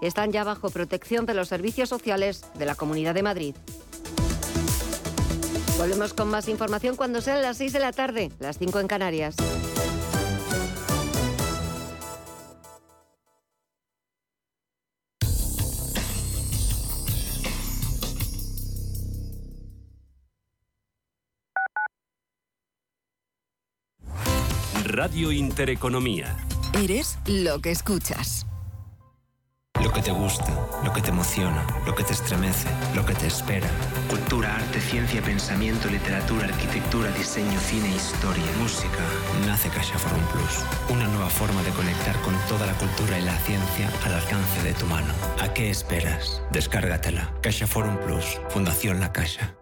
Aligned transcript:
están 0.00 0.32
ya 0.32 0.44
bajo 0.44 0.70
protección 0.70 1.26
de 1.26 1.34
los 1.34 1.48
servicios 1.48 1.90
sociales 1.90 2.46
de 2.54 2.64
la 2.64 2.74
Comunidad 2.74 3.12
de 3.12 3.22
Madrid. 3.22 3.54
Volvemos 5.76 6.14
con 6.14 6.30
más 6.30 6.48
información 6.48 6.96
cuando 6.96 7.20
sean 7.20 7.42
las 7.42 7.58
6 7.58 7.74
de 7.74 7.78
la 7.78 7.92
tarde, 7.92 8.32
las 8.40 8.56
5 8.56 8.80
en 8.80 8.88
Canarias. 8.88 9.36
Radio 24.84 25.30
Intereconomía. 25.30 26.38
Eres 26.72 27.18
lo 27.26 27.60
que 27.60 27.70
escuchas. 27.70 28.46
Lo 29.82 29.90
que 29.92 30.00
te 30.00 30.12
gusta, 30.12 30.46
lo 30.84 30.92
que 30.92 31.02
te 31.02 31.10
emociona, 31.10 31.66
lo 31.84 31.94
que 31.94 32.04
te 32.04 32.12
estremece, 32.12 32.68
lo 32.94 33.04
que 33.04 33.14
te 33.14 33.26
espera. 33.26 33.68
Cultura, 34.08 34.54
arte, 34.54 34.80
ciencia, 34.80 35.20
pensamiento, 35.20 35.88
literatura, 35.88 36.46
arquitectura, 36.46 37.10
diseño, 37.10 37.58
cine, 37.58 37.88
historia, 37.88 38.44
música. 38.60 39.02
Nace 39.46 39.68
Caixa 39.70 39.98
Forum 39.98 40.24
Plus, 40.26 40.64
una 40.88 41.08
nueva 41.08 41.28
forma 41.28 41.62
de 41.62 41.70
conectar 41.70 42.16
con 42.22 42.34
toda 42.48 42.66
la 42.66 42.74
cultura 42.74 43.18
y 43.18 43.22
la 43.22 43.36
ciencia 43.38 43.90
al 44.04 44.14
alcance 44.14 44.62
de 44.62 44.72
tu 44.72 44.86
mano. 44.86 45.12
¿A 45.40 45.52
qué 45.52 45.70
esperas? 45.70 46.40
Descárgatela. 46.52 47.32
Caixa 47.42 47.66
Forum 47.66 47.96
Plus, 47.98 48.40
Fundación 48.50 49.00
La 49.00 49.12
Caixa. 49.12 49.61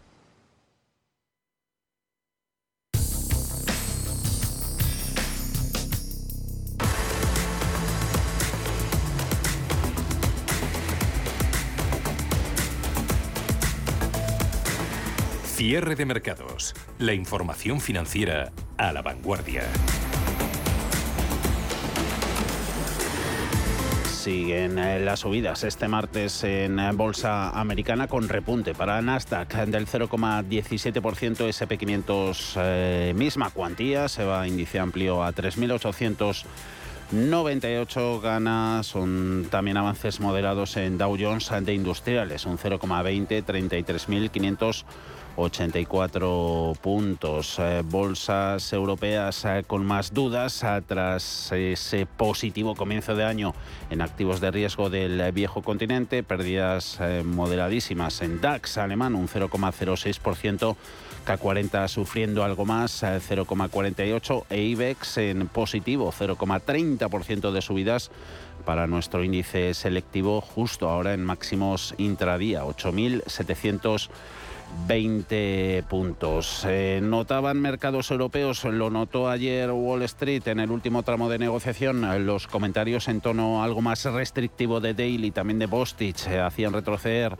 Cierre 15.61 15.93
de 15.95 16.07
mercados. 16.07 16.73
La 16.97 17.13
información 17.13 17.81
financiera 17.81 18.51
a 18.77 18.91
la 18.91 19.03
vanguardia. 19.03 19.61
Siguen 24.09 24.79
eh, 24.79 24.99
las 24.99 25.19
subidas 25.19 25.63
este 25.63 25.87
martes 25.87 26.43
en 26.43 26.79
eh, 26.79 26.89
bolsa 26.93 27.51
americana 27.51 28.07
con 28.07 28.27
repunte 28.27 28.73
para 28.73 28.99
Nasdaq 29.03 29.53
del 29.67 29.85
0,17%, 29.85 31.47
SP 31.53 31.77
500 31.77 32.53
eh, 32.57 33.13
misma 33.15 33.51
cuantía, 33.51 34.09
se 34.09 34.23
va 34.23 34.47
índice 34.47 34.79
amplio 34.79 35.23
a 35.23 35.31
3.898 35.31 38.19
ganas, 38.19 38.87
son 38.87 39.45
también 39.51 39.77
avances 39.77 40.21
moderados 40.21 40.75
en 40.77 40.97
Dow 40.97 41.15
Jones 41.19 41.51
de 41.61 41.75
industriales, 41.75 42.47
un 42.47 42.57
0,20, 42.57 43.45
33.500 43.45 44.85
84 45.35 46.73
puntos. 46.81 47.57
Eh, 47.59 47.81
bolsas 47.85 48.73
europeas 48.73 49.45
eh, 49.45 49.63
con 49.65 49.85
más 49.85 50.13
dudas 50.13 50.63
eh, 50.63 50.81
tras 50.85 51.51
ese 51.51 52.05
positivo 52.05 52.75
comienzo 52.75 53.15
de 53.15 53.23
año 53.23 53.53
en 53.89 54.01
activos 54.01 54.41
de 54.41 54.51
riesgo 54.51 54.89
del 54.89 55.31
viejo 55.31 55.61
continente. 55.61 56.23
Pérdidas 56.23 56.99
moderadísimas 57.23 58.21
en 58.21 58.41
DAX 58.41 58.77
alemán, 58.77 59.15
un 59.15 59.27
0,06%. 59.27 60.75
K40 61.25 61.87
sufriendo 61.87 62.43
algo 62.43 62.65
más, 62.65 63.03
0,48 63.03 64.45
e 64.49 64.61
IBEX 64.63 65.17
en 65.17 65.47
positivo, 65.47 66.11
0,30% 66.11 67.51
de 67.51 67.61
subidas 67.61 68.09
para 68.65 68.87
nuestro 68.87 69.23
índice 69.23 69.75
selectivo 69.75 70.41
justo 70.41 70.89
ahora 70.89 71.13
en 71.13 71.23
máximos 71.23 71.93
intradía, 71.99 72.63
8.700 72.63 74.09
20 74.87 75.83
puntos. 75.89 76.65
Eh, 76.67 76.99
notaban 77.01 77.59
mercados 77.59 78.11
europeos, 78.11 78.63
lo 78.63 78.89
notó 78.89 79.29
ayer 79.29 79.71
Wall 79.71 80.03
Street 80.03 80.47
en 80.47 80.59
el 80.59 80.71
último 80.71 81.03
tramo 81.03 81.29
de 81.29 81.39
negociación, 81.39 82.25
los 82.25 82.47
comentarios 82.47 83.07
en 83.07 83.21
tono 83.21 83.63
algo 83.63 83.81
más 83.81 84.03
restrictivo 84.05 84.79
de 84.79 84.93
Daily, 84.93 85.31
también 85.31 85.59
de 85.59 85.65
Bostich, 85.65 86.27
eh, 86.27 86.39
hacían 86.39 86.73
retroceder 86.73 87.37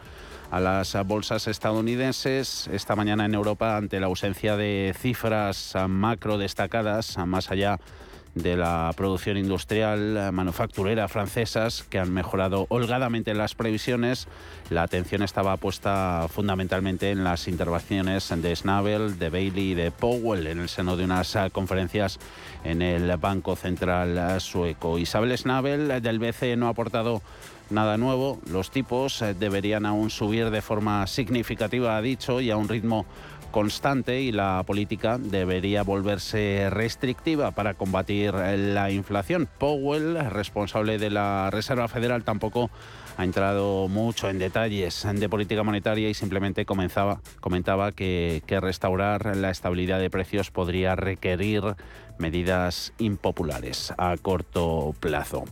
a 0.51 0.59
las 0.59 0.97
bolsas 1.05 1.47
estadounidenses 1.47 2.67
esta 2.67 2.95
mañana 2.95 3.25
en 3.25 3.33
Europa 3.33 3.77
ante 3.77 3.99
la 3.99 4.07
ausencia 4.07 4.57
de 4.57 4.93
cifras 4.97 5.75
macro 5.87 6.37
destacadas, 6.37 7.17
más 7.25 7.51
allá 7.51 7.77
de 7.77 8.10
la 8.35 8.93
producción 8.95 9.37
industrial 9.37 10.31
manufacturera 10.31 11.07
francesas 11.07 11.83
que 11.89 11.99
han 11.99 12.13
mejorado 12.13 12.65
holgadamente 12.69 13.33
las 13.33 13.55
previsiones. 13.55 14.27
La 14.69 14.83
atención 14.83 15.21
estaba 15.21 15.57
puesta 15.57 16.27
fundamentalmente 16.29 17.11
en 17.11 17.23
las 17.23 17.47
intervenciones 17.47 18.33
de 18.35 18.55
Schnabel, 18.55 19.19
de 19.19 19.29
Bailey 19.29 19.71
y 19.71 19.75
de 19.75 19.91
Powell 19.91 20.47
en 20.47 20.59
el 20.59 20.69
seno 20.69 20.95
de 20.95 21.03
unas 21.03 21.37
conferencias 21.51 22.19
en 22.63 22.81
el 22.81 23.15
Banco 23.17 23.55
Central 23.55 24.39
sueco. 24.39 24.97
Isabel 24.97 25.37
Schnabel 25.37 26.01
del 26.01 26.19
BCE 26.19 26.55
no 26.55 26.67
ha 26.67 26.71
aportado 26.71 27.21
nada 27.69 27.97
nuevo. 27.97 28.39
Los 28.49 28.71
tipos 28.71 29.23
deberían 29.39 29.85
aún 29.85 30.09
subir 30.09 30.51
de 30.51 30.61
forma 30.61 31.07
significativa, 31.07 31.97
ha 31.97 32.01
dicho, 32.01 32.41
y 32.41 32.51
a 32.51 32.57
un 32.57 32.69
ritmo 32.69 33.05
constante 33.51 34.21
y 34.21 34.31
la 34.31 34.63
política 34.65 35.17
debería 35.17 35.83
volverse 35.83 36.69
restrictiva 36.69 37.51
para 37.51 37.73
combatir 37.73 38.33
la 38.33 38.91
inflación. 38.91 39.47
Powell, 39.57 40.17
responsable 40.29 40.97
de 40.97 41.09
la 41.09 41.49
Reserva 41.51 41.87
Federal, 41.87 42.23
tampoco 42.23 42.69
ha 43.17 43.23
entrado 43.23 43.87
mucho 43.87 44.29
en 44.29 44.39
detalles 44.39 45.05
de 45.13 45.29
política 45.29 45.63
monetaria 45.63 46.09
y 46.09 46.13
simplemente 46.13 46.65
comenzaba, 46.65 47.21
comentaba 47.39 47.91
que, 47.91 48.41
que 48.45 48.59
restaurar 48.59 49.35
la 49.35 49.51
estabilidad 49.51 49.99
de 49.99 50.09
precios 50.09 50.49
podría 50.49 50.95
requerir 50.95 51.75
medidas 52.17 52.93
impopulares 52.99 53.93
a 53.97 54.15
corto 54.17 54.95
plazo. 54.99 55.45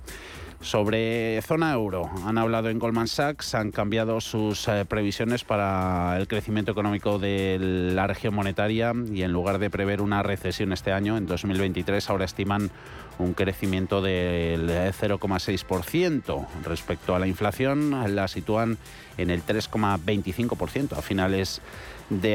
Sobre 0.62 1.42
zona 1.42 1.72
euro, 1.72 2.10
han 2.26 2.38
hablado 2.38 2.70
en 2.70 2.80
Goldman 2.80 3.08
Sachs, 3.08 3.56
han 3.56 3.72
cambiado 3.72 4.20
sus 4.20 4.68
eh, 4.68 4.84
previsiones 4.84 5.46
para 5.46 6.18
el 6.18 6.28
crecimiento 6.28 6.74
económico 6.74 7.18
de 7.18 7.58
la 7.60 8.08
región 8.08 8.34
monetaria 8.34 8.94
y 9.10 9.22
en 9.22 9.32
lugar 9.32 9.60
de 9.60 9.70
prever 9.70 10.02
una 10.02 10.22
recesión 10.22 10.74
este 10.74 10.92
año, 10.92 11.16
en 11.16 11.28
2023, 11.28 12.10
ahora 12.10 12.26
estiman 12.26 12.72
un 13.20 13.34
crecimiento 13.34 14.02
del 14.02 14.70
0,6% 14.70 16.48
respecto 16.66 17.16
a 17.16 17.20
la 17.20 17.28
inflación, 17.28 18.14
la 18.14 18.28
sitúan 18.28 18.78
en 19.18 19.30
el 19.30 19.46
3,25% 19.46 20.98
a 20.98 21.02
finales 21.02 21.62
de 21.62 21.62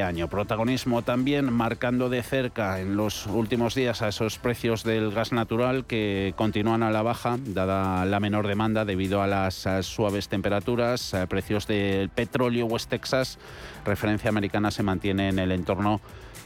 año. 0.05 0.29
Protagonismo 0.29 1.03
también 1.03 1.53
marcando 1.53 2.09
de 2.09 2.23
cerca 2.23 2.81
en 2.81 2.97
los 2.97 3.27
últimos 3.27 3.75
días 3.75 4.03
a 4.03 4.09
esos 4.09 4.39
precios 4.39 4.85
del 4.85 5.11
gas 5.11 5.33
natural 5.33 5.85
que 5.85 6.33
continúan 6.37 6.85
a 6.85 6.91
la 6.91 7.03
baja, 7.03 7.39
dada 7.45 8.05
la 8.05 8.21
menor 8.21 8.47
demanda 8.47 8.85
debido 8.85 9.21
a 9.21 9.27
las 9.27 9.67
suaves 9.83 10.29
temperaturas. 10.29 11.15
Precios 11.29 11.67
del 11.67 12.09
petróleo 12.09 12.67
West 12.67 12.89
Texas, 12.89 13.39
referencia 13.85 14.29
americana, 14.29 14.71
se 14.71 14.85
mantiene 14.85 15.29
en 15.29 15.41
el 15.41 15.51
entorno 15.51 16.01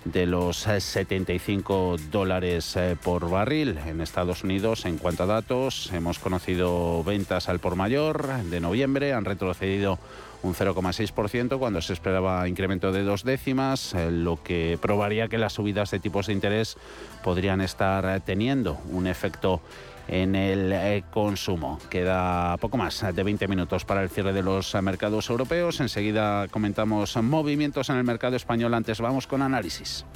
de 0.04 0.26
los 0.26 0.56
75 0.58 1.96
dólares 2.10 2.76
eh, 2.76 2.96
por 3.02 3.28
barril 3.28 3.78
en 3.86 4.00
Estados 4.00 4.42
Unidos. 4.42 4.86
En 4.86 4.96
cuanto 4.96 5.24
a 5.24 5.26
datos, 5.26 5.90
hemos 5.92 6.18
conocido 6.18 7.02
ventas 7.04 7.48
al 7.48 7.58
por 7.58 7.76
mayor 7.76 8.42
de 8.44 8.60
noviembre, 8.60 9.12
han 9.12 9.24
retrocedido 9.24 9.98
un 10.42 10.54
0,6% 10.54 11.58
cuando 11.58 11.80
se 11.80 11.92
esperaba 11.92 12.48
incremento 12.48 12.92
de 12.92 13.02
dos 13.02 13.24
décimas, 13.24 13.94
eh, 13.94 14.10
lo 14.10 14.42
que 14.42 14.78
probaría 14.80 15.28
que 15.28 15.38
las 15.38 15.54
subidas 15.54 15.90
de 15.90 15.98
tipos 15.98 16.26
de 16.26 16.32
interés 16.32 16.76
podrían 17.22 17.60
estar 17.60 18.04
eh, 18.04 18.20
teniendo 18.24 18.78
un 18.90 19.06
efecto 19.06 19.60
en 20.06 20.34
el 20.34 20.72
eh, 20.72 21.04
consumo. 21.10 21.78
Queda 21.90 22.56
poco 22.58 22.76
más 22.76 23.04
de 23.14 23.22
20 23.22 23.46
minutos 23.48 23.84
para 23.84 24.02
el 24.02 24.08
cierre 24.08 24.32
de 24.32 24.42
los 24.42 24.74
mercados 24.82 25.28
europeos. 25.28 25.80
Enseguida 25.80 26.48
comentamos 26.48 27.16
movimientos 27.16 27.90
en 27.90 27.96
el 27.96 28.04
mercado 28.04 28.36
español. 28.36 28.72
Antes 28.74 29.00
vamos 29.00 29.26
con 29.26 29.42
análisis. 29.42 30.06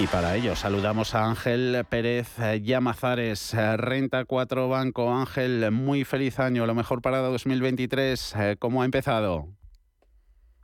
Y 0.00 0.06
para 0.06 0.36
ello 0.36 0.54
saludamos 0.54 1.16
a 1.16 1.24
Ángel 1.24 1.84
Pérez 1.90 2.36
Llamazares, 2.62 3.52
Renta 3.78 4.24
4 4.24 4.68
Banco. 4.68 5.12
Ángel, 5.12 5.72
muy 5.72 6.04
feliz 6.04 6.38
año, 6.38 6.66
lo 6.66 6.74
mejor 6.76 7.02
para 7.02 7.18
2023. 7.18 8.36
Eh, 8.36 8.56
¿Cómo 8.60 8.82
ha 8.82 8.84
empezado? 8.84 9.48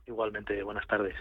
Igualmente, 0.07 0.63
buenas 0.63 0.87
tardes. 0.87 1.15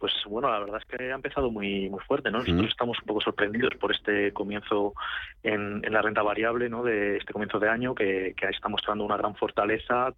Pues 0.00 0.14
bueno, 0.26 0.50
la 0.50 0.58
verdad 0.60 0.80
es 0.80 0.86
que 0.86 1.12
ha 1.12 1.14
empezado 1.14 1.50
muy 1.50 1.90
muy 1.90 2.00
fuerte, 2.00 2.30
¿no? 2.30 2.38
Nosotros 2.38 2.68
estamos 2.70 2.98
un 3.00 3.04
poco 3.04 3.20
sorprendidos 3.20 3.74
por 3.78 3.94
este 3.94 4.32
comienzo 4.32 4.94
en, 5.42 5.82
la 5.82 6.00
renta 6.00 6.22
variable, 6.22 6.70
¿no? 6.70 6.82
De 6.82 7.18
este 7.18 7.34
comienzo 7.34 7.58
de 7.58 7.68
año 7.68 7.94
que, 7.94 8.34
que 8.34 8.46
está 8.46 8.70
mostrando 8.70 9.04
una 9.04 9.18
gran 9.18 9.34
fortaleza, 9.36 10.14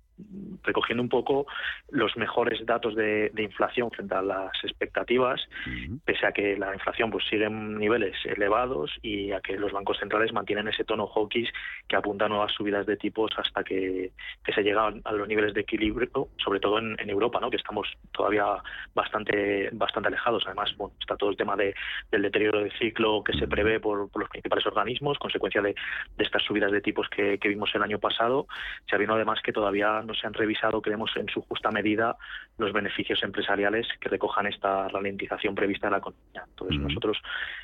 recogiendo 0.62 1.02
un 1.02 1.08
poco 1.08 1.46
los 1.90 2.17
mejores 2.17 2.64
datos 2.67 2.94
de, 2.94 3.32
inflación 3.37 3.90
frente 3.90 4.14
a 4.14 4.23
las 4.23 4.52
expectativas, 4.62 5.40
pese 6.05 6.26
a 6.26 6.32
que 6.32 6.56
la 6.56 6.73
inflación 6.75 7.11
pues 7.11 7.25
sigue 7.28 7.46
en 7.46 7.78
niveles 7.78 8.14
elevados 8.25 8.93
y 9.02 9.32
a 9.32 9.40
que 9.40 9.56
los 9.56 9.73
bancos 9.73 9.99
centrales 9.99 10.32
mantienen 10.32 10.69
ese 10.69 10.85
tono 10.85 11.08
hawkish 11.08 11.50
que 11.88 11.96
apunta 11.96 12.26
a 12.26 12.28
nuevas 12.28 12.52
subidas 12.52 12.87
de 12.87 12.96
tipos 12.96 13.32
hasta 13.37 13.64
que, 13.64 14.12
se 14.55 14.62
llega 14.62 14.93
a 15.05 15.12
los 15.12 15.28
niveles 15.28 15.55
de 15.55 15.62
equilibrio, 15.62 16.28
sobre 16.37 16.61
todo 16.61 16.78
en, 16.78 17.11
Europa, 17.11 17.40
¿no? 17.40 17.50
que 17.50 17.56
estamos 17.56 17.88
todavía 18.12 18.46
bastante 18.94 19.70
bastante 19.73 20.09
alejados. 20.09 20.45
Además, 20.47 20.75
bueno, 20.77 20.95
está 21.01 21.17
todo 21.17 21.31
el 21.31 21.37
tema 21.37 21.57
de, 21.57 21.75
del 22.11 22.23
deterioro 22.23 22.61
del 22.61 22.73
ciclo 22.79 23.23
que 23.25 23.33
se 23.33 23.47
prevé 23.47 23.81
por, 23.81 24.11
los 24.15 24.29
principales 24.29 24.67
organismos, 24.67 25.19
consecuencia 25.19 25.63
de, 25.63 25.75
estas 26.19 26.43
subidas 26.43 26.73
de 26.73 26.81
tipos 26.81 27.09
que, 27.09 27.39
que 27.39 27.49
vimos 27.49 27.71
el 27.75 27.83
año 27.83 27.99
pasado, 27.99 28.47
sabiendo 28.89 29.15
además 29.15 29.41
que 29.43 29.53
todavía 29.53 30.03
no 30.03 30.15
se 30.15 30.27
han 30.27 30.35
revisado, 30.35 30.81
creemos, 30.81 31.11
en 31.17 31.29
su 31.29 31.43
justa 31.43 31.71
medida 31.71 32.17
los 32.59 32.73
beneficios 32.73 33.23
empresariales 33.23 33.87
que 34.01 34.09
recojan 34.09 34.47
esta 34.47 34.89
ralentización 34.89 35.55
prevista 35.55 35.89
en 35.89 35.93
la 35.93 35.99
economía. 35.99 36.45
Entonces, 36.49 36.79
nosotros 36.79 37.19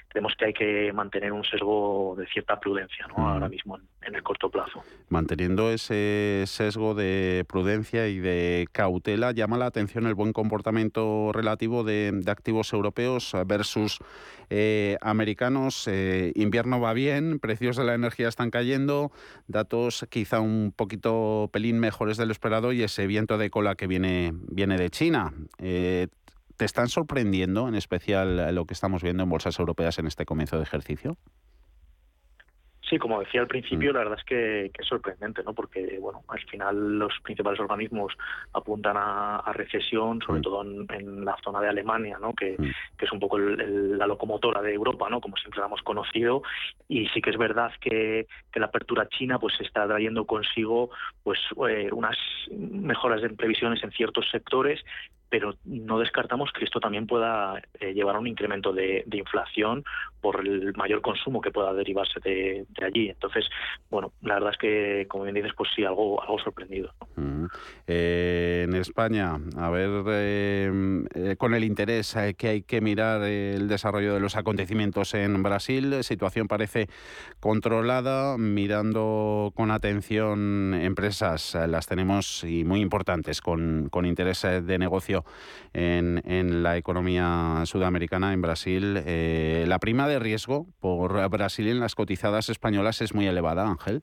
creemos 0.09 0.35
que 0.37 0.45
hay 0.47 0.53
que 0.53 0.93
mantener 0.93 1.33
un 1.33 1.45
sesgo 1.45 2.15
de 2.17 2.27
cierta 2.27 2.59
prudencia 2.59 3.07
¿no? 3.09 3.29
ahora 3.29 3.49
mismo 3.49 3.77
en, 3.77 3.89
el 4.03 4.23
corto 4.23 4.51
plazo. 4.51 4.83
Manteniendo 5.09 5.71
ese 5.71 6.45
sesgo 6.47 6.95
de 6.95 7.45
prudencia 7.49 8.09
y 8.09 8.19
de 8.19 8.69
cautela, 8.73 9.33
llama 9.33 9.59
la 9.59 9.67
atención 9.67 10.07
el 10.07 10.15
buen 10.15 10.33
comportamiento 10.33 11.31
relativo 11.33 11.85
de, 11.85 12.23
activos 12.27 12.73
europeos 12.73 13.33
versus 13.47 13.99
eh, 14.51 14.97
americanos. 15.01 15.87
Eh, 15.89 16.33
invierno 16.35 16.81
va 16.81 16.93
bien, 16.93 17.39
precios 17.39 17.77
de 17.77 17.85
la 17.85 17.95
energía 17.95 18.29
están 18.29 18.51
cayendo, 18.51 19.11
datos 19.47 20.07
quizá 20.11 20.41
un 20.41 20.73
poquito 20.75 21.49
pelín 21.53 21.79
mejores 21.79 22.17
de 22.17 22.27
lo 22.27 22.33
esperado 22.33 22.73
y 22.73 22.83
ese 22.83 23.07
viento 23.07 23.39
de 23.39 23.51
cola 23.51 23.75
que 23.75 23.87
viene, 23.87 24.33
viene 24.35 24.77
de 24.77 24.91
China. 24.91 25.33
Eh, 25.59 26.09
¿Te 26.57 26.65
están 26.65 26.89
sorprendiendo 26.89 27.69
en 27.69 27.77
especial 27.77 28.53
lo 28.53 28.65
que 28.65 28.75
estamos 28.75 29.03
viendo 29.03 29.23
en 29.23 29.29
bolsas 29.29 29.59
europeas 29.61 29.99
en 30.01 30.09
este 30.09 30.25
comienzo 30.25 30.57
de 30.57 30.65
ejercicio? 30.65 31.17
Sí, 32.89 32.99
como 32.99 33.21
decía 33.21 33.41
al 33.41 33.47
principio, 33.47 33.91
mm. 33.91 33.95
la 33.95 33.99
verdad 34.01 34.19
es 34.19 34.25
que, 34.25 34.67
es 34.67 34.87
sorprendente, 34.87 35.43
¿no? 35.43 35.53
Porque, 35.53 35.99
bueno, 36.01 36.23
al 36.29 36.41
final 36.41 36.99
los 36.99 37.13
principales 37.23 37.61
organismos 37.61 38.15
apuntan 38.53 38.97
a, 38.97 39.53
recesión, 39.53 40.21
sobre 40.23 40.41
mm. 40.41 40.43
todo 40.43 40.63
en, 40.63 41.25
la 41.25 41.37
zona 41.43 41.61
de 41.61 41.69
Alemania, 41.69 42.19
¿no? 42.21 42.33
Que, 42.35 42.57
mm. 42.59 42.65
es 42.99 43.13
un 43.13 43.21
poco 43.21 43.39
la 43.39 44.07
locomotora 44.07 44.63
de 44.63 44.73
Europa, 44.73 45.09
¿no? 45.11 45.21
Como 45.21 45.37
siempre 45.37 45.61
la 45.61 45.67
hemos 45.67 45.83
conocido. 45.83 46.43
Y 46.89 47.09
sí 47.09 47.21
que 47.21 47.31
es 47.31 47.37
verdad 47.37 47.73
que, 47.81 48.27
la 48.55 48.67
apertura 48.67 49.09
china, 49.09 49.39
pues, 49.39 49.55
está 49.61 49.87
trayendo 49.87 50.25
consigo, 50.25 50.91
pues, 51.23 51.39
eh, 51.69 51.91
unas 51.93 52.17
mejoras 52.51 53.23
de 53.23 53.31
previsiones 53.31 53.83
en 53.85 53.93
ciertos 53.93 54.29
sectores 54.33 54.83
pero 55.31 55.55
no 55.65 55.99
descartamos 55.99 56.51
que 56.53 56.65
esto 56.65 56.81
también 56.81 57.07
pueda 57.07 57.61
eh, 57.81 57.93
llevar 57.93 58.17
a 58.17 58.19
un 58.19 58.27
incremento 58.27 58.73
de, 58.73 59.05
inflación 59.13 59.85
por 60.21 60.47
el 60.47 60.73
mayor 60.77 61.01
consumo 61.03 61.41
que 61.41 61.51
pueda 61.51 61.73
derivarse 61.73 62.21
de, 62.21 62.67
allí. 62.83 63.09
Entonces, 63.09 63.47
bueno, 63.91 64.13
la 64.23 64.35
verdad 64.35 64.51
es 64.53 64.59
que, 64.59 65.07
como 65.09 65.25
bien 65.25 65.35
dices, 65.35 65.53
pues 65.57 65.71
sí, 65.75 65.85
algo, 65.85 66.23
algo 66.23 66.39
sorprendido. 66.39 66.93
Eh, 67.87 68.67
en 68.69 68.75
España, 68.75 69.39
a 69.57 69.71
ver, 69.71 70.05
eh, 70.07 71.37
con 71.37 71.55
el 71.55 71.65
interés 71.65 72.17
que 72.37 72.49
hay 72.49 72.63
que 72.63 72.81
mirar 72.81 73.23
el 73.23 73.67
desarrollo 73.67 74.15
de 74.15 74.21
los 74.21 74.37
acontecimientos 74.37 75.15
en 75.15 75.43
Brasil, 75.43 76.05
situación 76.05 76.47
parece 76.47 76.89
controlada, 77.41 78.39
mirando 78.39 79.53
con 79.57 79.73
atención 79.73 80.75
empresas, 80.75 81.57
las 81.69 81.87
tenemos 81.87 82.45
y 82.45 82.65
muy 82.65 82.81
importantes, 82.81 83.41
con, 83.41 83.89
con 83.91 84.07
interés 84.07 84.43
de 84.43 84.79
negocio 84.79 85.18
en, 85.73 86.63
la 86.63 86.77
economía 86.77 87.63
sudamericana, 87.65 88.33
en 88.33 88.43
Brasil. 88.43 89.03
Eh, 89.05 89.65
la 89.67 89.79
prima 89.79 90.09
de 90.09 90.19
riesgo 90.19 90.67
por 90.81 91.29
Brasil 91.29 91.69
en 91.69 91.81
las 91.81 91.95
cotizadas 91.95 92.49
españolas 92.49 93.01
es 93.01 93.15
muy 93.15 93.27
elevada, 93.27 93.69
Ángel. 93.69 94.03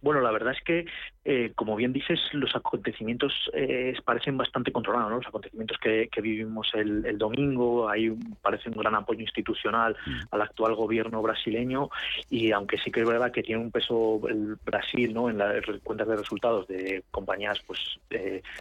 Bueno, 0.00 0.20
la 0.20 0.30
verdad 0.30 0.52
es 0.52 0.62
que, 0.64 0.86
eh, 1.28 1.50
como 1.56 1.74
bien 1.74 1.92
dices, 1.92 2.20
los 2.34 2.54
acontecimientos 2.54 3.50
eh, 3.52 3.92
parecen 4.04 4.36
bastante 4.36 4.70
controlados. 4.70 5.10
¿no? 5.10 5.16
Los 5.16 5.26
acontecimientos 5.26 5.76
que, 5.78 6.08
vivimos 6.22 6.70
el, 6.74 7.18
domingo, 7.18 7.88
hay 7.88 8.10
parece 8.40 8.68
un 8.68 8.76
gran 8.76 8.94
apoyo 8.94 9.22
institucional 9.22 9.96
mm. 10.06 10.20
al 10.30 10.42
actual 10.42 10.76
gobierno 10.76 11.20
brasileño 11.22 11.90
y 12.30 12.52
aunque 12.52 12.78
sí 12.78 12.92
que 12.92 13.00
es 13.00 13.08
verdad 13.08 13.32
que 13.32 13.42
tiene 13.42 13.60
un 13.60 13.72
peso 13.72 14.20
el 14.28 14.56
Brasil 14.64 15.12
¿no? 15.12 15.28
en 15.28 15.38
las 15.38 15.64
cuentas 15.82 16.06
de 16.06 16.16
resultados 16.16 16.68
de 16.68 17.02
compañías 17.10 17.58
pues 17.66 17.80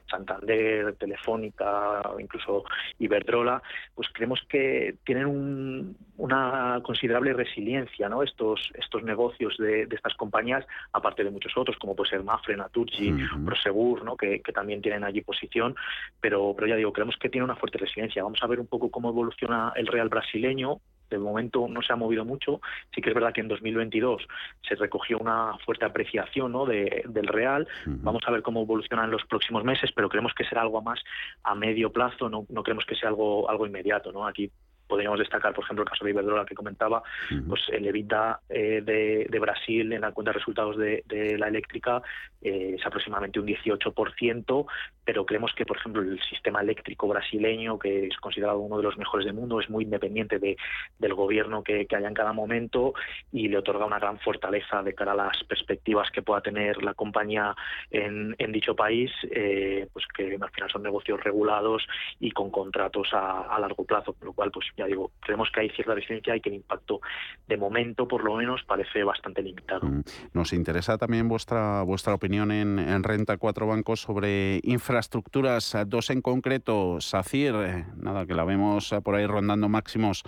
Santander, 0.09 0.95
Telefónica, 0.95 2.01
incluso 2.19 2.63
Iberdrola, 2.97 3.61
pues 3.93 4.09
creemos 4.11 4.41
que 4.49 4.95
tienen 5.05 5.95
una 6.17 6.79
considerable 6.81 7.33
resiliencia 7.33 8.09
¿no? 8.09 8.23
estos, 8.23 8.71
estos 8.73 9.03
negocios 9.03 9.55
de, 9.59 9.85
de 9.85 9.95
estas 9.95 10.15
compañías, 10.15 10.65
aparte 10.93 11.23
de 11.23 11.29
muchos 11.29 11.55
otros, 11.55 11.77
como 11.77 11.95
puede 11.95 12.09
ser 12.09 12.23
Mafre, 12.23 12.54
Naturgy, 12.57 13.13
Prosegur, 13.45 14.03
¿no? 14.03 14.15
que, 14.15 14.41
también 14.53 14.81
tienen 14.81 15.03
allí 15.03 15.21
posición, 15.21 15.75
pero, 16.19 16.53
pero 16.55 16.67
ya 16.67 16.75
digo, 16.75 16.93
creemos 16.93 17.17
que 17.17 17.29
tiene 17.29 17.45
una 17.45 17.55
fuerte 17.55 17.77
residencia. 17.77 18.23
Vamos 18.23 18.39
a 18.41 18.47
ver 18.47 18.59
un 18.59 18.67
poco 18.67 18.89
cómo 18.89 19.09
evoluciona 19.09 19.73
el 19.75 19.87
real 19.87 20.09
brasileño, 20.09 20.79
de 21.09 21.17
momento 21.19 21.67
no 21.69 21.81
se 21.81 21.93
ha 21.93 21.95
movido 21.95 22.25
mucho. 22.25 22.61
Sí 22.93 23.01
que 23.01 23.09
es 23.09 23.15
verdad 23.15 23.33
que 23.33 23.41
en 23.41 23.47
2022 23.47 24.27
se 24.67 24.75
recogió 24.75 25.17
una 25.19 25.57
fuerte 25.65 25.85
apreciación 25.85 26.51
¿no? 26.51 26.65
de, 26.65 27.03
del 27.07 27.27
real. 27.27 27.67
Vamos 27.85 28.23
a 28.25 28.31
ver 28.31 28.41
cómo 28.41 28.61
evoluciona 28.61 29.05
en 29.05 29.11
los 29.11 29.23
próximos 29.25 29.63
meses, 29.63 29.91
pero 29.95 30.09
creemos 30.09 30.33
que 30.33 30.45
será 30.45 30.61
algo 30.61 30.81
más 30.81 30.99
a 31.43 31.55
medio 31.55 31.91
plazo. 31.91 32.29
No, 32.29 32.45
no 32.49 32.63
creemos 32.63 32.85
que 32.85 32.95
sea 32.95 33.09
algo 33.09 33.49
algo 33.49 33.65
inmediato. 33.65 34.11
¿no? 34.11 34.25
Aquí 34.25 34.51
podríamos 34.87 35.19
destacar, 35.19 35.53
por 35.53 35.63
ejemplo, 35.63 35.83
el 35.83 35.89
caso 35.89 36.05
de 36.05 36.11
Iberdrola 36.11 36.45
que 36.45 36.55
comentaba, 36.55 37.03
pues 37.47 37.61
el 37.69 37.87
EBITDA 37.87 38.41
eh, 38.49 38.81
de, 39.29 39.39
Brasil 39.39 39.93
en 39.93 40.01
la 40.01 40.11
cuenta 40.11 40.31
de 40.31 40.39
resultados 40.39 40.77
de, 40.77 41.03
la 41.37 41.47
eléctrica 41.47 42.01
eh, 42.41 42.75
es 42.77 42.85
aproximadamente 42.85 43.39
un 43.39 43.47
18%, 43.47 44.65
pero 45.03 45.25
creemos 45.25 45.53
que, 45.55 45.65
por 45.65 45.77
ejemplo, 45.77 46.01
el 46.01 46.19
sistema 46.23 46.61
eléctrico 46.61 47.07
brasileño, 47.07 47.77
que 47.77 48.07
es 48.07 48.17
considerado 48.17 48.59
uno 48.59 48.77
de 48.77 48.83
los 48.83 48.97
mejores 48.97 49.25
del 49.25 49.35
mundo, 49.35 49.59
es 49.59 49.69
muy 49.69 49.83
independiente 49.83 50.39
de, 50.39 50.57
del 50.97 51.13
gobierno 51.13 51.63
que, 51.63 51.85
haya 51.95 52.07
en 52.07 52.13
cada 52.13 52.33
momento 52.33 52.93
y 53.31 53.47
le 53.47 53.57
otorga 53.57 53.85
una 53.85 53.99
gran 53.99 54.19
fortaleza 54.19 54.83
de 54.83 54.93
cara 54.93 55.13
a 55.13 55.15
las 55.15 55.43
perspectivas 55.45 56.11
que 56.11 56.21
pueda 56.21 56.41
tener 56.41 56.83
la 56.83 56.93
compañía 56.93 57.55
en, 57.89 58.35
dicho 58.51 58.75
país, 58.75 59.11
eh, 59.31 59.87
pues 59.91 60.05
que 60.15 60.37
al 60.39 60.49
final 60.51 60.69
son 60.69 60.83
negocios 60.83 61.21
regulados 61.23 61.85
y 62.19 62.31
con 62.31 62.51
contratos 62.51 63.09
a, 63.13 63.41
a 63.41 63.59
largo 63.59 63.83
plazo, 63.85 64.13
con 64.13 64.27
lo 64.27 64.33
cual, 64.33 64.51
pues 64.51 64.65
ya 64.77 64.85
digo, 64.85 65.11
creemos 65.21 65.49
que 65.51 65.61
hay 65.61 65.69
cierta 65.69 65.93
resistencia 65.93 66.35
y 66.35 66.41
que 66.41 66.49
el 66.49 66.55
impacto 66.55 66.99
de 67.47 67.57
momento, 67.57 68.07
por 68.07 68.23
lo 68.23 68.35
menos, 68.35 68.63
parece 68.63 69.03
bastante 69.03 69.41
limitado. 69.41 69.87
Mm. 69.87 70.03
Nos 70.33 70.53
interesa 70.53 70.97
también 70.97 71.27
vuestra 71.27 71.83
vuestra 71.83 72.13
opinión 72.13 72.51
en, 72.51 73.03
Renta 73.03 73.37
Cuatro 73.37 73.67
Bancos 73.67 74.01
sobre 74.01 74.59
infraestructuras, 74.63 75.77
dos 75.87 76.09
en 76.09 76.21
concreto, 76.21 76.99
SACIR, 76.99 77.55
eh, 77.55 77.85
nada, 77.97 78.25
que 78.25 78.33
la 78.33 78.43
vemos 78.43 78.93
por 79.03 79.15
ahí 79.15 79.25
rondando 79.25 79.69
máximos 79.69 80.23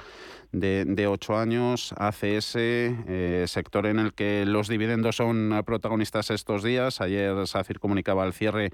de, 0.51 1.08
ocho 1.08 1.38
años, 1.38 1.94
ACS, 1.98 2.56
eh, 2.58 3.46
sector 3.48 3.86
en 3.86 4.00
el 4.00 4.13
que 4.13 4.46
los 4.46 4.68
dividendos 4.68 5.18
son 5.18 5.62
protagonistas 5.66 6.32
estos 6.32 6.63
días. 6.63 7.01
Ayer 7.01 7.48
SACIR 7.48 7.80
comunicaba 7.80 8.24
al 8.24 8.34
cierre 8.34 8.70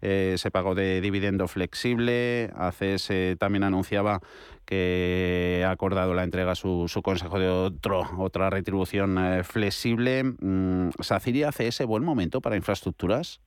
eh, 0.00 0.32
ese 0.34 0.50
pago 0.50 0.74
de 0.74 1.00
dividendo 1.00 1.48
flexible. 1.48 2.50
ACS 2.54 3.10
también 3.38 3.64
anunciaba 3.64 4.20
que 4.68 5.64
ha 5.66 5.70
acordado 5.70 6.12
la 6.12 6.24
entrega 6.24 6.52
a 6.52 6.54
su, 6.54 6.86
consejo 7.02 7.38
de 7.38 7.48
otro, 7.48 8.02
otra 8.18 8.50
retribución 8.50 9.16
eh, 9.16 9.42
flexible. 9.42 10.24
Mm, 10.24 10.90
¿SACIR 11.00 11.46
hace 11.46 11.68
ese 11.68 11.86
buen 11.86 12.04
momento 12.04 12.42
para 12.42 12.56
infraestructuras? 12.56 13.40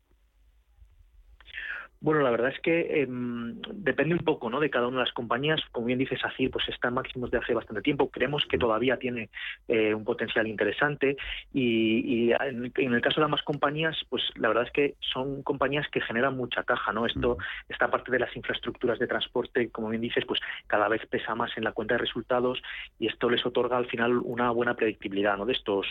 Bueno, 2.04 2.22
la 2.22 2.32
verdad 2.32 2.52
es 2.52 2.60
que 2.62 3.04
em, 3.04 3.62
depende 3.74 4.16
un 4.16 4.26
poco 4.26 4.50
¿no? 4.50 4.60
de 4.60 4.72
cada 4.72 4.88
una 4.88 4.98
de 4.98 5.04
las 5.04 5.14
compañías. 5.14 5.62
Como 5.72 5.86
bien 5.86 6.00
dices, 6.00 6.20
ACIR 6.26 6.50
pues 6.50 6.68
está 6.68 6.88
en 6.88 6.96
máximos 6.96 7.30
de 7.30 7.38
hace 7.38 7.54
bastante 7.54 7.84
tiempo. 7.84 8.10
Creemos 8.10 8.44
que 8.48 8.58
todavía 8.58 8.98
tiene 8.98 9.30
eh, 9.68 9.94
un 9.94 10.04
potencial 10.04 10.48
interesante 10.48 11.16
y, 11.54 12.32
en, 12.32 12.72
el 12.76 13.02
caso 13.02 13.22
de 13.22 13.26
ambas 13.26 13.44
compañías, 13.44 13.96
pues 14.10 14.24
la 14.36 14.48
verdad 14.48 14.64
es 14.66 14.72
que 14.72 14.96
son 15.00 15.44
compañías 15.44 15.88
que 15.90 16.02
generan 16.02 16.36
mucha 16.36 16.64
caja. 16.64 16.92
¿no? 16.92 17.06
Esto, 17.06 17.38
Esta 17.70 17.92
parte 17.92 18.12
de 18.12 18.18
las 18.18 18.36
infraestructuras 18.36 18.98
de 18.98 19.06
transporte, 19.06 19.70
como 19.70 19.90
bien 19.90 20.02
dices, 20.02 20.26
pues 20.26 20.40
cada 20.66 20.88
vez 20.88 21.06
pesa 21.06 21.36
más 21.36 21.56
en 21.56 21.64
la 21.64 21.72
cuenta 21.72 21.94
de 21.94 22.00
resultados 22.00 22.64
y 22.98 23.06
esto 23.06 23.30
les 23.30 23.46
otorga 23.46 23.78
al 23.78 23.86
final 23.86 24.18
una 24.24 24.50
buena 24.50 24.74
predictibilidad 24.74 25.38
¿no? 25.38 25.46
de, 25.46 25.54
estos, 25.54 25.86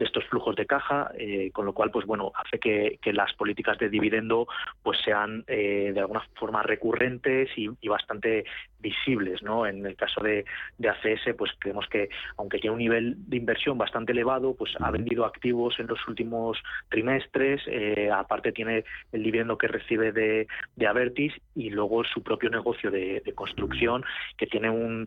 de 0.00 0.06
estos 0.06 0.24
flujos 0.24 0.56
de 0.56 0.66
caja, 0.66 1.12
eh, 1.16 1.52
con 1.52 1.66
lo 1.66 1.72
cual 1.72 1.92
pues 1.92 2.04
bueno 2.04 2.32
hace 2.34 2.58
que, 2.58 2.98
que 3.00 3.12
las 3.12 3.32
políticas 3.34 3.78
de 3.78 3.88
dividendo 3.88 4.48
pues 4.82 4.98
sean 5.04 5.44
eh, 5.54 5.92
de 5.92 6.00
alguna 6.00 6.26
forma 6.34 6.62
recurrentes 6.62 7.50
y, 7.56 7.68
bastante 7.86 8.44
visibles. 8.80 9.42
¿no? 9.42 9.66
En 9.66 9.84
el 9.84 9.96
caso 9.96 10.22
de, 10.22 10.46
ACS, 10.82 11.34
pues 11.36 11.50
creemos 11.58 11.86
que 11.88 12.08
aunque 12.38 12.58
tiene 12.58 12.72
un 12.72 12.78
nivel 12.78 13.14
de 13.28 13.36
inversión 13.36 13.76
bastante 13.76 14.12
elevado, 14.12 14.54
pues 14.54 14.72
ha 14.80 14.90
vendido 14.90 15.26
activos 15.26 15.78
en 15.78 15.88
los 15.88 15.98
últimos 16.08 16.56
trimestres, 16.88 17.60
eh, 17.66 18.10
aparte 18.10 18.52
tiene 18.52 18.84
el 19.12 19.22
dividendo 19.22 19.58
que 19.58 19.68
recibe 19.68 20.10
de, 20.12 20.46
Avertis 20.88 21.34
y 21.54 21.68
luego 21.68 22.02
su 22.04 22.22
propio 22.22 22.48
negocio 22.48 22.90
de, 22.90 23.22
construcción 23.34 24.04
que 24.38 24.46
tiene 24.46 24.70
un, 24.70 25.06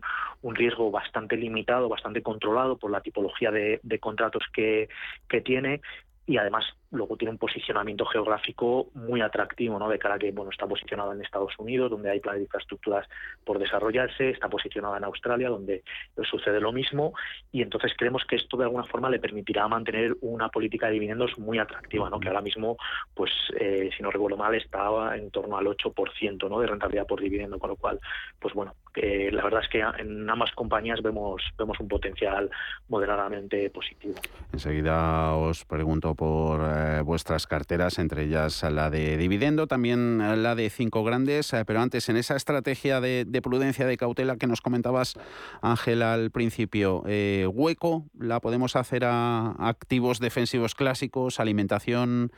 riesgo 0.54 0.92
bastante 0.92 1.36
limitado, 1.36 1.88
bastante 1.88 2.22
controlado 2.22 2.78
por 2.78 2.92
la 2.92 3.00
tipología 3.00 3.50
de, 3.50 3.98
contratos 4.00 4.44
que, 4.52 4.88
que 5.28 5.40
tiene 5.40 5.80
y 6.26 6.36
además 6.38 6.64
luego 6.90 7.16
tiene 7.16 7.32
un 7.32 7.38
posicionamiento 7.38 8.04
geográfico 8.06 8.88
muy 8.94 9.20
atractivo, 9.20 9.78
¿no? 9.78 9.88
De 9.88 9.98
cara 9.98 10.14
a 10.14 10.18
que, 10.18 10.32
bueno, 10.32 10.50
está 10.50 10.66
posicionada 10.66 11.14
en 11.14 11.22
Estados 11.22 11.52
Unidos, 11.58 11.90
donde 11.90 12.10
hay 12.10 12.20
planes 12.20 12.40
de 12.40 12.44
infraestructuras 12.44 13.06
por 13.44 13.58
desarrollarse, 13.58 14.30
está 14.30 14.48
posicionada 14.48 14.96
en 14.96 15.04
Australia, 15.04 15.48
donde 15.48 15.82
sucede 16.30 16.60
lo 16.60 16.72
mismo, 16.72 17.12
y 17.52 17.62
entonces 17.62 17.92
creemos 17.96 18.24
que 18.24 18.36
esto 18.36 18.56
de 18.56 18.64
alguna 18.64 18.84
forma 18.84 19.10
le 19.10 19.18
permitirá 19.18 19.66
mantener 19.68 20.16
una 20.20 20.48
política 20.48 20.86
de 20.86 20.94
dividendos 20.94 21.38
muy 21.38 21.58
atractiva, 21.58 22.10
¿no? 22.10 22.20
Que 22.20 22.28
ahora 22.28 22.40
mismo, 22.40 22.76
pues, 23.14 23.30
eh, 23.58 23.90
si 23.96 24.02
no 24.02 24.10
recuerdo 24.10 24.36
mal, 24.36 24.54
estaba 24.54 25.16
en 25.16 25.30
torno 25.30 25.56
al 25.56 25.66
8%, 25.66 26.48
¿no? 26.48 26.60
De 26.60 26.66
rentabilidad 26.66 27.06
por 27.06 27.20
dividendo, 27.20 27.58
con 27.58 27.70
lo 27.70 27.76
cual, 27.76 28.00
pues 28.38 28.54
bueno, 28.54 28.74
la 28.96 29.42
verdad 29.44 29.62
es 29.62 29.68
que 29.68 29.80
en 29.80 30.28
ambas 30.28 30.52
compañías 30.52 31.02
vemos, 31.02 31.42
vemos 31.58 31.78
un 31.80 31.88
potencial 31.88 32.50
moderadamente 32.88 33.68
positivo. 33.70 34.14
Enseguida 34.52 35.34
os 35.34 35.64
pregunto 35.64 36.14
por 36.14 36.60
eh, 36.76 37.00
vuestras 37.00 37.46
carteras, 37.46 37.98
entre 37.98 38.24
ellas 38.24 38.62
la 38.62 38.90
de 38.90 39.16
dividendo, 39.16 39.66
también 39.66 40.18
la 40.42 40.54
de 40.54 40.68
cinco 40.70 41.02
grandes, 41.04 41.52
eh, 41.52 41.64
pero 41.66 41.80
antes 41.80 42.08
en 42.08 42.16
esa 42.16 42.36
estrategia 42.36 43.00
de, 43.00 43.40
prudencia, 43.42 43.86
de 43.86 43.96
cautela 43.96 44.36
que 44.36 44.46
nos 44.46 44.60
comentabas, 44.60 45.14
Ángel, 45.62 46.02
al 46.02 46.30
principio, 46.30 47.02
eh, 47.06 47.46
hueco, 47.50 48.04
la 48.18 48.40
podemos 48.40 48.76
hacer 48.76 49.04
a 49.04 49.52
activos 49.58 50.20
defensivos 50.20 50.74
clásicos, 50.74 51.40
alimentación, 51.40 52.30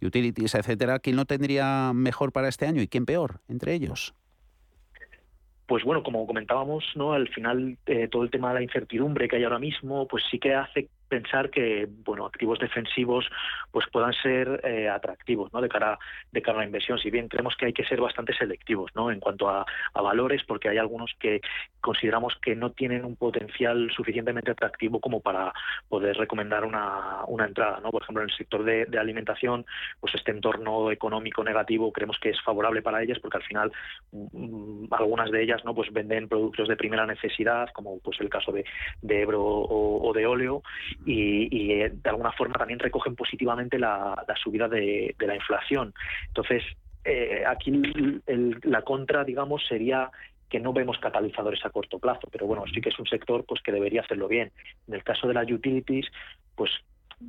utilities, 0.00 0.54
etcétera. 0.54 0.98
¿Quién 0.98 1.16
lo 1.16 1.24
tendría 1.24 1.92
mejor 1.94 2.32
para 2.32 2.48
este 2.48 2.66
año 2.66 2.82
y 2.82 2.88
quién 2.88 3.06
peor 3.06 3.40
entre 3.48 3.74
ellos? 3.74 4.14
pues 5.64 5.84
bueno, 5.84 6.02
como 6.02 6.26
comentábamos, 6.26 6.84
¿no? 6.96 7.14
Al 7.14 7.28
final 7.28 7.78
todo 8.10 8.24
el 8.24 8.30
tema 8.30 8.48
de 8.48 8.56
la 8.56 8.62
incertidumbre 8.62 9.26
que 9.26 9.36
hay 9.36 9.44
ahora 9.44 9.58
mismo, 9.58 10.06
pues 10.06 10.22
sí 10.30 10.38
que 10.38 10.54
hace 10.54 10.90
pensar 11.12 11.50
que 11.50 11.86
bueno 12.06 12.24
activos 12.24 12.58
defensivos 12.58 13.28
pues 13.70 13.84
puedan 13.92 14.14
ser 14.14 14.62
eh, 14.64 14.88
atractivos 14.88 15.52
¿no? 15.52 15.60
de 15.60 15.68
cara 15.68 15.98
de 16.30 16.40
cara 16.40 16.56
a 16.56 16.60
la 16.62 16.66
inversión 16.66 16.98
si 16.98 17.10
bien 17.10 17.28
creemos 17.28 17.54
que 17.54 17.66
hay 17.66 17.74
que 17.74 17.84
ser 17.84 18.00
bastante 18.00 18.32
selectivos 18.32 18.90
¿no? 18.94 19.10
en 19.10 19.20
cuanto 19.20 19.50
a, 19.50 19.66
valores 19.94 20.42
porque 20.48 20.70
hay 20.70 20.78
algunos 20.78 21.12
que 21.20 21.42
consideramos 21.82 22.34
que 22.42 22.56
no 22.56 22.72
tienen 22.72 23.04
un 23.04 23.16
potencial 23.16 23.90
suficientemente 23.94 24.50
atractivo 24.50 25.00
como 25.00 25.20
para 25.20 25.52
poder 25.88 26.16
recomendar 26.16 26.64
una, 26.64 27.24
una 27.28 27.44
entrada 27.44 27.78
¿no? 27.80 27.90
por 27.90 28.02
ejemplo 28.02 28.22
en 28.22 28.30
el 28.30 28.36
sector 28.36 28.64
de, 28.64 28.86
alimentación 28.98 29.66
pues 30.00 30.14
este 30.14 30.30
entorno 30.30 30.90
económico 30.90 31.44
negativo 31.44 31.92
creemos 31.92 32.18
que 32.20 32.30
es 32.30 32.40
favorable 32.42 32.80
para 32.80 33.02
ellas 33.02 33.18
porque 33.20 33.36
al 33.36 33.44
final 33.44 33.72
mm, 34.12 34.86
algunas 34.92 35.30
de 35.30 35.42
ellas 35.42 35.62
no 35.64 35.74
pues 35.74 35.92
venden 35.92 36.28
productos 36.28 36.68
de 36.68 36.76
primera 36.76 37.04
necesidad 37.04 37.68
como 37.74 37.98
pues 38.00 38.18
el 38.20 38.30
caso 38.30 38.50
de, 38.50 38.64
de 39.02 39.22
Ebro 39.22 39.42
o, 39.42 40.08
o 40.08 40.12
de 40.14 40.26
óleo 40.26 40.62
y, 41.04 41.72
eh, 41.72 41.92
de 41.92 42.10
alguna 42.10 42.32
forma 42.32 42.54
también 42.54 42.78
recogen 42.78 43.16
positivamente 43.16 43.78
la, 43.78 44.24
subida 44.42 44.68
de, 44.68 45.14
la 45.18 45.34
inflación. 45.34 45.94
Entonces, 46.28 46.62
eh, 47.04 47.44
aquí 47.46 47.72
la 48.62 48.82
contra, 48.82 49.24
digamos, 49.24 49.66
sería 49.66 50.10
que 50.48 50.60
no 50.60 50.72
vemos 50.72 50.98
catalizadores 50.98 51.64
a 51.64 51.70
corto 51.70 51.98
plazo, 51.98 52.28
pero 52.30 52.46
bueno, 52.46 52.64
sí 52.72 52.80
que 52.80 52.90
es 52.90 52.98
un 52.98 53.06
sector 53.06 53.44
pues 53.46 53.62
que 53.62 53.72
debería 53.72 54.02
hacerlo 54.02 54.28
bien. 54.28 54.52
En 54.86 54.94
el 54.94 55.02
caso 55.02 55.26
de 55.26 55.34
las 55.34 55.50
utilities, 55.50 56.06
pues 56.54 56.70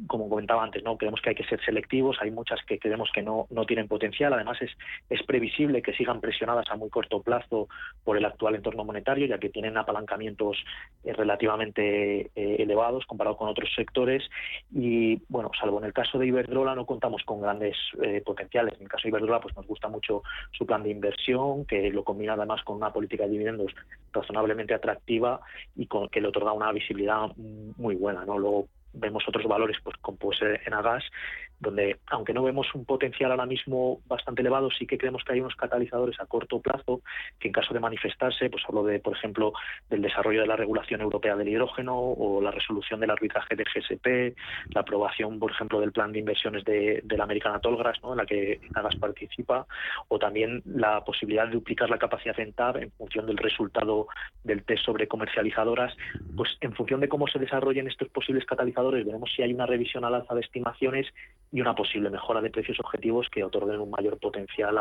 como 0.07 0.29
comentaba 0.29 0.63
antes, 0.63 0.83
no 0.83 0.97
creemos 0.97 1.21
que 1.21 1.29
hay 1.29 1.35
que 1.35 1.45
ser 1.45 1.63
selectivos, 1.63 2.17
hay 2.21 2.31
muchas 2.31 2.59
que 2.65 2.79
creemos 2.79 3.09
que 3.13 3.21
no, 3.21 3.47
no 3.49 3.65
tienen 3.65 3.87
potencial, 3.87 4.33
además 4.33 4.61
es, 4.61 4.71
es 5.09 5.23
previsible 5.23 5.81
que 5.81 5.93
sigan 5.93 6.21
presionadas 6.21 6.69
a 6.69 6.75
muy 6.75 6.89
corto 6.89 7.21
plazo 7.21 7.67
por 8.03 8.17
el 8.17 8.25
actual 8.25 8.55
entorno 8.55 8.83
monetario, 8.83 9.25
ya 9.25 9.37
que 9.37 9.49
tienen 9.49 9.77
apalancamientos 9.77 10.57
eh, 11.03 11.13
relativamente 11.13 12.31
eh, 12.35 12.55
elevados 12.59 13.05
comparado 13.05 13.37
con 13.37 13.49
otros 13.49 13.69
sectores. 13.75 14.23
Y 14.73 15.21
bueno, 15.29 15.51
salvo 15.59 15.79
en 15.79 15.85
el 15.85 15.93
caso 15.93 16.17
de 16.17 16.27
Iberdrola 16.27 16.75
no 16.75 16.85
contamos 16.85 17.23
con 17.23 17.41
grandes 17.41 17.77
eh, 18.01 18.21
potenciales, 18.25 18.75
en 18.75 18.83
el 18.83 18.89
caso 18.89 19.03
de 19.03 19.09
Iberdrola 19.09 19.41
pues 19.41 19.55
nos 19.55 19.67
gusta 19.67 19.87
mucho 19.87 20.23
su 20.51 20.65
plan 20.65 20.83
de 20.83 20.89
inversión, 20.89 21.65
que 21.65 21.91
lo 21.91 22.03
combina 22.03 22.33
además 22.33 22.63
con 22.63 22.77
una 22.77 22.91
política 22.91 23.23
de 23.23 23.31
dividendos 23.31 23.73
razonablemente 24.11 24.73
atractiva 24.73 25.41
y 25.75 25.87
con 25.87 26.09
que 26.09 26.21
le 26.21 26.27
otorga 26.27 26.53
una 26.53 26.71
visibilidad 26.71 27.31
muy 27.35 27.95
buena, 27.95 28.25
¿no? 28.25 28.37
Luego 28.37 28.67
vemos 28.93 29.23
otros 29.27 29.45
valores 29.45 29.77
pues 29.83 29.97
como 29.97 30.17
puede 30.17 30.39
ser 30.39 30.61
en 30.65 30.73
Agas 30.73 31.03
donde 31.63 31.97
aunque 32.07 32.33
no 32.33 32.43
vemos 32.43 32.67
un 32.75 32.85
potencial 32.85 33.31
ahora 33.31 33.45
mismo 33.45 34.01
bastante 34.05 34.41
elevado 34.41 34.69
sí 34.69 34.85
que 34.85 34.97
creemos 34.97 35.23
que 35.23 35.33
hay 35.33 35.39
unos 35.39 35.55
catalizadores 35.55 36.19
a 36.19 36.25
corto 36.25 36.59
plazo 36.59 37.01
que 37.39 37.47
en 37.47 37.53
caso 37.53 37.73
de 37.73 37.79
manifestarse 37.79 38.49
pues 38.49 38.63
hablo 38.67 38.83
de 38.83 38.99
por 38.99 39.15
ejemplo 39.15 39.53
del 39.89 40.01
desarrollo 40.01 40.41
de 40.41 40.47
la 40.47 40.57
regulación 40.57 41.01
europea 41.01 41.35
del 41.35 41.47
hidrógeno 41.47 41.97
o 41.97 42.41
la 42.41 42.51
resolución 42.51 42.99
del 42.99 43.11
arbitraje 43.11 43.55
del 43.55 43.65
GSP 43.65 44.37
la 44.75 44.81
aprobación 44.81 45.39
por 45.39 45.51
ejemplo 45.51 45.79
del 45.79 45.93
plan 45.93 46.11
de 46.11 46.19
inversiones 46.19 46.63
de, 46.65 47.01
de 47.03 47.17
la 47.17 47.23
Americana 47.23 47.59
Tollgrass 47.59 48.03
¿no? 48.03 48.11
en 48.11 48.17
la 48.17 48.25
que 48.25 48.59
Agas 48.73 48.95
participa 48.97 49.65
o 50.09 50.19
también 50.19 50.61
la 50.65 51.03
posibilidad 51.03 51.47
de 51.47 51.53
duplicar 51.53 51.89
la 51.89 51.97
capacidad 51.97 52.37
en 52.39 52.53
TAB 52.53 52.77
en 52.77 52.91
función 52.91 53.25
del 53.25 53.37
resultado 53.37 54.07
del 54.43 54.63
test 54.63 54.83
sobre 54.83 55.07
comercializadoras 55.07 55.95
pues 56.35 56.57
en 56.59 56.73
función 56.73 56.99
de 56.99 57.07
cómo 57.07 57.27
se 57.27 57.39
desarrollen 57.39 57.87
estos 57.87 58.09
posibles 58.09 58.45
catalizadores 58.45 59.05
veremos 59.05 59.31
si 59.33 59.41
hay 59.41 59.53
una 59.53 59.65
revisión 59.65 60.03
al 60.03 60.15
alza 60.15 60.35
de 60.35 60.41
estimaciones 60.41 61.07
y 61.53 61.61
una 61.61 61.75
posible 61.75 62.09
mejora 62.09 62.41
de 62.41 62.49
precios 62.49 62.79
objetivos 62.79 63.27
que 63.29 63.43
otorguen 63.43 63.79
un 63.79 63.91
mayor 63.91 64.17
potencial 64.17 64.75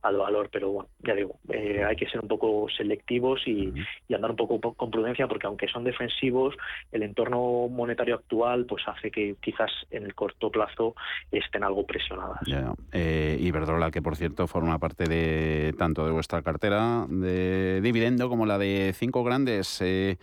al 0.00 0.16
valor. 0.16 0.48
Pero 0.50 0.70
bueno, 0.70 0.88
ya 1.00 1.14
digo, 1.14 1.38
eh, 1.50 1.84
hay 1.84 1.94
que 1.94 2.08
ser 2.08 2.20
un 2.20 2.28
poco 2.28 2.66
selectivos 2.74 3.46
y, 3.46 3.72
andar 4.14 4.30
un 4.30 4.36
poco 4.36 4.74
con 4.74 4.90
prudencia 4.90 5.28
porque 5.28 5.46
aunque 5.46 5.68
son 5.68 5.84
defensivos, 5.84 6.54
el 6.90 7.02
entorno 7.02 7.68
monetario 7.68 8.14
actual 8.14 8.64
pues 8.64 8.82
hace 8.88 9.10
que 9.10 9.36
quizás 9.42 9.70
en 9.90 10.04
el 10.04 10.14
corto 10.14 10.50
plazo 10.50 10.94
estén 11.30 11.62
algo 11.62 11.84
presionadas. 11.84 12.40
Ya, 12.46 12.72
eh, 12.92 13.36
Iberdrola, 13.38 13.90
que 13.90 14.00
por 14.00 14.16
cierto 14.16 14.46
forma 14.46 14.78
parte 14.78 15.04
de 15.04 15.74
tanto 15.76 16.06
de 16.06 16.12
vuestra 16.12 16.40
cartera 16.40 17.04
de 17.10 17.82
dividendo 17.82 18.30
como 18.30 18.46
la 18.46 18.56
de 18.56 18.94
cinco 18.94 19.22
grandes. 19.22 19.82
Eh, 19.82 20.16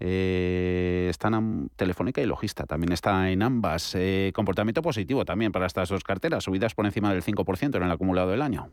eh, 0.00 1.08
están 1.10 1.70
Telefónica 1.76 2.20
y 2.20 2.26
Logista, 2.26 2.64
también 2.64 2.92
está 2.92 3.30
en 3.30 3.42
ambas. 3.42 3.94
Eh, 3.94 4.32
comportamiento 4.34 4.82
positivo 4.82 5.24
también 5.24 5.52
para 5.52 5.66
estas 5.66 5.90
dos 5.90 6.02
carteras, 6.02 6.44
subidas 6.44 6.74
por 6.74 6.86
encima 6.86 7.12
del 7.12 7.22
5% 7.22 7.76
en 7.76 7.82
el 7.82 7.90
acumulado 7.90 8.30
del 8.30 8.42
año. 8.42 8.70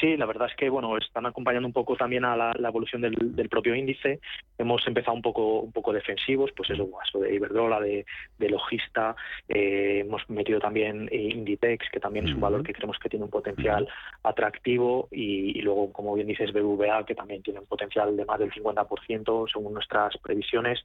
Sí, 0.00 0.16
la 0.16 0.26
verdad 0.26 0.48
es 0.48 0.56
que 0.56 0.70
bueno 0.70 0.96
están 0.96 1.26
acompañando 1.26 1.66
un 1.66 1.72
poco 1.72 1.96
también 1.96 2.24
a 2.24 2.36
la, 2.36 2.68
evolución 2.68 3.02
del, 3.02 3.48
propio 3.48 3.74
índice. 3.74 4.20
Hemos 4.56 4.86
empezado 4.86 5.16
un 5.16 5.22
poco 5.22 5.60
un 5.60 5.72
poco 5.72 5.92
defensivos, 5.92 6.50
pues 6.56 6.70
eso, 6.70 6.88
eso 7.06 7.18
de 7.18 7.34
Iberdrola, 7.34 7.80
de, 7.80 8.04
Logista. 8.48 9.16
Eh, 9.48 10.00
hemos 10.00 10.28
metido 10.30 10.60
también 10.60 11.08
Inditex, 11.10 11.90
que 11.90 12.00
también 12.00 12.28
es 12.28 12.34
un 12.34 12.40
valor 12.40 12.62
que 12.62 12.72
creemos 12.72 12.98
que 12.98 13.08
tiene 13.08 13.24
un 13.24 13.30
potencial 13.30 13.88
atractivo 14.22 15.08
y, 15.10 15.60
luego, 15.62 15.92
como 15.92 16.14
bien 16.14 16.28
dices, 16.28 16.52
BBVA, 16.52 17.04
que 17.04 17.14
también 17.14 17.42
tiene 17.42 17.60
un 17.60 17.66
potencial 17.66 18.16
de 18.16 18.24
más 18.24 18.38
del 18.38 18.52
50% 18.52 19.50
según 19.52 19.74
nuestras 19.74 20.16
previsiones 20.18 20.82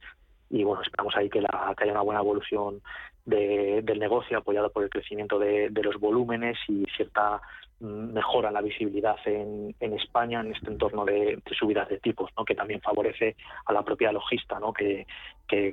y 0.50 0.62
bueno, 0.62 0.82
esperamos 0.82 1.16
ahí 1.16 1.28
que, 1.28 1.40
la, 1.40 1.74
que 1.76 1.84
haya 1.84 1.92
una 1.92 2.02
buena 2.02 2.20
evolución 2.20 2.80
del 3.24 3.98
negocio 3.98 4.38
apoyado 4.38 4.70
por 4.70 4.84
el 4.84 4.90
crecimiento 4.90 5.38
de, 5.38 5.70
los 5.82 5.98
volúmenes 5.98 6.58
y 6.68 6.84
cierta 6.96 7.40
mejora 7.80 8.50
la 8.50 8.62
visibilidad 8.62 9.16
en, 9.26 9.74
España 9.80 10.40
en 10.40 10.54
este 10.54 10.70
entorno 10.70 11.04
de, 11.04 11.40
subidas 11.58 11.88
de 11.88 11.98
tipos, 11.98 12.30
¿no? 12.36 12.44
que 12.44 12.54
también 12.54 12.80
favorece 12.80 13.36
a 13.66 13.72
la 13.72 13.82
propia 13.82 14.12
logista, 14.12 14.58
¿no? 14.58 14.72
que, 14.72 15.06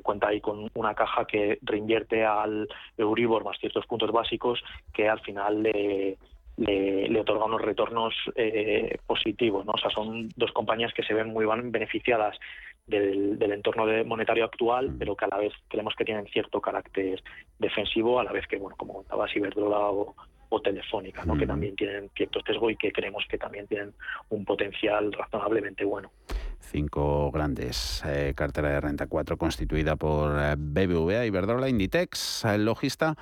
cuenta 0.03 0.27
ahí 0.27 0.39
con 0.41 0.69
una 0.75 0.93
caja 0.93 1.25
que 1.25 1.57
reinvierte 1.63 2.23
al 2.23 2.67
Euribor 2.97 3.43
más 3.43 3.57
ciertos 3.57 3.87
puntos 3.87 4.11
básicos 4.11 4.61
que 4.93 5.09
al 5.09 5.19
final 5.21 5.63
le, 5.63 6.17
le, 6.57 7.19
otorga 7.19 7.45
unos 7.45 7.61
retornos 7.61 8.13
eh, 8.35 8.99
positivos. 9.07 9.65
¿no? 9.65 9.71
O 9.73 9.77
sea, 9.79 9.89
son 9.89 10.29
dos 10.35 10.51
compañías 10.51 10.93
que 10.93 11.03
se 11.03 11.15
ven 11.15 11.33
muy 11.33 11.45
beneficiadas 11.45 12.37
del, 12.85 13.51
entorno 13.51 13.85
monetario 14.05 14.45
actual, 14.45 14.93
pero 14.97 15.15
que 15.15 15.25
a 15.25 15.29
la 15.29 15.37
vez 15.37 15.53
creemos 15.67 15.95
que 15.95 16.05
tienen 16.05 16.27
cierto 16.27 16.61
carácter 16.61 17.23
defensivo, 17.57 18.19
a 18.19 18.23
la 18.23 18.31
vez 18.31 18.45
que, 18.47 18.57
bueno, 18.57 18.75
como 18.77 18.93
contabas, 18.93 19.35
Iberdrola 19.35 19.79
o, 19.79 20.15
o 20.53 20.61
Telefónica, 20.61 21.23
¿no? 21.23 21.37
que 21.37 21.47
también 21.47 21.75
tienen 21.77 22.09
ciertos 22.15 22.43
sesgo 22.45 22.69
y 22.69 22.75
que 22.75 22.91
creemos 22.91 23.23
que 23.29 23.37
también 23.37 23.67
tienen 23.67 23.93
un 24.29 24.43
potencial 24.43 25.11
razonablemente 25.13 25.85
bueno. 25.85 26.11
Cinco 26.59 27.31
grandes, 27.31 28.03
eh, 28.05 28.33
cartera 28.35 28.69
de 28.69 28.81
renta 28.81 29.07
4 29.07 29.37
constituida 29.37 29.95
por 29.95 30.37
eh, 30.37 30.55
BBVA, 30.57 31.25
Iberdrola, 31.25 31.69
Inditex, 31.69 32.43
eh, 32.43 32.57
Logista 32.57 33.15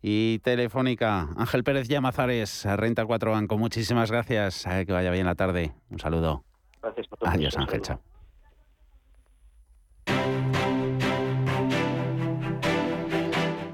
y 0.00 0.38
Telefónica. 0.38 1.28
Ángel 1.36 1.64
Pérez 1.64 1.86
Llamazares, 1.86 2.64
Renta 2.64 3.04
4 3.04 3.30
Banco, 3.30 3.58
muchísimas 3.58 4.10
gracias, 4.10 4.64
que 4.64 4.92
vaya 4.92 5.10
bien 5.10 5.26
la 5.26 5.34
tarde. 5.34 5.72
Un 5.90 5.98
saludo. 5.98 6.44
Gracias 6.82 7.06
por 7.08 7.18
todo. 7.18 7.30
Adiós 7.30 7.58
Ángel, 7.58 7.82
chao. 7.82 8.00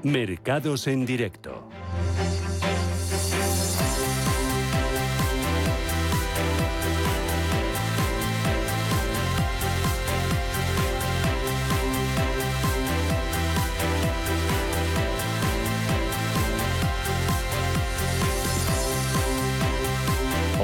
Mercados 0.03 0.87
en 0.87 1.05
directo. 1.05 1.69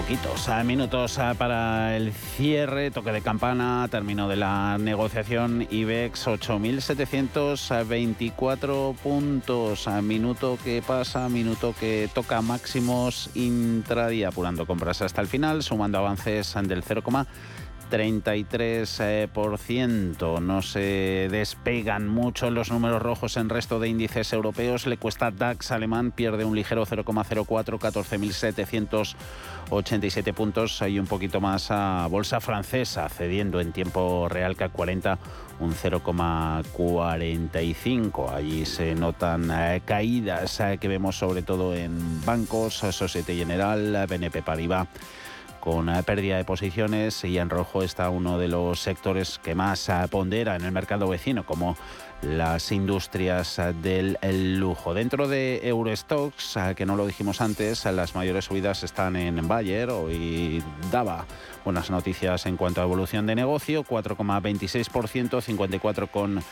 Poquitos 0.03 0.49
minutos 0.65 1.17
para 1.37 1.95
el 1.95 2.11
cierre, 2.11 2.91
toque 2.91 3.13
de 3.13 3.21
campana, 3.21 3.87
término 3.89 4.27
de 4.27 4.35
la 4.35 4.77
negociación 4.77 5.65
IBEX 5.69 6.27
8.724 6.27 8.97
puntos, 8.97 9.87
a 9.87 10.01
minuto 10.01 10.57
que 10.61 10.83
pasa, 10.85 11.29
minuto 11.29 11.73
que 11.79 12.09
toca 12.13 12.41
máximos 12.41 13.29
intradía, 13.33 14.27
apurando 14.27 14.65
compras 14.65 15.01
hasta 15.01 15.21
el 15.21 15.27
final, 15.27 15.63
sumando 15.63 15.99
avances 15.99 16.53
del 16.63 16.83
0, 16.83 17.01
33%. 17.93 20.41
No 20.41 20.61
se 20.63 21.27
despegan 21.29 22.07
mucho 22.07 22.49
los 22.49 22.71
números 22.71 23.03
rojos 23.03 23.37
en 23.37 23.49
resto 23.49 23.79
de 23.79 23.87
índices 23.87 24.33
europeos. 24.33 24.87
Le 24.87 24.97
cuesta 24.97 25.29
DAX 25.29 25.71
alemán, 25.71 26.09
pierde 26.09 26.43
un 26.43 26.55
ligero 26.55 26.87
0,04, 26.87 27.77
14.787 27.77 30.33
puntos. 30.33 30.81
Hay 30.81 30.97
un 30.97 31.05
poquito 31.05 31.39
más 31.39 31.69
a 31.69 32.07
bolsa 32.09 32.41
francesa, 32.41 33.07
cediendo 33.09 33.61
en 33.61 33.71
tiempo 33.71 34.27
real 34.27 34.57
a 34.59 34.69
40 34.69 35.19
un 35.59 35.75
0,45. 35.75 38.33
Allí 38.33 38.65
se 38.65 38.95
notan 38.95 39.51
eh, 39.51 39.83
caídas 39.85 40.59
eh, 40.61 40.79
que 40.81 40.87
vemos 40.87 41.19
sobre 41.19 41.43
todo 41.43 41.75
en 41.75 42.25
bancos, 42.25 42.73
Societe 42.73 43.35
General, 43.35 44.07
BNP 44.09 44.41
Paribas 44.41 44.87
con 45.63 45.87
eh, 45.87 46.03
pérdida 46.03 46.35
de 46.35 46.43
posiciones 46.43 47.23
y 47.23 47.37
en 47.37 47.49
rojo 47.49 47.83
está 47.83 48.09
uno 48.09 48.37
de 48.37 48.49
los 48.49 48.81
sectores 48.81 49.39
que 49.41 49.55
más 49.55 49.87
eh, 49.87 49.93
pondera 50.11 50.57
en 50.57 50.65
el 50.65 50.73
mercado 50.73 51.07
vecino, 51.07 51.45
como 51.45 51.77
las 52.21 52.69
industrias 52.73 53.59
eh, 53.59 53.73
del 53.81 54.59
lujo. 54.59 54.93
Dentro 54.93 55.29
de 55.29 55.61
Eurostox, 55.63 56.57
que 56.75 56.85
no 56.85 56.97
lo 56.97 57.07
dijimos 57.07 57.39
antes, 57.39 57.85
las 57.85 58.13
mayores 58.13 58.43
subidas 58.43 58.83
están 58.83 59.15
en 59.15 59.47
Bayer. 59.47 59.89
Hoy 59.89 60.61
daba 60.91 61.25
buenas 61.63 61.89
noticias 61.89 62.45
en 62.45 62.57
cuanto 62.57 62.81
a 62.81 62.83
evolución 62.83 63.25
de 63.25 63.35
negocio, 63.35 63.85
4,26%, 63.85 65.39
54 65.39 66.07
con 66.07 66.43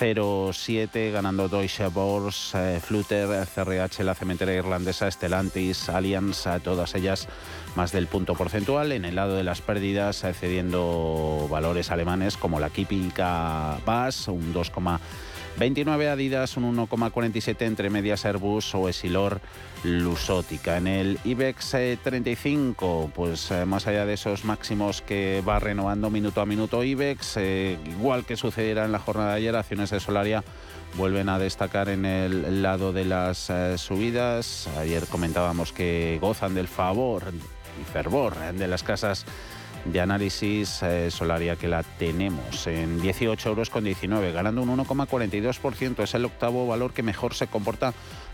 0,7 0.00 1.12
ganando 1.12 1.48
Deutsche 1.48 1.88
Börse, 1.88 2.80
Flutter, 2.80 3.46
CRH, 3.46 4.02
la 4.02 4.14
cementera 4.14 4.52
irlandesa, 4.52 5.10
Stellantis, 5.10 5.88
Allianz, 5.88 6.44
todas 6.62 6.94
ellas 6.94 7.28
más 7.76 7.92
del 7.92 8.06
punto 8.06 8.34
porcentual. 8.34 8.92
En 8.92 9.04
el 9.04 9.14
lado 9.14 9.36
de 9.36 9.44
las 9.44 9.60
pérdidas, 9.60 10.24
cediendo 10.38 11.46
valores 11.50 11.90
alemanes 11.90 12.36
como 12.36 12.60
la 12.60 12.70
Kipika 12.70 13.78
BAS, 13.84 14.28
un 14.28 14.52
2,29 15.58 16.08
Adidas, 16.08 16.56
un 16.56 16.76
1,47 16.76 17.62
entre 17.62 17.90
medias 17.90 18.24
Airbus 18.24 18.74
o 18.74 18.88
Esilor 18.88 19.40
Lusótica. 19.84 20.76
En 20.76 20.86
el 20.86 21.18
IBEX 21.24 21.76
35, 22.02 23.04
eh, 23.06 23.12
pues 23.14 23.50
eh, 23.50 23.64
más 23.64 23.86
allá 23.86 24.06
de 24.06 24.14
esos 24.14 24.44
máximos 24.44 25.02
que 25.02 25.42
va 25.46 25.58
renovando 25.58 26.10
minuto 26.10 26.40
a 26.40 26.46
minuto 26.46 26.82
IBEX, 26.82 27.36
eh, 27.36 27.78
igual 27.86 28.24
que 28.24 28.36
sucediera 28.36 28.84
en 28.84 28.92
la 28.92 28.98
jornada 28.98 29.30
de 29.30 29.36
ayer, 29.36 29.56
acciones 29.56 29.90
de 29.90 30.00
Solaria 30.00 30.44
vuelven 30.96 31.28
a 31.28 31.38
destacar 31.38 31.88
en 31.88 32.04
el 32.04 32.62
lado 32.62 32.92
de 32.92 33.04
las 33.04 33.50
subidas. 33.76 34.68
Ayer 34.78 35.06
comentábamos 35.06 35.72
que 35.72 36.18
gozan 36.20 36.54
del 36.54 36.68
favor 36.68 37.32
y 37.80 37.84
fervor 37.90 38.36
de 38.36 38.68
las 38.68 38.82
casas 38.82 39.24
de 39.84 40.00
análisis 40.00 40.80
Solaria 41.10 41.56
que 41.56 41.68
la 41.68 41.82
tenemos 41.82 42.66
en 42.66 43.00
18 43.00 43.48
euros 43.48 43.70
con 43.70 43.84
19, 43.84 44.32
ganando 44.32 44.62
un 44.62 44.76
1,42%. 44.76 46.02
Es 46.02 46.14
el 46.14 46.24
octavo 46.24 46.66
valor 46.66 46.92
que 46.92 47.02
mejor 47.02 47.34
se 47.34 47.46
comporta 47.46 47.92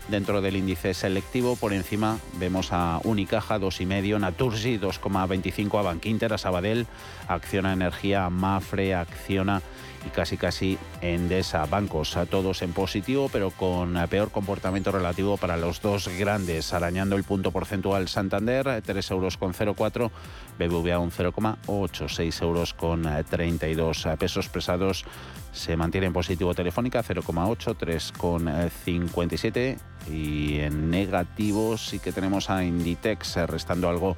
dentro 0.09 0.41
del 0.41 0.55
índice 0.55 0.93
selectivo. 0.93 1.55
Por 1.55 1.73
encima 1.73 2.17
vemos 2.37 2.69
a 2.71 2.99
Unicaja 3.03 3.59
2,5, 3.59 4.19
Naturgi 4.19 4.77
2,25, 4.77 5.79
a 5.79 5.83
Bankinter, 5.83 6.33
a 6.33 6.37
Sabadell, 6.37 6.87
Acciona 7.27 7.73
Energía, 7.73 8.29
Mafre, 8.29 8.95
Acciona 8.95 9.61
y 10.05 10.09
casi 10.09 10.37
casi 10.37 10.77
Endesa. 11.01 11.65
Bancos 11.65 12.17
a 12.17 12.25
todos 12.25 12.61
en 12.61 12.73
positivo, 12.73 13.29
pero 13.31 13.51
con 13.51 13.95
peor 14.09 14.31
comportamiento 14.31 14.91
relativo 14.91 15.37
para 15.37 15.57
los 15.57 15.81
dos 15.81 16.09
grandes, 16.17 16.73
arañando 16.73 17.15
el 17.15 17.23
punto 17.23 17.51
porcentual 17.51 18.07
Santander, 18.07 18.81
3 18.81 19.11
euros 19.11 19.37
con 19.37 19.53
0,4, 19.53 20.11
BBVA 20.57 20.99
un 20.99 21.11
0,8, 21.11 22.09
6 22.09 22.41
euros 22.41 22.73
con 22.73 23.03
32 23.03 24.07
pesos 24.17 24.49
pesados. 24.49 25.05
Se 25.51 25.75
mantiene 25.75 26.07
en 26.07 26.13
positivo 26.13 26.53
Telefónica 26.53 27.03
0,8, 27.03 27.75
3,57 27.75 29.77
y 30.11 30.59
en 30.59 30.89
negativo 30.89 31.77
sí 31.77 31.99
que 31.99 32.11
tenemos 32.11 32.49
a 32.49 32.63
Inditex 32.63 33.35
restando 33.47 33.89
algo 33.89 34.15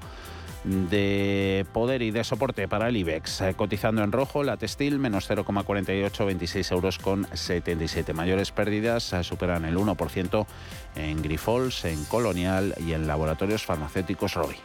de 0.64 1.66
poder 1.74 2.02
y 2.02 2.12
de 2.12 2.24
soporte 2.24 2.68
para 2.68 2.90
el 2.90 2.98
IBEX. 2.98 3.42
Eh, 3.42 3.54
cotizando 3.56 4.04
en 4.04 4.12
rojo, 4.12 4.44
la 4.44 4.58
textil 4.58 5.00
menos 5.00 5.30
0,48, 5.30 6.26
26 6.26 6.72
euros 6.72 6.98
con 7.00 7.28
77. 7.34 8.14
Mayores 8.14 8.52
pérdidas 8.52 9.14
eh, 9.14 9.24
superan 9.24 9.66
el 9.66 9.78
1% 9.78 10.46
en 10.96 11.22
Grifols, 11.22 11.86
en 11.86 12.04
Colonial 12.06 12.76
y 12.86 12.94
en 12.94 13.08
laboratorios 13.08 13.66
farmacéuticos 13.66 14.36
Roy. 14.36 14.56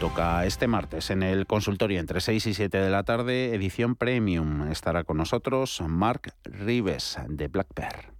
Toca 0.00 0.46
este 0.46 0.66
martes 0.66 1.10
en 1.10 1.22
el 1.22 1.46
consultorio 1.46 2.00
entre 2.00 2.22
6 2.22 2.46
y 2.46 2.54
7 2.54 2.78
de 2.78 2.88
la 2.88 3.02
tarde, 3.02 3.54
edición 3.54 3.96
premium. 3.96 4.70
Estará 4.70 5.04
con 5.04 5.18
nosotros 5.18 5.82
Mark 5.86 6.32
Rives 6.44 7.18
de 7.28 7.48
Black 7.48 7.68
Bear. 7.76 8.19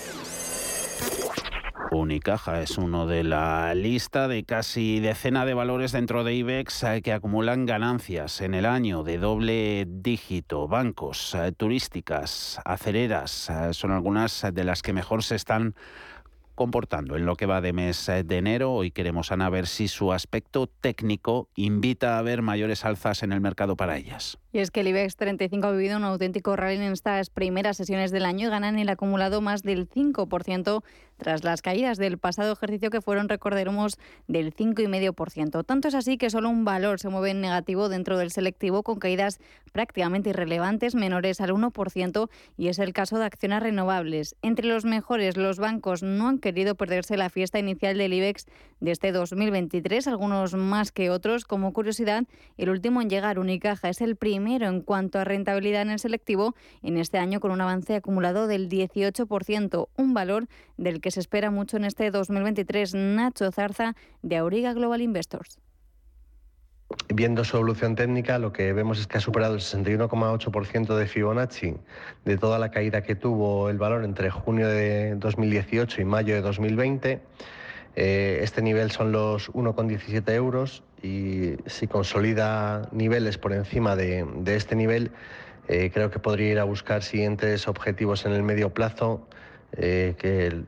Unicaja 1.93 2.61
es 2.61 2.77
uno 2.77 3.05
de 3.05 3.25
la 3.25 3.75
lista 3.75 4.29
de 4.29 4.45
casi 4.45 5.01
decena 5.01 5.45
de 5.45 5.53
valores 5.53 5.91
dentro 5.91 6.23
de 6.23 6.33
IBEX 6.35 6.83
eh, 6.83 7.01
que 7.01 7.11
acumulan 7.11 7.65
ganancias 7.65 8.39
en 8.39 8.53
el 8.53 8.65
año 8.65 9.03
de 9.03 9.17
doble 9.17 9.85
dígito. 9.89 10.69
Bancos, 10.69 11.35
eh, 11.35 11.51
turísticas, 11.51 12.61
acereras 12.63 13.49
eh, 13.49 13.73
son 13.73 13.91
algunas 13.91 14.47
de 14.53 14.63
las 14.63 14.81
que 14.81 14.93
mejor 14.93 15.21
se 15.21 15.35
están 15.35 15.75
comportando 16.55 17.17
en 17.17 17.25
lo 17.25 17.35
que 17.35 17.45
va 17.45 17.59
de 17.59 17.73
mes 17.73 18.05
de 18.05 18.37
enero. 18.37 18.71
Hoy 18.71 18.91
queremos, 18.91 19.33
Ana, 19.33 19.49
ver 19.49 19.67
si 19.67 19.89
su 19.89 20.13
aspecto 20.13 20.67
técnico 20.67 21.49
invita 21.55 22.17
a 22.17 22.21
ver 22.21 22.41
mayores 22.41 22.85
alzas 22.85 23.21
en 23.21 23.33
el 23.33 23.41
mercado 23.41 23.75
para 23.75 23.97
ellas. 23.97 24.40
Y 24.53 24.59
es 24.59 24.71
que 24.71 24.81
el 24.81 24.87
IBEX 24.89 25.15
35 25.15 25.67
ha 25.67 25.71
vivido 25.71 25.97
un 25.97 26.03
auténtico 26.03 26.55
rally 26.55 26.75
en 26.75 26.91
estas 26.91 27.29
primeras 27.29 27.77
sesiones 27.77 28.11
del 28.11 28.25
año 28.25 28.47
y 28.47 28.51
ganan 28.51 28.77
el 28.77 28.89
acumulado 28.89 29.41
más 29.41 29.63
del 29.63 29.89
5% 29.89 30.83
tras 31.21 31.43
las 31.43 31.61
caídas 31.61 31.97
del 31.97 32.17
pasado 32.17 32.51
ejercicio 32.51 32.89
que 32.89 32.99
fueron, 32.99 33.29
recordaremos, 33.29 33.97
del 34.27 34.53
5,5%. 34.53 35.63
Tanto 35.63 35.87
es 35.87 35.95
así 35.95 36.17
que 36.17 36.31
solo 36.31 36.49
un 36.49 36.65
valor 36.65 36.99
se 36.99 37.09
mueve 37.09 37.29
en 37.29 37.41
negativo 37.41 37.89
dentro 37.89 38.17
del 38.17 38.31
selectivo 38.31 38.81
con 38.81 38.97
caídas 38.97 39.39
prácticamente 39.71 40.31
irrelevantes, 40.31 40.95
menores 40.95 41.39
al 41.39 41.51
1%, 41.51 42.29
y 42.57 42.67
es 42.69 42.79
el 42.79 42.93
caso 42.93 43.19
de 43.19 43.25
acciones 43.25 43.61
renovables. 43.61 44.35
Entre 44.41 44.65
los 44.65 44.83
mejores, 44.83 45.37
los 45.37 45.59
bancos 45.59 46.01
no 46.01 46.27
han 46.27 46.39
querido 46.39 46.73
perderse 46.75 47.17
la 47.17 47.29
fiesta 47.29 47.59
inicial 47.59 47.97
del 47.97 48.13
IBEX 48.13 48.47
de 48.79 48.91
este 48.91 49.11
2023, 49.11 50.07
algunos 50.07 50.55
más 50.55 50.91
que 50.91 51.11
otros. 51.11 51.45
Como 51.45 51.71
curiosidad, 51.71 52.23
el 52.57 52.69
último 52.69 53.01
en 53.01 53.09
llegar, 53.09 53.37
Unicaja, 53.37 53.89
es 53.89 54.01
el 54.01 54.15
en 54.47 54.81
cuanto 54.81 55.19
a 55.19 55.23
rentabilidad 55.23 55.83
en 55.83 55.91
el 55.91 55.99
selectivo 55.99 56.55
en 56.81 56.97
este 56.97 57.19
año 57.19 57.39
con 57.39 57.51
un 57.51 57.61
avance 57.61 57.95
acumulado 57.95 58.47
del 58.47 58.69
18%, 58.69 59.87
un 59.95 60.13
valor 60.13 60.47
del 60.77 60.99
que 60.99 61.11
se 61.11 61.19
espera 61.19 61.51
mucho 61.51 61.77
en 61.77 61.85
este 61.85 62.09
2023. 62.09 62.95
Nacho 62.95 63.51
Zarza, 63.51 63.95
de 64.23 64.37
Auriga 64.37 64.73
Global 64.73 65.01
Investors. 65.01 65.59
Viendo 67.13 67.45
su 67.45 67.55
evolución 67.55 67.95
técnica, 67.95 68.39
lo 68.39 68.51
que 68.51 68.73
vemos 68.73 68.99
es 68.99 69.07
que 69.07 69.17
ha 69.17 69.21
superado 69.21 69.53
el 69.53 69.61
61,8% 69.61 70.95
de 70.95 71.05
Fibonacci 71.05 71.75
de 72.25 72.37
toda 72.37 72.59
la 72.59 72.71
caída 72.71 73.03
que 73.03 73.15
tuvo 73.15 73.69
el 73.69 73.77
valor 73.77 74.03
entre 74.03 74.29
junio 74.29 74.67
de 74.67 75.15
2018 75.15 76.01
y 76.01 76.05
mayo 76.05 76.33
de 76.33 76.41
2020. 76.41 77.21
Eh, 77.95 78.39
este 78.41 78.61
nivel 78.61 78.91
son 78.91 79.11
los 79.11 79.51
1,17 79.53 80.33
euros 80.33 80.83
y 81.03 81.55
si 81.65 81.87
consolida 81.87 82.89
niveles 82.91 83.37
por 83.37 83.53
encima 83.53 83.95
de, 83.95 84.25
este 84.45 84.75
nivel, 84.75 85.11
eh, 85.67 85.91
creo 85.93 86.11
que 86.11 86.19
podría 86.19 86.51
ir 86.51 86.59
a 86.59 86.63
buscar 86.63 87.03
siguientes 87.03 87.67
objetivos 87.67 88.25
en 88.25 88.33
el 88.33 88.43
medio 88.43 88.69
plazo, 88.71 89.27
eh, 89.77 90.15
que 90.17 90.63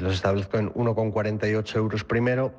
los 0.00 0.14
establezco 0.14 0.58
en 0.58 0.72
1,48 0.74 1.76
euros 1.76 2.04
primero 2.04 2.52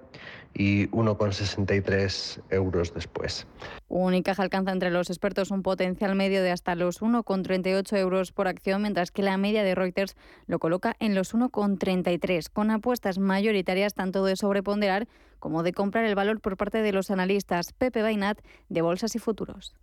y 0.54 0.88
1,63 0.90 2.42
euros 2.50 2.94
después. 2.94 3.48
Unicaja 3.88 4.44
alcanza 4.44 4.72
entre 4.72 4.92
los 4.92 5.10
expertos 5.10 5.52
un 5.52 5.64
potencial 5.64 6.16
medio 6.16 6.42
de 6.42 6.52
hasta 6.52 6.76
los 6.76 7.02
1,38 7.02 7.98
euros 7.98 8.32
por 8.32 8.48
acción, 8.48 8.82
mientras 8.82 9.12
que 9.12 9.22
la 9.22 9.38
media 9.38 9.64
de 9.64 9.76
Reuters 9.76 10.16
lo 10.48 10.60
coloca 10.60 10.96
en 11.00 11.16
los 11.16 11.34
1,33, 11.34 12.50
con 12.52 12.72
apuestas 12.72 13.20
mayoritarias 13.20 13.94
tanto 13.94 14.26
de 14.26 14.36
sobreponderar 14.36 15.08
como 15.40 15.64
de 15.64 15.74
comprar 15.74 16.06
el 16.06 16.16
valor 16.16 16.40
por 16.40 16.58
parte 16.58 16.82
de 16.82 16.92
los 16.92 17.12
analistas 17.12 17.74
Pepe 17.74 18.02
Bainat 18.02 18.40
de 18.70 18.82
Bolsas 18.82 19.16
y 19.16 19.20
Futuros. 19.20 19.74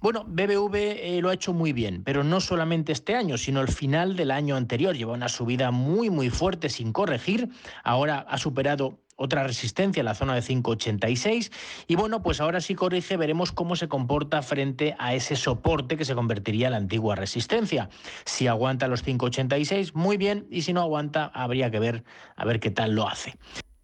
Bueno, 0.00 0.24
BBV 0.26 0.74
eh, 0.74 1.18
lo 1.20 1.28
ha 1.28 1.34
hecho 1.34 1.52
muy 1.52 1.74
bien, 1.74 2.02
pero 2.04 2.24
no 2.24 2.40
solamente 2.40 2.90
este 2.90 3.14
año, 3.14 3.36
sino 3.36 3.60
el 3.60 3.68
final 3.68 4.16
del 4.16 4.30
año 4.30 4.56
anterior. 4.56 4.96
Lleva 4.96 5.12
una 5.12 5.28
subida 5.28 5.70
muy, 5.70 6.08
muy 6.08 6.30
fuerte 6.30 6.70
sin 6.70 6.92
corregir. 6.92 7.50
Ahora 7.84 8.20
ha 8.20 8.38
superado 8.38 8.98
otra 9.20 9.44
resistencia 9.44 10.00
en 10.00 10.06
la 10.06 10.14
zona 10.14 10.34
de 10.34 10.40
5,86 10.40 11.52
y 11.86 11.94
bueno, 11.94 12.22
pues 12.22 12.40
ahora 12.40 12.62
sí 12.62 12.74
corrige, 12.74 13.18
veremos 13.18 13.52
cómo 13.52 13.76
se 13.76 13.86
comporta 13.86 14.40
frente 14.40 14.96
a 14.98 15.14
ese 15.14 15.36
soporte 15.36 15.98
que 15.98 16.06
se 16.06 16.14
convertiría 16.14 16.68
en 16.68 16.72
la 16.72 16.78
antigua 16.78 17.16
resistencia. 17.16 17.90
Si 18.24 18.46
aguanta 18.46 18.88
los 18.88 19.04
5,86, 19.04 19.92
muy 19.92 20.16
bien, 20.16 20.46
y 20.50 20.62
si 20.62 20.72
no 20.72 20.80
aguanta, 20.80 21.30
habría 21.34 21.70
que 21.70 21.78
ver 21.78 22.04
a 22.34 22.46
ver 22.46 22.60
qué 22.60 22.70
tal 22.70 22.94
lo 22.94 23.06
hace. 23.06 23.34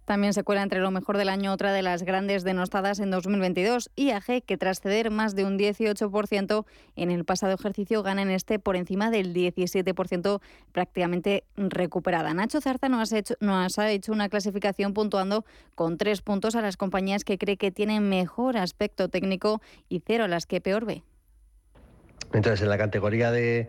También 0.06 0.32
se 0.32 0.44
cuela 0.44 0.62
entre 0.62 0.78
lo 0.78 0.92
mejor 0.92 1.18
del 1.18 1.28
año 1.28 1.52
otra 1.52 1.72
de 1.72 1.82
las 1.82 2.04
grandes 2.04 2.44
denostadas 2.44 3.00
en 3.00 3.10
2022, 3.10 3.90
IAG, 3.96 4.44
que 4.46 4.56
tras 4.56 4.80
ceder 4.80 5.10
más 5.10 5.34
de 5.34 5.44
un 5.44 5.58
18% 5.58 6.64
en 6.94 7.10
el 7.10 7.24
pasado 7.24 7.52
ejercicio 7.52 8.04
gana 8.04 8.22
en 8.22 8.30
este 8.30 8.60
por 8.60 8.76
encima 8.76 9.10
del 9.10 9.34
17% 9.34 10.40
prácticamente 10.70 11.42
recuperada. 11.56 12.32
Nacho 12.34 12.60
Zarza 12.60 12.88
nos, 12.88 13.12
ha 13.12 13.90
hecho, 13.90 14.12
una 14.12 14.28
clasificación 14.28 14.94
puntuando 14.94 15.44
con 15.74 15.98
tres 15.98 16.22
puntos 16.22 16.54
a 16.54 16.62
las 16.62 16.76
compañías 16.76 17.24
que 17.24 17.36
cree 17.36 17.56
que 17.56 17.72
tienen 17.72 18.08
mejor 18.08 18.56
aspecto 18.58 19.08
técnico 19.08 19.60
y 19.88 20.04
cero 20.06 20.24
a 20.24 20.28
las 20.28 20.46
que 20.46 20.60
peor 20.60 20.84
ve. 20.84 21.02
Entonces, 22.32 22.62
en 22.62 22.68
la 22.68 22.78
categoría 22.78 23.32
de, 23.32 23.68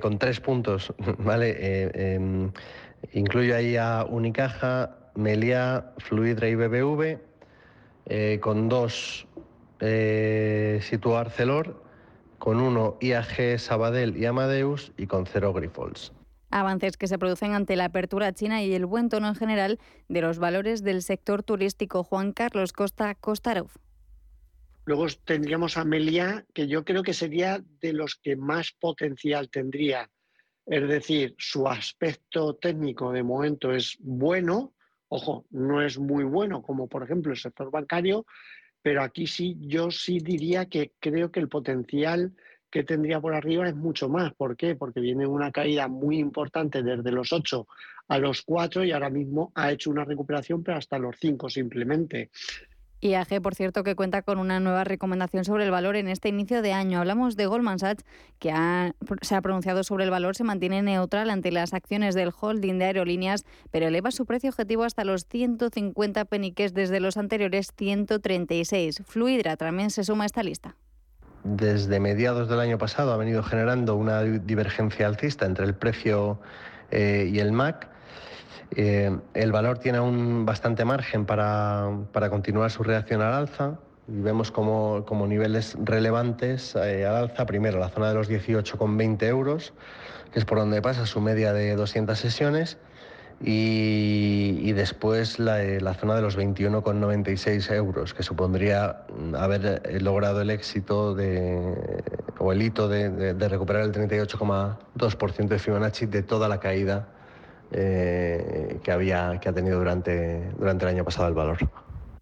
con 0.00 0.18
tres 0.18 0.40
puntos, 0.40 0.92
¿vale? 1.18 1.54
Eh, 1.56 2.14
em, 2.14 2.50
incluyo 3.12 3.54
ahí 3.54 3.76
a 3.76 4.04
Unicaja, 4.08 5.01
Melia, 5.14 5.92
Fluidra 5.98 6.48
y 6.48 6.54
BBV, 6.54 7.18
eh, 8.06 8.38
con 8.40 8.68
dos 8.68 9.26
eh, 9.80 10.80
Situar 10.82 11.30
Celor, 11.30 11.82
con 12.38 12.60
uno 12.60 12.96
IAG 13.00 13.58
Sabadell 13.58 14.16
y 14.16 14.26
Amadeus 14.26 14.92
y 14.96 15.06
con 15.06 15.26
cero 15.26 15.52
Grifols. 15.52 16.12
Avances 16.50 16.96
que 16.96 17.06
se 17.06 17.18
producen 17.18 17.52
ante 17.52 17.76
la 17.76 17.86
apertura 17.86 18.32
china 18.32 18.62
y 18.62 18.74
el 18.74 18.84
buen 18.84 19.08
tono 19.08 19.28
en 19.28 19.34
general 19.34 19.78
de 20.08 20.20
los 20.20 20.38
valores 20.38 20.82
del 20.82 21.02
sector 21.02 21.42
turístico. 21.42 22.04
Juan 22.04 22.32
Carlos 22.32 22.72
Costa 22.72 23.14
Costarov. 23.14 23.70
Luego 24.84 25.06
tendríamos 25.24 25.76
a 25.76 25.84
Melia, 25.84 26.44
que 26.52 26.66
yo 26.66 26.84
creo 26.84 27.02
que 27.02 27.14
sería 27.14 27.62
de 27.80 27.92
los 27.92 28.16
que 28.16 28.36
más 28.36 28.72
potencial 28.72 29.48
tendría. 29.48 30.10
Es 30.66 30.88
decir, 30.88 31.34
su 31.38 31.68
aspecto 31.68 32.54
técnico 32.56 33.12
de 33.12 33.22
momento 33.22 33.72
es 33.72 33.96
bueno, 34.00 34.74
Ojo, 35.14 35.44
no 35.50 35.82
es 35.82 35.98
muy 35.98 36.24
bueno 36.24 36.62
como 36.62 36.88
por 36.88 37.02
ejemplo 37.02 37.32
el 37.32 37.38
sector 37.38 37.70
bancario, 37.70 38.24
pero 38.80 39.02
aquí 39.02 39.26
sí, 39.26 39.58
yo 39.60 39.90
sí 39.90 40.20
diría 40.20 40.70
que 40.70 40.92
creo 40.98 41.30
que 41.30 41.38
el 41.38 41.50
potencial 41.50 42.32
que 42.70 42.82
tendría 42.82 43.20
por 43.20 43.34
arriba 43.34 43.68
es 43.68 43.76
mucho 43.76 44.08
más. 44.08 44.32
¿Por 44.32 44.56
qué? 44.56 44.74
Porque 44.74 45.00
viene 45.00 45.26
una 45.26 45.52
caída 45.52 45.86
muy 45.86 46.18
importante 46.18 46.82
desde 46.82 47.12
los 47.12 47.30
8 47.30 47.66
a 48.08 48.16
los 48.16 48.40
4 48.40 48.84
y 48.84 48.92
ahora 48.92 49.10
mismo 49.10 49.52
ha 49.54 49.70
hecho 49.70 49.90
una 49.90 50.06
recuperación, 50.06 50.64
pero 50.64 50.78
hasta 50.78 50.98
los 50.98 51.14
5 51.20 51.50
simplemente. 51.50 52.30
IAG, 53.02 53.42
por 53.42 53.56
cierto, 53.56 53.82
que 53.82 53.96
cuenta 53.96 54.22
con 54.22 54.38
una 54.38 54.60
nueva 54.60 54.84
recomendación 54.84 55.44
sobre 55.44 55.64
el 55.64 55.72
valor 55.72 55.96
en 55.96 56.06
este 56.06 56.28
inicio 56.28 56.62
de 56.62 56.72
año. 56.72 57.00
Hablamos 57.00 57.34
de 57.34 57.46
Goldman 57.46 57.80
Sachs, 57.80 58.04
que 58.38 58.52
se 59.22 59.34
ha 59.34 59.42
pronunciado 59.42 59.82
sobre 59.82 60.04
el 60.04 60.10
valor, 60.10 60.36
se 60.36 60.44
mantiene 60.44 60.82
neutral 60.82 61.28
ante 61.30 61.50
las 61.50 61.74
acciones 61.74 62.14
del 62.14 62.30
holding 62.38 62.78
de 62.78 62.84
aerolíneas, 62.84 63.44
pero 63.72 63.88
eleva 63.88 64.12
su 64.12 64.24
precio 64.24 64.50
objetivo 64.50 64.84
hasta 64.84 65.04
los 65.04 65.26
150 65.26 66.24
peniques 66.26 66.74
desde 66.74 67.00
los 67.00 67.16
anteriores 67.16 67.72
136. 67.76 69.02
Fluidra 69.04 69.56
también 69.56 69.90
se 69.90 70.04
suma 70.04 70.22
a 70.22 70.26
esta 70.26 70.44
lista. 70.44 70.76
Desde 71.42 71.98
mediados 71.98 72.48
del 72.48 72.60
año 72.60 72.78
pasado 72.78 73.12
ha 73.12 73.16
venido 73.16 73.42
generando 73.42 73.96
una 73.96 74.22
divergencia 74.22 75.08
alcista 75.08 75.44
entre 75.44 75.64
el 75.64 75.74
precio 75.74 76.38
eh, 76.92 77.28
y 77.32 77.40
el 77.40 77.50
MAC 77.50 77.91
eh, 78.76 79.16
el 79.34 79.52
valor 79.52 79.78
tiene 79.78 80.00
un 80.00 80.44
bastante 80.46 80.84
margen 80.84 81.26
para, 81.26 81.88
continuar 82.30 82.70
su 82.70 82.82
reacción 82.82 83.22
al 83.22 83.34
alza. 83.34 83.78
y 84.08 84.20
vemos 84.20 84.50
como, 84.50 85.04
como 85.04 85.26
niveles 85.26 85.76
relevantes 85.82 86.76
al 86.76 87.04
alza, 87.04 87.46
primero 87.46 87.78
la 87.78 87.88
zona 87.88 88.08
de 88.08 88.14
los 88.14 88.30
18,20 88.30 89.22
euros, 89.24 89.72
que 90.32 90.38
es 90.38 90.44
por 90.44 90.58
donde 90.58 90.80
pasa 90.82 91.06
su 91.06 91.20
media 91.20 91.52
de 91.52 91.76
200 91.76 92.18
sesiones, 92.18 92.78
y, 93.44 94.70
después 94.72 95.40
la, 95.40 95.58
la, 95.58 95.94
zona 95.94 96.14
de 96.14 96.22
los 96.22 96.38
21,96 96.38 97.72
euros, 97.72 98.14
que 98.14 98.22
supondría 98.22 99.02
haber 99.36 100.00
logrado 100.00 100.42
el 100.42 100.50
éxito 100.50 101.14
de, 101.14 101.74
o 102.38 102.52
el 102.52 102.62
hito 102.62 102.88
de, 102.88 103.34
recuperar 103.48 103.82
el 103.82 103.92
38,2% 103.92 105.48
de 105.48 105.58
Fibonacci 105.58 106.06
de 106.06 106.22
toda 106.22 106.48
la 106.48 106.60
caída 106.60 107.08
eh, 107.72 108.78
que, 108.82 108.92
había, 108.92 109.38
que 109.40 109.48
ha 109.48 109.52
tenido 109.52 109.78
durante, 109.78 110.50
durante 110.58 110.84
el 110.84 110.90
año 110.90 111.04
pasado 111.04 111.28
el 111.28 111.34
valor. 111.34 111.58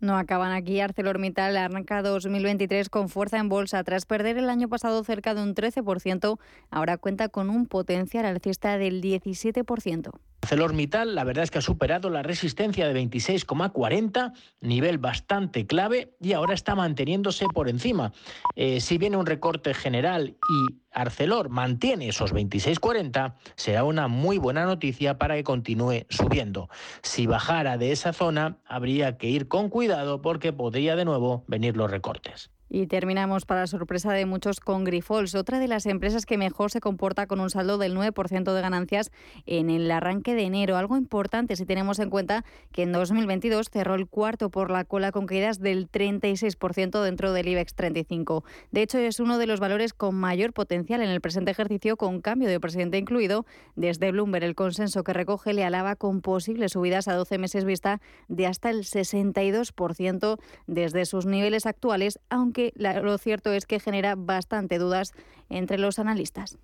No 0.01 0.17
acaban 0.17 0.53
aquí. 0.53 0.81
ArcelorMittal 0.81 1.57
arranca 1.57 2.03
2023 2.03 2.89
con 2.89 3.09
fuerza 3.09 3.39
en 3.39 3.49
bolsa. 3.51 3.85
Tras 3.85 4.07
perder 4.07 4.39
el 4.39 4.49
año 4.49 4.69
pasado 4.69 5.05
cerca 5.05 5.35
de 5.35 5.43
un 5.43 5.55
13%, 5.55 6.39
ahora 6.71 6.97
cuenta 6.97 7.29
con 7.29 7.51
un 7.51 7.67
potencial 7.67 8.25
alcista 8.25 8.79
del 8.79 9.03
17%. 9.03 10.11
ArcelorMittal, 10.43 11.15
la 11.15 11.25
verdad 11.25 11.45
es 11.45 11.51
que 11.51 11.59
ha 11.59 11.63
superado 11.63 12.11
la 12.11 12.23
resistencia 12.23 12.89
de 12.89 13.01
26,40, 13.01 14.33
nivel 14.61 14.99
bastante 14.99 15.67
clave, 15.67 16.15
y 16.21 16.33
ahora 16.33 16.55
está 16.55 16.75
manteniéndose 16.75 17.47
por 17.55 17.69
encima. 17.69 18.13
Eh, 18.57 18.81
si 18.81 18.99
viene 18.99 19.17
un 19.17 19.27
recorte 19.27 19.75
general 19.75 20.37
y 20.51 20.75
Arcelor 20.93 21.51
mantiene 21.51 22.09
esos 22.09 22.35
26,40, 22.35 23.35
será 23.55 23.85
una 23.85 24.09
muy 24.09 24.39
buena 24.39 24.65
noticia 24.65 25.19
para 25.19 25.37
que 25.37 25.45
continúe 25.45 26.07
subiendo. 26.09 26.69
Si 27.03 27.27
bajara 27.27 27.77
de 27.77 27.93
esa 27.93 28.13
zona, 28.13 28.59
habría 28.67 29.19
que 29.19 29.29
ir 29.29 29.47
con 29.47 29.69
cuidado 29.69 30.21
porque 30.21 30.53
podría 30.53 30.97
de 30.97 31.05
nuevo 31.05 31.45
venir 31.47 31.77
los 31.77 31.91
recortes. 31.91 32.51
Y 32.73 32.87
terminamos 32.87 33.47
para 33.47 33.67
sorpresa 33.67 34.13
de 34.13 34.27
muchos 34.27 34.61
con 34.61 34.85
Grifols, 34.85 35.35
otra 35.35 35.59
de 35.59 35.67
las 35.67 35.87
empresas 35.87 36.25
que 36.25 36.39
mejor 36.39 36.71
se 36.71 36.81
comporta 36.81 37.27
con 37.27 37.41
un 37.41 37.51
saldo 37.51 37.79
del 37.79 37.97
9% 37.97 38.55
de 38.55 38.61
ganancias 38.61 39.11
en 39.45 39.71
el 39.71 39.91
arranque 39.91 40.37
de 40.37 40.45
enero. 40.45 40.77
Algo 40.77 40.97
importante 40.97 41.57
si 41.57 41.67
tenemos 41.67 41.99
en 41.99 42.11
cuenta 42.11 42.45
que 42.71 42.85
en 42.85 42.93
2022 42.93 43.71
cerró 43.71 43.97
el 43.97 44.07
cuarto 44.07 44.51
por 44.51 44.71
la 44.71 44.85
cola 44.85 45.11
con 45.11 45.27
caídas 45.27 45.59
del 45.59 45.91
36% 45.91 47.03
dentro 47.03 47.33
del 47.33 47.49
IBEX 47.49 47.75
35. 47.75 48.45
De 48.71 48.83
hecho, 48.83 48.99
es 48.99 49.19
uno 49.19 49.39
de 49.39 49.49
los 49.49 49.59
valores 49.59 49.93
con 49.93 50.15
mayor 50.15 50.53
potencial 50.53 51.03
en 51.03 51.11
el 51.11 51.21
presente 51.21 51.51
ejercicio 51.51 51.97
con 51.97 52.21
cambio 52.21 52.49
de 52.49 52.61
presidente 52.61 52.99
incluido. 52.99 53.47
Desde 53.75 54.13
Bloomberg, 54.13 54.45
el 54.45 54.55
consenso 54.55 55.03
que 55.03 55.13
recoge 55.13 55.55
le 55.55 55.65
alaba 55.65 55.97
con 55.97 56.21
posibles 56.21 56.73
subidas 56.73 57.09
a 57.09 57.15
12 57.15 57.37
meses 57.39 57.65
vista 57.65 58.01
de 58.29 58.47
hasta 58.47 58.71
el 58.71 58.85
62% 58.85 60.39
desde 60.69 61.05
sus 61.05 61.27
niveles 61.27 61.67
actuales, 61.67 62.21
aunque 62.29 62.60
lo 62.77 63.19
cierto 63.19 63.53
es 63.53 63.67
que 63.67 63.81
genera 63.81 64.15
bastante 64.17 64.79
dudas 64.79 65.13
entre 65.49 65.79
los 65.79 65.99
analistas. 65.99 66.59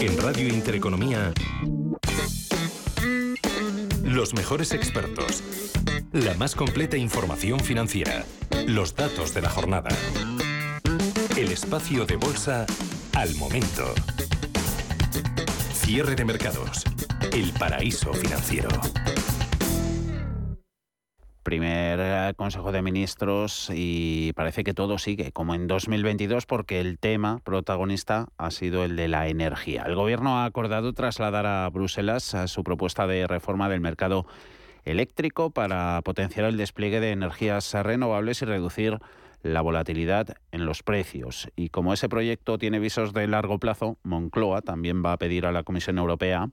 En 0.00 0.18
Radio 0.18 0.48
Intereconomía, 0.48 1.32
los 4.02 4.34
mejores 4.34 4.72
expertos, 4.72 5.42
la 6.12 6.34
más 6.34 6.54
completa 6.54 6.96
información 6.96 7.60
financiera, 7.60 8.24
los 8.66 8.96
datos 8.96 9.32
de 9.32 9.42
la 9.42 9.50
jornada, 9.50 9.90
el 11.36 11.52
espacio 11.52 12.04
de 12.04 12.16
bolsa 12.16 12.66
al 13.14 13.34
momento. 13.36 13.94
Cierre 15.72 16.16
de 16.16 16.24
mercados, 16.24 16.84
el 17.32 17.52
paraíso 17.52 18.12
financiero 18.12 18.68
primer 21.42 21.98
eh, 22.00 22.32
Consejo 22.36 22.72
de 22.72 22.82
Ministros 22.82 23.70
y 23.74 24.32
parece 24.34 24.64
que 24.64 24.74
todo 24.74 24.98
sigue 24.98 25.32
como 25.32 25.54
en 25.54 25.66
2022 25.66 26.46
porque 26.46 26.80
el 26.80 26.98
tema 26.98 27.40
protagonista 27.44 28.28
ha 28.36 28.50
sido 28.50 28.84
el 28.84 28.96
de 28.96 29.08
la 29.08 29.28
energía. 29.28 29.82
El 29.86 29.94
Gobierno 29.94 30.38
ha 30.38 30.44
acordado 30.44 30.92
trasladar 30.92 31.46
a 31.46 31.68
Bruselas 31.68 32.34
a 32.34 32.48
su 32.48 32.64
propuesta 32.64 33.06
de 33.06 33.26
reforma 33.26 33.68
del 33.68 33.80
mercado 33.80 34.26
eléctrico 34.84 35.50
para 35.50 36.00
potenciar 36.02 36.46
el 36.46 36.56
despliegue 36.56 37.00
de 37.00 37.10
energías 37.10 37.72
renovables 37.74 38.42
y 38.42 38.44
reducir 38.44 38.98
la 39.42 39.60
volatilidad 39.60 40.36
en 40.52 40.66
los 40.66 40.82
precios. 40.82 41.48
Y 41.56 41.68
como 41.68 41.92
ese 41.92 42.08
proyecto 42.08 42.58
tiene 42.58 42.78
visos 42.78 43.12
de 43.12 43.26
largo 43.26 43.58
plazo, 43.58 43.98
Moncloa 44.02 44.62
también 44.62 45.04
va 45.04 45.12
a 45.12 45.18
pedir 45.18 45.46
a 45.46 45.52
la 45.52 45.64
Comisión 45.64 45.98
Europea 45.98 46.48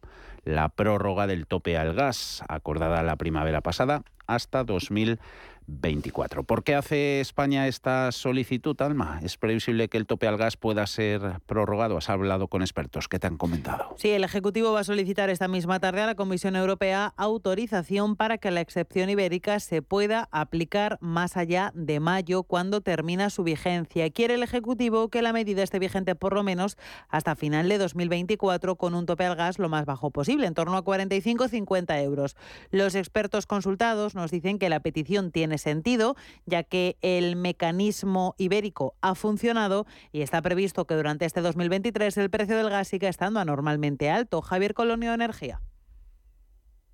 la 0.49 0.69
prórroga 0.69 1.27
del 1.27 1.47
tope 1.47 1.77
al 1.77 1.93
gas, 1.93 2.43
acordada 2.47 3.03
la 3.03 3.15
primavera 3.15 3.61
pasada, 3.61 4.03
hasta 4.27 4.63
2020. 4.63 5.21
24. 5.69 6.43
¿Por 6.43 6.63
qué 6.63 6.75
hace 6.75 7.19
España 7.19 7.67
esta 7.67 8.11
solicitud, 8.11 8.79
Alma? 8.81 9.19
¿Es 9.23 9.37
previsible 9.37 9.87
que 9.87 9.97
el 9.97 10.05
tope 10.05 10.27
al 10.27 10.37
gas 10.37 10.57
pueda 10.57 10.85
ser 10.87 11.39
prorrogado? 11.45 11.97
Has 11.97 12.09
hablado 12.09 12.47
con 12.47 12.61
expertos. 12.61 13.07
¿Qué 13.07 13.19
te 13.19 13.27
han 13.27 13.37
comentado? 13.37 13.93
Sí, 13.97 14.09
el 14.09 14.23
Ejecutivo 14.23 14.71
va 14.71 14.81
a 14.81 14.83
solicitar 14.83 15.29
esta 15.29 15.47
misma 15.47 15.79
tarde 15.79 16.01
a 16.01 16.07
la 16.07 16.15
Comisión 16.15 16.55
Europea 16.55 17.13
autorización 17.17 18.15
para 18.15 18.37
que 18.37 18.51
la 18.51 18.61
excepción 18.61 19.09
ibérica 19.09 19.59
se 19.59 19.81
pueda 19.81 20.27
aplicar 20.31 20.97
más 21.01 21.37
allá 21.37 21.71
de 21.75 21.99
mayo, 21.99 22.43
cuando 22.43 22.81
termina 22.81 23.29
su 23.29 23.43
vigencia. 23.43 24.09
Quiere 24.09 24.35
el 24.35 24.43
Ejecutivo 24.43 25.09
que 25.09 25.21
la 25.21 25.33
medida 25.33 25.61
esté 25.61 25.79
vigente 25.79 26.15
por 26.15 26.33
lo 26.33 26.43
menos 26.43 26.77
hasta 27.09 27.35
final 27.35 27.69
de 27.69 27.77
2024 27.77 28.75
con 28.75 28.95
un 28.95 29.05
tope 29.05 29.25
al 29.25 29.35
gas 29.35 29.59
lo 29.59 29.69
más 29.69 29.85
bajo 29.85 30.09
posible, 30.09 30.47
en 30.47 30.53
torno 30.53 30.77
a 30.77 30.83
45-50 30.83 32.03
euros. 32.03 32.35
Los 32.71 32.95
expertos 32.95 33.45
consultados 33.45 34.15
nos 34.15 34.31
dicen 34.31 34.57
que 34.57 34.69
la 34.69 34.79
petición 34.79 35.31
tiene 35.31 35.58
sentido, 35.59 36.15
ya 36.45 36.63
que 36.63 36.97
el 37.01 37.35
mecanismo 37.35 38.35
ibérico 38.37 38.95
ha 39.01 39.15
funcionado 39.15 39.85
y 40.11 40.21
está 40.21 40.41
previsto 40.41 40.85
que 40.85 40.95
durante 40.95 41.25
este 41.25 41.41
2023 41.41 42.17
el 42.17 42.29
precio 42.29 42.57
del 42.57 42.69
gas 42.69 42.87
siga 42.87 43.09
estando 43.09 43.39
anormalmente 43.39 44.09
alto. 44.09 44.41
Javier 44.41 44.73
Colonio 44.73 45.13
Energía. 45.13 45.61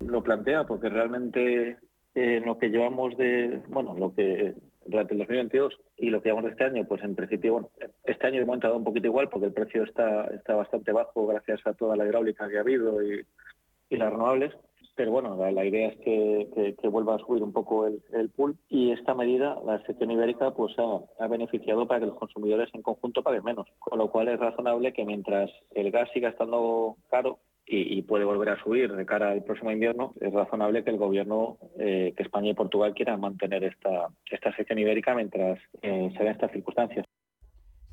Lo 0.00 0.22
plantea 0.22 0.64
porque 0.64 0.88
realmente 0.88 1.78
eh, 2.14 2.42
lo 2.44 2.58
que 2.58 2.68
llevamos 2.68 3.16
de, 3.16 3.62
bueno, 3.68 3.94
lo 3.98 4.14
que 4.14 4.54
durante 4.84 5.14
el 5.14 5.18
2022 5.20 5.74
y 5.96 6.10
lo 6.10 6.22
que 6.22 6.28
llevamos 6.28 6.44
de 6.44 6.50
este 6.52 6.64
año, 6.64 6.84
pues 6.86 7.02
en 7.02 7.14
principio, 7.14 7.52
bueno, 7.52 7.70
este 8.04 8.26
año 8.26 8.40
de 8.40 8.46
momento 8.46 8.66
ha 8.66 8.70
dado 8.70 8.78
un 8.78 8.84
poquito 8.84 9.06
igual 9.06 9.28
porque 9.28 9.46
el 9.46 9.52
precio 9.52 9.84
está, 9.84 10.26
está 10.26 10.54
bastante 10.54 10.92
bajo 10.92 11.26
gracias 11.26 11.60
a 11.66 11.72
toda 11.72 11.96
la 11.96 12.04
hidráulica 12.04 12.48
que 12.48 12.58
ha 12.58 12.60
habido 12.60 13.02
y 13.02 13.96
las 13.96 14.10
renovables 14.10 14.52
pero 14.96 15.12
bueno, 15.12 15.36
la, 15.36 15.64
idea 15.64 15.88
es 15.88 15.96
que, 15.98 16.74
vuelva 16.88 17.16
a 17.16 17.18
subir 17.18 17.42
un 17.42 17.52
poco 17.52 17.86
el, 17.86 18.30
pool 18.30 18.56
y 18.68 18.90
esta 18.92 19.14
medida, 19.14 19.58
la 19.64 19.76
excepción 19.76 20.10
ibérica, 20.10 20.52
pues 20.52 20.74
ha, 20.78 21.26
beneficiado 21.28 21.86
para 21.86 22.00
que 22.00 22.06
los 22.06 22.18
consumidores 22.18 22.70
en 22.72 22.82
conjunto 22.82 23.22
paguen 23.22 23.44
menos, 23.44 23.66
con 23.78 23.98
lo 23.98 24.10
cual 24.10 24.28
es 24.28 24.40
razonable 24.40 24.94
que 24.94 25.04
mientras 25.04 25.50
el 25.74 25.90
gas 25.90 26.08
siga 26.12 26.30
estando 26.30 26.96
caro 27.10 27.38
y, 27.66 28.00
puede 28.02 28.24
volver 28.24 28.50
a 28.50 28.62
subir 28.62 28.94
de 28.94 29.04
cara 29.04 29.32
al 29.32 29.42
próximo 29.42 29.70
invierno, 29.72 30.14
es 30.20 30.32
razonable 30.32 30.84
que 30.84 30.90
el 30.90 30.98
gobierno, 30.98 31.58
eh, 31.78 32.14
que 32.16 32.22
España 32.22 32.50
y 32.50 32.54
Portugal 32.54 32.94
quieran 32.94 33.20
mantener 33.20 33.64
esta, 33.64 34.08
esta 34.30 34.54
sección 34.54 34.78
ibérica 34.78 35.14
mientras 35.14 35.58
eh, 35.82 36.10
se 36.16 36.22
den 36.22 36.32
estas 36.32 36.52
circunstancias. 36.52 37.04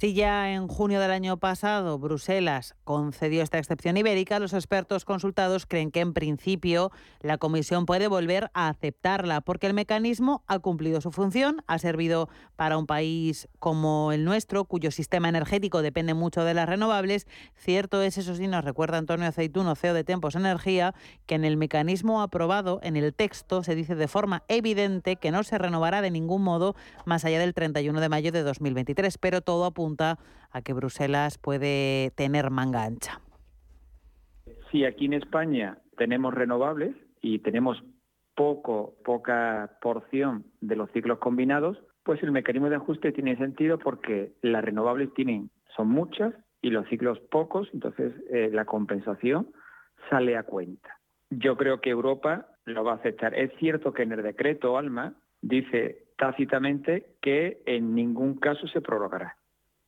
Si 0.03 0.13
ya 0.13 0.51
en 0.51 0.67
junio 0.67 0.99
del 0.99 1.11
año 1.11 1.37
pasado 1.37 1.97
Bruselas 1.97 2.75
concedió 2.83 3.41
esta 3.41 3.57
excepción 3.57 3.95
ibérica, 3.95 4.37
los 4.37 4.51
expertos 4.51 5.05
consultados 5.05 5.65
creen 5.65 5.91
que 5.91 6.01
en 6.01 6.11
principio 6.11 6.91
la 7.21 7.37
Comisión 7.37 7.85
puede 7.85 8.09
volver 8.09 8.51
a 8.53 8.67
aceptarla 8.67 9.39
porque 9.39 9.65
el 9.65 9.73
mecanismo 9.73 10.43
ha 10.45 10.59
cumplido 10.59 10.99
su 10.99 11.13
función, 11.13 11.63
ha 11.67 11.79
servido 11.79 12.27
para 12.57 12.77
un 12.77 12.85
país 12.85 13.47
como 13.59 14.11
el 14.11 14.25
nuestro, 14.25 14.65
cuyo 14.65 14.91
sistema 14.91 15.29
energético 15.29 15.81
depende 15.81 16.13
mucho 16.13 16.43
de 16.43 16.53
las 16.53 16.67
renovables. 16.67 17.25
Cierto 17.55 18.01
es, 18.01 18.17
eso 18.17 18.35
sí, 18.35 18.49
nos 18.49 18.65
recuerda 18.65 18.97
Antonio 18.97 19.29
Aceituno, 19.29 19.73
CEO 19.73 19.93
de 19.93 20.03
Tempos 20.03 20.35
Energía, 20.35 20.93
que 21.25 21.35
en 21.35 21.45
el 21.45 21.55
mecanismo 21.55 22.21
aprobado, 22.21 22.81
en 22.83 22.97
el 22.97 23.13
texto, 23.13 23.63
se 23.63 23.73
dice 23.73 23.95
de 23.95 24.09
forma 24.09 24.43
evidente 24.49 25.15
que 25.15 25.31
no 25.31 25.43
se 25.43 25.57
renovará 25.57 26.01
de 26.01 26.11
ningún 26.11 26.41
modo 26.41 26.75
más 27.05 27.23
allá 27.23 27.39
del 27.39 27.53
31 27.53 28.01
de 28.01 28.09
mayo 28.09 28.33
de 28.33 28.43
2023, 28.43 29.17
pero 29.17 29.39
todo 29.39 29.63
apunta 29.63 29.92
a 30.01 30.61
que 30.61 30.73
Bruselas 30.73 31.37
puede 31.37 32.11
tener 32.15 32.51
manga 32.51 32.83
ancha. 32.83 33.19
Si 34.71 34.85
aquí 34.85 35.05
en 35.05 35.13
España 35.13 35.77
tenemos 35.97 36.33
renovables 36.33 36.95
y 37.21 37.39
tenemos 37.39 37.83
poco, 38.35 38.95
poca 39.03 39.77
porción 39.81 40.45
de 40.61 40.75
los 40.75 40.91
ciclos 40.91 41.19
combinados, 41.19 41.77
pues 42.03 42.21
el 42.23 42.31
mecanismo 42.31 42.69
de 42.69 42.77
ajuste 42.77 43.11
tiene 43.11 43.37
sentido 43.37 43.77
porque 43.79 44.33
las 44.41 44.63
renovables 44.63 45.13
tienen, 45.13 45.49
son 45.75 45.89
muchas 45.89 46.33
y 46.61 46.69
los 46.69 46.87
ciclos 46.87 47.19
pocos, 47.31 47.69
entonces 47.73 48.13
eh, 48.29 48.49
la 48.51 48.65
compensación 48.65 49.51
sale 50.09 50.37
a 50.37 50.43
cuenta. 50.43 50.97
Yo 51.29 51.57
creo 51.57 51.81
que 51.81 51.89
Europa 51.89 52.47
lo 52.65 52.83
va 52.83 52.93
a 52.93 52.95
aceptar. 52.95 53.33
Es 53.33 53.51
cierto 53.57 53.93
que 53.93 54.03
en 54.03 54.11
el 54.11 54.23
decreto 54.23 54.77
ALMA 54.77 55.13
dice 55.41 56.05
tácitamente 56.17 57.15
que 57.21 57.61
en 57.65 57.95
ningún 57.95 58.35
caso 58.35 58.67
se 58.67 58.81
prorrogará 58.81 59.35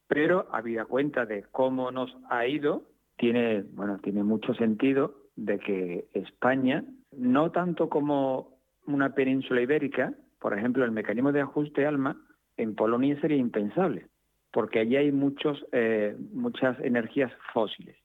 pero 0.08 0.48
habida 0.52 0.86
cuenta 0.86 1.26
de 1.26 1.44
cómo 1.52 1.92
nos 1.92 2.16
ha 2.30 2.46
ido, 2.48 2.84
tiene, 3.18 3.64
bueno, 3.74 4.00
tiene 4.00 4.24
mucho 4.24 4.54
sentido 4.54 5.16
de 5.36 5.60
que 5.60 6.06
España, 6.14 6.84
no 7.12 7.52
tanto 7.52 7.90
como 7.90 8.60
una 8.88 9.14
península 9.14 9.62
ibérica, 9.62 10.14
Por 10.40 10.56
ejemplo, 10.56 10.86
el 10.86 10.92
mecanismo 10.92 11.32
de 11.32 11.42
ajuste 11.42 11.88
ALMA 11.88 12.16
en 12.58 12.76
Polonia 12.76 13.20
sería 13.20 13.38
impensable, 13.38 14.06
porque 14.52 14.80
allí 14.80 14.96
hay 14.96 15.12
muchos, 15.12 15.66
eh, 15.72 16.16
muchas 16.34 16.80
energías 16.82 17.32
fósiles. 17.52 17.98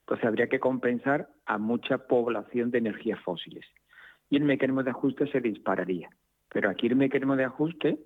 Entonces 0.00 0.26
habría 0.26 0.48
que 0.48 0.60
compensar 0.60 1.28
a 1.44 1.58
mucha 1.58 1.98
población 1.98 2.70
de 2.70 2.78
energías 2.78 3.20
fósiles. 3.20 3.66
Y 4.30 4.36
el 4.36 4.44
mecanismo 4.44 4.82
de 4.82 4.90
ajuste 4.90 5.26
se 5.30 5.40
dispararía. 5.40 6.08
Pero 6.50 6.70
aquí 6.70 6.86
el 6.86 6.96
mecanismo 6.96 7.36
de 7.36 7.44
ajuste, 7.44 7.98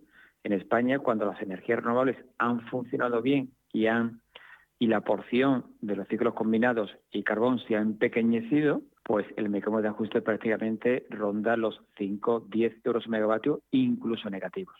en 0.44 0.52
España, 0.52 0.98
cuando 0.98 1.26
las 1.26 1.40
energías 1.42 1.80
renovables 1.80 2.16
han 2.38 2.60
funcionado 2.68 3.22
bien 3.22 3.52
y 3.72 4.86
la 4.86 5.00
porción 5.00 5.66
de 5.80 5.96
los 5.96 6.08
ciclos 6.08 6.34
combinados 6.34 6.94
y 7.10 7.22
carbón 7.22 7.58
se 7.60 7.76
ha 7.76 7.80
empequeñecido, 7.80 8.82
pues 9.02 9.26
el 9.36 9.48
mecanismo 9.48 9.82
de 9.82 9.88
ajuste 9.88 10.22
prácticamente 10.22 11.06
ronda 11.10 11.56
los 11.56 11.80
5, 11.96 12.46
10 12.48 12.84
euros 12.84 13.08
megavatio, 13.08 13.62
incluso 13.70 14.30
negativos. 14.30 14.76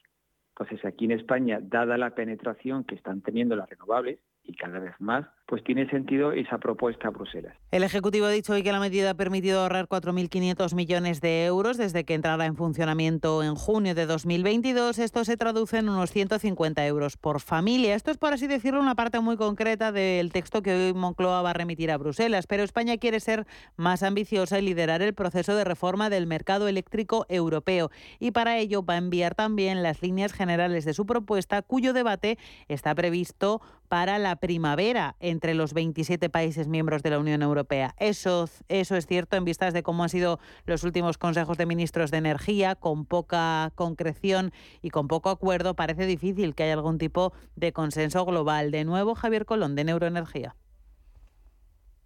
Entonces, 0.51 0.85
aquí 0.85 1.05
en 1.07 1.13
España, 1.13 1.61
dada 1.63 1.97
la 1.97 2.15
penetración 2.15 2.85
que 2.85 2.95
están 2.95 3.23
teniendo 3.23 3.57
las 3.57 3.69
renovables, 3.71 4.19
y 4.45 4.55
cada 4.55 4.79
vez 4.81 4.95
más, 4.99 5.27
pues 5.49 5.65
tiene 5.65 5.89
sentido 5.89 6.33
esa 6.33 6.59
propuesta 6.59 7.09
a 7.09 7.11
Bruselas. 7.11 7.57
El 7.71 7.83
Ejecutivo 7.83 8.27
ha 8.27 8.31
dicho 8.31 8.53
hoy 8.53 8.63
que 8.63 8.71
la 8.71 8.81
medida 8.81 9.11
ha 9.11 9.15
permitido 9.15 9.63
ahorrar 9.63 9.89
4.500 9.89 10.75
millones 10.75 11.23
de 11.23 11.47
euros 11.47 11.79
desde 11.79 12.05
que 12.05 12.13
entrara 12.13 12.45
en 12.45 12.55
funcionamiento 12.55 13.43
en 13.43 13.55
junio 13.55 13.95
de 13.95 14.05
2022. 14.05 14.99
Esto 14.99 15.25
se 15.25 15.39
traduce 15.39 15.79
en 15.79 15.89
unos 15.89 16.11
150 16.11 16.87
euros 16.87 17.17
por 17.17 17.41
familia. 17.41 17.95
Esto 17.95 18.11
es, 18.11 18.19
por 18.19 18.35
así 18.35 18.47
decirlo, 18.47 18.79
una 18.79 18.95
parte 18.95 19.21
muy 19.21 19.39
concreta 19.39 19.91
del 19.91 20.33
texto 20.33 20.61
que 20.61 20.75
hoy 20.75 20.93
Moncloa 20.93 21.41
va 21.41 21.51
a 21.51 21.55
remitir 21.55 21.91
a 21.93 21.97
Bruselas. 21.97 22.47
Pero 22.47 22.63
España 22.63 22.99
quiere 22.99 23.19
ser 23.19 23.47
más 23.77 24.03
ambiciosa 24.03 24.59
y 24.59 24.63
liderar 24.63 25.01
el 25.01 25.15
proceso 25.15 25.57
de 25.57 25.65
reforma 25.65 26.11
del 26.11 26.27
mercado 26.27 26.69
eléctrico 26.69 27.25
europeo. 27.31 27.91
Y 28.19 28.33
para 28.33 28.59
ello 28.59 28.85
va 28.85 28.95
a 28.95 28.99
enviar 28.99 29.35
también 29.35 29.83
las 29.83 30.03
líneas 30.03 30.35
generales 30.35 30.85
de 30.85 30.93
su 30.93 31.07
propuesta, 31.07 31.63
cuyo 31.63 31.95
debate 31.95 32.37
está 32.69 32.95
previsto 32.95 33.63
para 33.89 34.19
la 34.19 34.37
primavera 34.37 35.17
entre 35.39 35.55
los 35.55 35.73
27 35.73 36.31
países 36.31 36.67
miembros 36.67 37.05
de 37.05 37.11
la 37.11 37.21
Unión 37.21 37.43
Europea. 37.43 37.95
Eso, 37.99 38.51
eso 38.67 38.97
es 38.97 39.07
cierto 39.07 39.37
en 39.37 39.45
vistas 39.45 39.73
de 39.73 39.85
cómo 39.85 40.03
han 40.03 40.09
sido 40.09 40.41
los 40.67 40.83
últimos 40.83 41.17
consejos 41.17 41.57
de 41.57 41.65
ministros 41.65 42.11
de 42.11 42.17
energía, 42.17 42.75
con 42.75 43.05
poca 43.05 43.71
concreción 43.77 44.53
y 44.83 44.91
con 44.91 45.07
poco 45.07 45.31
acuerdo. 45.31 45.75
Parece 45.75 46.07
difícil 46.07 46.57
que 46.57 46.65
haya 46.65 46.73
algún 46.73 46.99
tipo 46.99 47.33
de 47.55 47.73
consenso 47.73 48.25
global. 48.25 48.73
De 48.73 48.85
nuevo, 48.85 49.15
Javier 49.15 49.47
Colón, 49.47 49.77
de 49.77 49.85
Neuroenergía. 49.85 50.57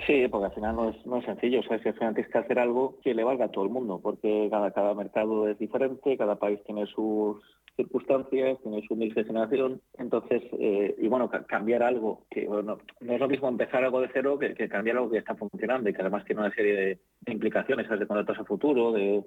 Sí, 0.06 0.26
porque 0.28 0.46
al 0.46 0.54
final 0.54 0.74
no 0.74 0.88
es, 0.90 1.06
no 1.06 1.18
es 1.18 1.24
sencillo. 1.24 1.60
O 1.60 1.62
sea, 1.62 1.78
si 1.78 1.88
al 1.88 1.94
final 1.94 2.14
tienes 2.14 2.32
que 2.32 2.38
hacer 2.38 2.58
algo 2.58 2.98
que 3.02 3.14
le 3.14 3.24
valga 3.24 3.46
a 3.46 3.50
todo 3.50 3.64
el 3.64 3.70
mundo, 3.70 4.00
porque 4.02 4.48
cada, 4.50 4.72
cada 4.72 4.94
mercado 4.94 5.48
es 5.48 5.58
diferente, 5.58 6.16
cada 6.16 6.36
país 6.36 6.60
tiene 6.64 6.86
sus 6.86 7.40
circunstancias, 7.76 8.58
tiene 8.62 8.82
su 8.86 8.96
mix 8.96 9.14
de 9.14 9.24
generación. 9.24 9.80
Entonces, 9.98 10.42
eh, 10.58 10.94
y 10.98 11.08
bueno, 11.08 11.30
cambiar 11.46 11.82
algo 11.82 12.24
que 12.30 12.46
bueno, 12.46 12.78
no 13.00 13.12
es 13.12 13.20
lo 13.20 13.28
mismo 13.28 13.48
empezar 13.48 13.84
algo 13.84 14.00
de 14.00 14.10
cero 14.12 14.38
que, 14.38 14.54
cambiar 14.68 14.96
algo 14.96 15.10
que 15.10 15.18
está 15.18 15.34
funcionando 15.34 15.88
y 15.88 15.94
que 15.94 16.00
además 16.00 16.24
tiene 16.24 16.40
una 16.40 16.54
serie 16.54 16.74
de, 16.74 17.32
implicaciones, 17.32 17.88
de 17.88 18.06
contratos 18.06 18.38
a 18.38 18.44
futuro, 18.44 18.92
de, 18.92 19.22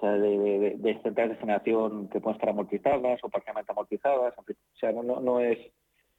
de, 0.00 0.76
de, 0.78 1.02
centrales 1.02 1.36
de 1.36 1.40
generación 1.40 2.08
que 2.08 2.20
pueden 2.20 2.36
estar 2.36 2.50
amortizadas 2.50 3.18
o 3.22 3.28
parcialmente 3.30 3.72
amortizadas. 3.72 4.34
O 4.38 4.44
sea, 4.78 4.92
no, 4.92 5.02
no, 5.02 5.20
no 5.20 5.40
es 5.40 5.58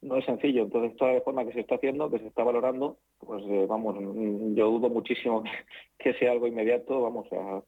no 0.02 0.18
es 0.18 0.26
sencillo. 0.26 0.64
Entonces, 0.64 0.96
toda 0.98 1.14
la 1.14 1.22
forma 1.22 1.46
que 1.46 1.54
se 1.54 1.62
está 1.62 1.76
haciendo, 1.76 2.10
que 2.10 2.20
se 2.20 2.28
está 2.28 2.44
valorando, 2.44 2.98
pues 3.20 3.44
eh, 3.48 3.66
vamos, 3.68 3.96
yo 4.56 4.72
dudo 4.72 4.90
muchísimo 4.90 5.44
que 6.00 6.14
sea 6.14 6.32
algo 6.32 6.48
inmediato, 6.48 7.02
vamos, 7.02 7.28
a 7.34 7.62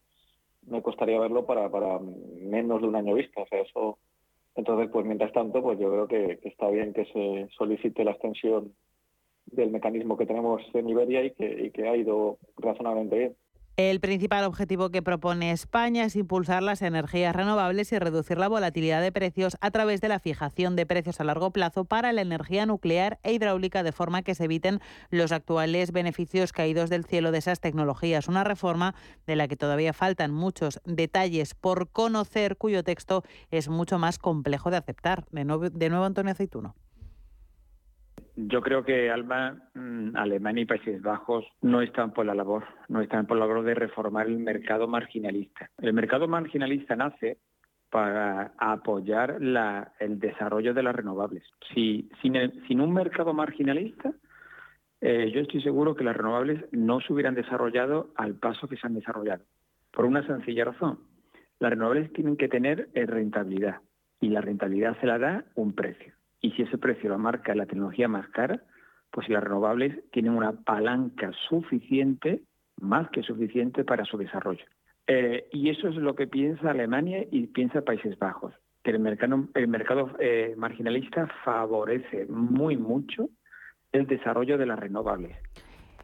me 0.67 0.81
costaría 0.81 1.19
verlo 1.19 1.45
para, 1.45 1.69
para 1.69 1.99
menos 1.99 2.81
de 2.81 2.87
un 2.87 2.95
año 2.95 3.15
vista. 3.15 3.41
O 3.41 3.47
sea, 3.47 3.61
eso, 3.61 3.99
entonces, 4.55 4.89
pues 4.91 5.05
mientras 5.05 5.31
tanto, 5.33 5.61
pues 5.61 5.79
yo 5.79 5.89
creo 5.91 6.07
que, 6.07 6.39
que 6.39 6.49
está 6.49 6.69
bien 6.69 6.93
que 6.93 7.05
se 7.05 7.47
solicite 7.57 8.03
la 8.03 8.11
extensión 8.11 8.73
del 9.45 9.71
mecanismo 9.71 10.17
que 10.17 10.25
tenemos 10.25 10.61
en 10.73 10.89
Iberia 10.89 11.23
y 11.23 11.31
que, 11.31 11.65
y 11.65 11.71
que 11.71 11.87
ha 11.87 11.95
ido 11.95 12.37
razonablemente 12.57 13.17
bien. 13.17 13.35
El 13.77 14.01
principal 14.01 14.43
objetivo 14.43 14.89
que 14.89 15.01
propone 15.01 15.51
España 15.51 16.03
es 16.03 16.17
impulsar 16.17 16.61
las 16.61 16.81
energías 16.81 17.33
renovables 17.33 17.91
y 17.93 17.99
reducir 17.99 18.37
la 18.37 18.49
volatilidad 18.49 19.01
de 19.01 19.13
precios 19.13 19.57
a 19.61 19.71
través 19.71 20.01
de 20.01 20.09
la 20.09 20.19
fijación 20.19 20.75
de 20.75 20.85
precios 20.85 21.21
a 21.21 21.23
largo 21.23 21.51
plazo 21.51 21.85
para 21.85 22.11
la 22.11 22.21
energía 22.21 22.65
nuclear 22.65 23.19
e 23.23 23.31
hidráulica 23.31 23.81
de 23.81 23.93
forma 23.93 24.23
que 24.23 24.35
se 24.35 24.43
eviten 24.43 24.81
los 25.09 25.31
actuales 25.31 25.93
beneficios 25.93 26.51
caídos 26.51 26.89
del 26.89 27.05
cielo 27.05 27.31
de 27.31 27.37
esas 27.37 27.61
tecnologías. 27.61 28.27
Una 28.27 28.43
reforma 28.43 28.93
de 29.25 29.37
la 29.37 29.47
que 29.47 29.55
todavía 29.55 29.93
faltan 29.93 30.33
muchos 30.33 30.81
detalles 30.83 31.55
por 31.55 31.89
conocer, 31.89 32.57
cuyo 32.57 32.83
texto 32.83 33.23
es 33.51 33.69
mucho 33.69 33.97
más 33.97 34.19
complejo 34.19 34.69
de 34.69 34.77
aceptar. 34.77 35.25
De 35.31 35.45
nuevo, 35.45 35.69
de 35.69 35.89
nuevo 35.89 36.03
Antonio 36.03 36.33
Aceituno. 36.33 36.75
Yo 38.35 38.61
creo 38.61 38.83
que 38.83 39.09
Alba, 39.11 39.55
mm, 39.73 40.15
Alemania 40.15 40.63
y 40.63 40.65
Países 40.65 41.01
Bajos 41.01 41.45
no 41.61 41.81
están 41.81 42.11
por 42.13 42.25
la 42.25 42.33
labor, 42.33 42.63
no 42.87 43.01
están 43.01 43.27
por 43.27 43.37
la 43.37 43.45
labor 43.45 43.63
de 43.63 43.75
reformar 43.75 44.27
el 44.27 44.39
mercado 44.39 44.87
marginalista. 44.87 45.69
El 45.77 45.93
mercado 45.93 46.27
marginalista 46.27 46.95
nace 46.95 47.37
para 47.89 48.53
apoyar 48.57 49.37
el 49.99 50.19
desarrollo 50.19 50.73
de 50.73 50.83
las 50.83 50.95
renovables. 50.95 51.43
Si, 51.73 52.09
sin, 52.21 52.79
un 52.79 52.93
mercado 52.93 53.33
marginalista, 53.33 54.13
eh, 55.01 55.29
yo 55.33 55.41
estoy 55.41 55.61
seguro 55.61 55.95
que 55.95 56.05
las 56.05 56.15
renovables 56.15 56.63
no 56.71 57.01
se 57.01 57.11
hubieran 57.11 57.35
desarrollado 57.35 58.11
al 58.15 58.35
paso 58.35 58.67
que 58.69 58.77
se 58.77 58.87
han 58.87 58.93
desarrollado. 58.93 59.43
Por 59.91 60.05
una 60.05 60.25
sencilla 60.25 60.65
razón. 60.65 60.99
Las 61.59 61.71
renovables 61.71 62.13
tienen 62.13 62.37
que 62.37 62.47
tener 62.47 62.87
eh, 62.93 63.05
rentabilidad 63.05 63.81
y 64.21 64.29
la 64.29 64.39
rentabilidad 64.39 64.97
se 65.01 65.07
la 65.07 65.19
da 65.19 65.45
un 65.55 65.73
precio 65.73 66.13
y 66.41 66.51
si 66.51 66.63
ese 66.63 66.77
precio 66.77 67.09
lo 67.09 67.17
marca 67.17 67.55
la 67.55 67.67
tecnología 67.67 68.07
más 68.07 68.27
cara, 68.29 68.63
pues 69.11 69.29
las 69.29 69.43
renovables 69.43 69.97
tienen 70.11 70.33
una 70.33 70.53
palanca 70.53 71.31
suficiente, 71.49 72.41
más 72.79 73.09
que 73.11 73.21
suficiente 73.21 73.83
para 73.83 74.05
su 74.05 74.17
desarrollo. 74.17 74.65
Eh, 75.07 75.47
y 75.51 75.69
eso 75.69 75.89
es 75.89 75.95
lo 75.95 76.15
que 76.15 76.27
piensa 76.27 76.71
Alemania 76.71 77.25
y 77.29 77.47
piensa 77.47 77.81
Países 77.81 78.17
Bajos, 78.17 78.53
que 78.83 78.91
el 78.91 78.99
mercado, 78.99 80.15
eh, 80.19 80.55
marginalista 80.57 81.27
favorece 81.43 82.25
muy 82.27 82.77
mucho 82.77 83.29
el 83.91 84.07
desarrollo 84.07 84.57
de 84.57 84.65
las 84.65 84.79
renovables. 84.79 85.35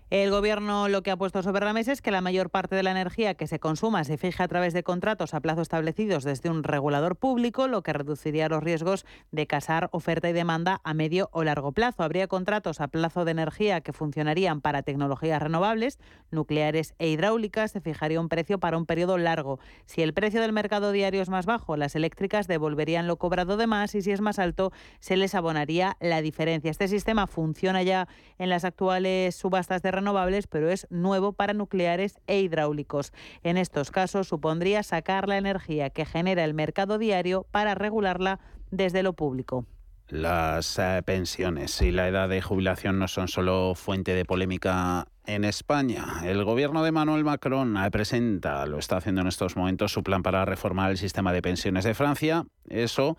El 0.09 0.31
Gobierno 0.31 0.87
lo 0.87 1.03
que 1.03 1.11
ha 1.11 1.17
puesto 1.17 1.43
sobre 1.43 1.65
la 1.65 1.73
mesa 1.73 1.91
es 1.91 2.01
que 2.01 2.11
la 2.11 2.21
mayor 2.21 2.49
parte 2.49 2.77
de 2.77 2.83
la 2.83 2.91
energía 2.91 3.33
que 3.33 3.45
se 3.45 3.59
consuma 3.59 4.05
se 4.05 4.17
fije 4.17 4.41
a 4.41 4.47
través 4.47 4.73
de 4.73 4.81
contratos 4.81 5.33
a 5.33 5.41
plazo 5.41 5.59
establecidos 5.59 6.23
desde 6.23 6.49
un 6.49 6.63
regulador 6.63 7.17
público, 7.17 7.67
lo 7.67 7.83
que 7.83 7.91
reduciría 7.91 8.47
los 8.47 8.63
riesgos 8.63 9.05
de 9.31 9.47
casar 9.47 9.89
oferta 9.91 10.29
y 10.29 10.33
demanda 10.33 10.79
a 10.85 10.93
medio 10.93 11.27
o 11.33 11.43
largo 11.43 11.73
plazo. 11.73 12.03
Habría 12.03 12.29
contratos 12.29 12.79
a 12.79 12.87
plazo 12.87 13.25
de 13.25 13.31
energía 13.31 13.81
que 13.81 13.91
funcionarían 13.91 14.61
para 14.61 14.81
tecnologías 14.81 15.41
renovables, 15.41 15.99
nucleares 16.31 16.95
e 16.99 17.09
hidráulicas. 17.09 17.71
Se 17.71 17.81
fijaría 17.81 18.21
un 18.21 18.29
precio 18.29 18.61
para 18.61 18.77
un 18.77 18.85
periodo 18.85 19.17
largo. 19.17 19.59
Si 19.87 20.03
el 20.03 20.13
precio 20.13 20.39
del 20.39 20.53
mercado 20.53 20.93
diario 20.93 21.21
es 21.21 21.27
más 21.27 21.45
bajo, 21.45 21.75
las 21.75 21.97
eléctricas 21.97 22.47
devolverían 22.47 23.07
lo 23.07 23.17
cobrado 23.17 23.57
de 23.57 23.67
más 23.67 23.93
y 23.93 24.01
si 24.01 24.11
es 24.11 24.21
más 24.21 24.39
alto, 24.39 24.71
se 25.01 25.17
les 25.17 25.35
abonaría 25.35 25.97
la 25.99 26.21
diferencia. 26.21 26.71
Este 26.71 26.87
sistema 26.87 27.27
funciona 27.27 27.83
ya 27.83 28.07
en 28.37 28.49
las 28.49 28.63
actuales 28.63 29.35
subastas 29.35 29.81
de 29.81 29.96
renovables, 29.97 30.47
pero 30.47 30.69
es 30.69 30.87
nuevo 30.89 31.33
para 31.33 31.53
nucleares 31.53 32.19
e 32.27 32.39
hidráulicos. 32.39 33.11
En 33.43 33.57
estos 33.57 33.91
casos 33.91 34.27
supondría 34.27 34.83
sacar 34.83 35.27
la 35.27 35.37
energía 35.37 35.89
que 35.89 36.05
genera 36.05 36.43
el 36.43 36.53
mercado 36.53 36.97
diario 36.97 37.45
para 37.51 37.75
regularla 37.75 38.39
desde 38.71 39.03
lo 39.03 39.13
público. 39.13 39.65
Las 40.09 40.79
eh, 40.79 41.01
pensiones 41.05 41.81
y 41.81 41.91
la 41.91 42.07
edad 42.07 42.29
de 42.29 42.41
jubilación 42.41 42.97
no 42.97 43.09
son 43.09 43.27
solo 43.27 43.73
fuente 43.75 44.13
de 44.13 44.23
polémica 44.23 45.07
en 45.25 45.43
España. 45.43 46.21
El 46.23 46.45
gobierno 46.45 46.81
de 46.81 46.93
Manuel 46.93 47.25
Macron 47.25 47.75
eh, 47.75 47.91
presenta, 47.91 48.65
lo 48.65 48.77
está 48.77 48.97
haciendo 48.97 49.19
en 49.19 49.27
estos 49.27 49.57
momentos, 49.57 49.91
su 49.91 50.03
plan 50.03 50.23
para 50.23 50.45
reformar 50.45 50.91
el 50.91 50.97
sistema 50.97 51.33
de 51.33 51.41
pensiones 51.41 51.83
de 51.83 51.93
Francia. 51.93 52.45
Eso 52.69 53.17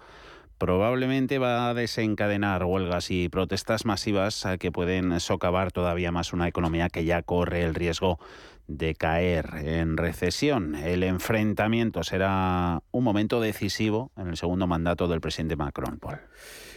probablemente 0.58 1.38
va 1.38 1.70
a 1.70 1.74
desencadenar 1.74 2.64
huelgas 2.64 3.10
y 3.10 3.28
protestas 3.28 3.84
masivas 3.84 4.44
eh, 4.44 4.58
que 4.58 4.72
pueden 4.72 5.18
socavar 5.20 5.72
todavía 5.72 6.12
más 6.12 6.32
una 6.32 6.48
economía 6.48 6.88
que 6.90 7.04
ya 7.04 7.22
corre 7.22 7.62
el 7.62 7.74
riesgo 7.74 8.18
de 8.66 8.94
caer 8.94 9.50
en 9.62 9.96
recesión. 9.96 10.74
El 10.74 11.02
enfrentamiento 11.02 12.02
será 12.02 12.82
un 12.90 13.04
momento 13.04 13.40
decisivo 13.40 14.12
en 14.16 14.28
el 14.28 14.36
segundo 14.36 14.66
mandato 14.66 15.08
del 15.08 15.20
presidente 15.20 15.56
Macron. 15.56 15.98
Paul. 15.98 16.18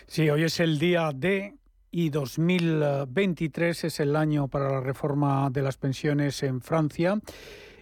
Sí, 0.07 0.29
hoy 0.29 0.43
es 0.43 0.59
el 0.59 0.79
día 0.79 1.11
D 1.13 1.55
y 1.91 2.09
2023 2.09 3.83
es 3.83 3.99
el 3.99 4.15
año 4.15 4.47
para 4.47 4.69
la 4.69 4.79
reforma 4.79 5.49
de 5.49 5.61
las 5.61 5.77
pensiones 5.77 6.41
en 6.43 6.61
Francia. 6.61 7.19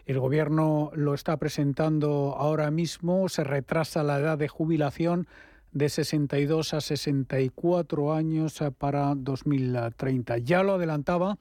El 0.06 0.20
gobierno 0.20 0.90
lo 0.96 1.14
está 1.14 1.38
presentando 1.38 2.36
ahora 2.36 2.72
mismo, 2.72 3.30
se 3.30 3.44
retrasa 3.44 4.02
la 4.02 4.18
edad 4.18 4.40
de 4.40 4.48
jubilación 4.48 5.28
de 5.72 5.90
62 5.90 6.74
a 6.74 6.82
64 6.82 8.14
años 8.14 8.62
eh, 8.62 8.72
para 8.72 9.14
2030. 9.16 10.38
Ya 10.40 10.64
lo 10.64 10.74
adelantaba 10.74 11.38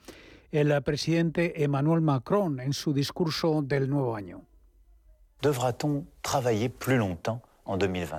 el 0.50 0.82
presidente 0.82 1.62
Emmanuel 1.62 2.00
Macron 2.00 2.60
en 2.60 2.72
su 2.72 2.92
discurso 2.92 3.62
del 3.62 3.88
nuevo 3.88 4.16
año. 4.16 4.42
Devra-t-on 5.40 6.08
travailler 6.22 6.70
plus 6.72 6.98
longtemps 6.98 7.42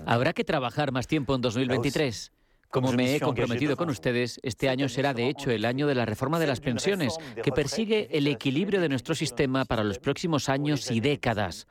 Habrá 0.06 0.34
que 0.34 0.44
trabajar 0.44 0.92
más 0.92 1.08
tiempo 1.08 1.34
en 1.34 1.42
2023. 1.42 2.32
Como 2.70 2.92
me 2.92 3.16
he 3.16 3.20
comprometido 3.20 3.76
con 3.76 3.90
ustedes, 3.90 4.40
este 4.44 4.70
año 4.70 4.88
será 4.90 5.16
de 5.16 5.28
hecho 5.28 5.50
el 5.50 5.66
año 5.66 5.88
de 5.88 5.96
la 5.96 6.06
reforma 6.06 6.38
de 6.38 6.46
las 6.46 6.60
pensiones, 6.60 7.18
que 7.44 7.52
persigue 7.52 8.10
el 8.12 8.28
equilibrio 8.28 8.80
de 8.80 8.90
nuestro 8.90 9.16
sistema 9.16 9.66
para 9.66 9.84
los 9.84 9.98
próximos 9.98 10.50
años 10.50 10.92
y 10.92 11.00
décadas. 11.00 11.66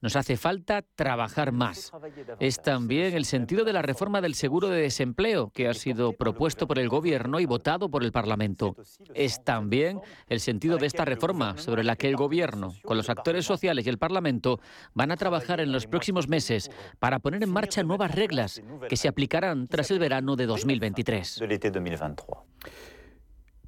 Nos 0.00 0.16
hace 0.16 0.36
falta 0.36 0.82
trabajar 0.94 1.52
más. 1.52 1.92
Es 2.38 2.62
también 2.62 3.14
el 3.14 3.26
sentido 3.26 3.64
de 3.64 3.72
la 3.72 3.82
reforma 3.82 4.20
del 4.20 4.34
seguro 4.34 4.68
de 4.68 4.80
desempleo 4.80 5.50
que 5.50 5.68
ha 5.68 5.74
sido 5.74 6.12
propuesto 6.12 6.66
por 6.66 6.78
el 6.78 6.88
Gobierno 6.88 7.38
y 7.38 7.46
votado 7.46 7.90
por 7.90 8.02
el 8.02 8.12
Parlamento. 8.12 8.76
Es 9.14 9.44
también 9.44 10.00
el 10.28 10.40
sentido 10.40 10.78
de 10.78 10.86
esta 10.86 11.04
reforma 11.04 11.58
sobre 11.58 11.84
la 11.84 11.96
que 11.96 12.08
el 12.08 12.16
Gobierno, 12.16 12.74
con 12.84 12.96
los 12.96 13.10
actores 13.10 13.44
sociales 13.44 13.86
y 13.86 13.90
el 13.90 13.98
Parlamento, 13.98 14.60
van 14.94 15.10
a 15.12 15.16
trabajar 15.16 15.60
en 15.60 15.72
los 15.72 15.86
próximos 15.86 16.28
meses 16.28 16.70
para 16.98 17.18
poner 17.18 17.42
en 17.42 17.50
marcha 17.50 17.82
nuevas 17.82 18.14
reglas 18.14 18.62
que 18.88 18.96
se 18.96 19.08
aplicarán 19.08 19.66
tras 19.66 19.90
el 19.90 19.98
verano 19.98 20.36
de 20.36 20.46
2023. 20.46 21.42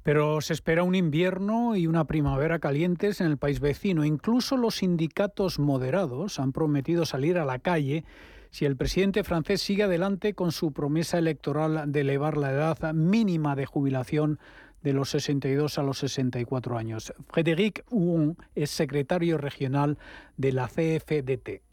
Pero 0.03 0.41
se 0.41 0.53
espera 0.53 0.83
un 0.83 0.95
invierno 0.95 1.75
y 1.75 1.87
una 1.87 2.05
primavera 2.05 2.59
calientes 2.59 3.21
en 3.21 3.27
el 3.27 3.37
país 3.37 3.59
vecino. 3.59 4.05
Incluso 4.05 4.57
los 4.57 4.75
sindicatos 4.75 5.59
moderados 5.59 6.39
han 6.39 6.51
prometido 6.51 7.05
salir 7.05 7.37
a 7.37 7.45
la 7.45 7.59
calle 7.59 8.03
si 8.51 8.65
el 8.65 8.77
presidente 8.77 9.23
francés 9.23 9.61
sigue 9.61 9.83
adelante 9.83 10.35
con 10.35 10.51
su 10.51 10.73
promesa 10.73 11.17
electoral 11.17 11.91
de 11.91 12.01
elevar 12.01 12.37
la 12.37 12.51
edad 12.51 12.93
mínima 12.93 13.55
de 13.55 13.65
jubilación 13.65 14.39
de 14.83 14.93
los 14.93 15.09
62 15.09 15.79
a 15.79 15.83
los 15.83 15.97
64 15.97 16.77
años. 16.77 17.13
Frédéric 17.29 17.83
Huon 17.89 18.37
es 18.53 18.69
secretario 18.69 19.37
regional 19.37 19.97
de 20.37 20.51
la 20.51 20.67
CFDT. 20.67 21.72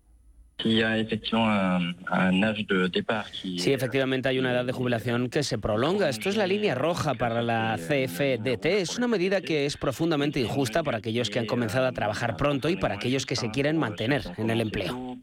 Sí, 3.58 3.72
efectivamente 3.72 4.28
hay 4.28 4.38
una 4.38 4.52
edad 4.52 4.64
de 4.64 4.72
jubilación 4.72 5.28
que 5.28 5.42
se 5.42 5.58
prolonga. 5.58 6.08
Esto 6.08 6.28
es 6.28 6.36
la 6.36 6.46
línea 6.46 6.74
roja 6.74 7.14
para 7.14 7.42
la 7.42 7.76
CFDT. 7.78 8.66
Es 8.66 8.98
una 8.98 9.08
medida 9.08 9.40
que 9.40 9.66
es 9.66 9.76
profundamente 9.76 10.40
injusta 10.40 10.82
para 10.82 10.98
aquellos 10.98 11.30
que 11.30 11.38
han 11.38 11.46
comenzado 11.46 11.86
a 11.86 11.92
trabajar 11.92 12.36
pronto 12.36 12.68
y 12.68 12.76
para 12.76 12.96
aquellos 12.96 13.26
que 13.26 13.36
se 13.36 13.50
quieren 13.50 13.78
mantener 13.78 14.22
en 14.36 14.50
el 14.50 14.60
empleo. 14.60 15.16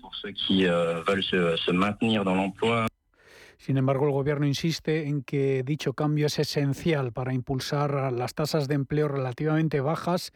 Sin 3.57 3.77
embargo, 3.77 4.05
el 4.05 4.11
Gobierno 4.11 4.45
insiste 4.45 5.07
en 5.07 5.23
que 5.23 5.63
dicho 5.63 5.93
cambio 5.93 6.27
es 6.27 6.39
esencial 6.39 7.11
para 7.11 7.33
impulsar 7.33 8.13
las 8.13 8.33
tasas 8.33 8.67
de 8.67 8.75
empleo 8.75 9.07
relativamente 9.07 9.81
bajas 9.81 10.31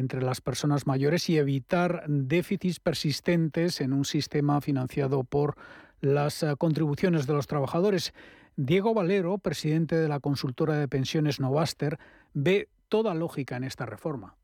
entre 0.00 0.22
las 0.22 0.40
personas 0.40 0.86
mayores 0.86 1.30
y 1.30 1.38
evitar 1.38 2.04
déficits 2.08 2.80
persistentes 2.80 3.80
en 3.80 3.92
un 3.92 4.04
sistema 4.04 4.60
financiado 4.60 5.22
por 5.22 5.56
las 6.00 6.42
eh, 6.42 6.54
contribuciones 6.58 7.26
de 7.26 7.34
los 7.34 7.46
trabajadores. 7.46 8.12
Diego 8.56 8.94
Valero, 8.94 9.38
presidente 9.38 9.96
de 9.96 10.08
la 10.08 10.20
consultora 10.20 10.74
de 10.74 10.88
pensiones 10.88 11.38
Novaster, 11.38 11.98
ve 12.34 12.68
toda 12.88 13.14
lógica 13.14 13.56
en 13.56 13.64
esta 13.64 13.86
reforma. 13.86 14.34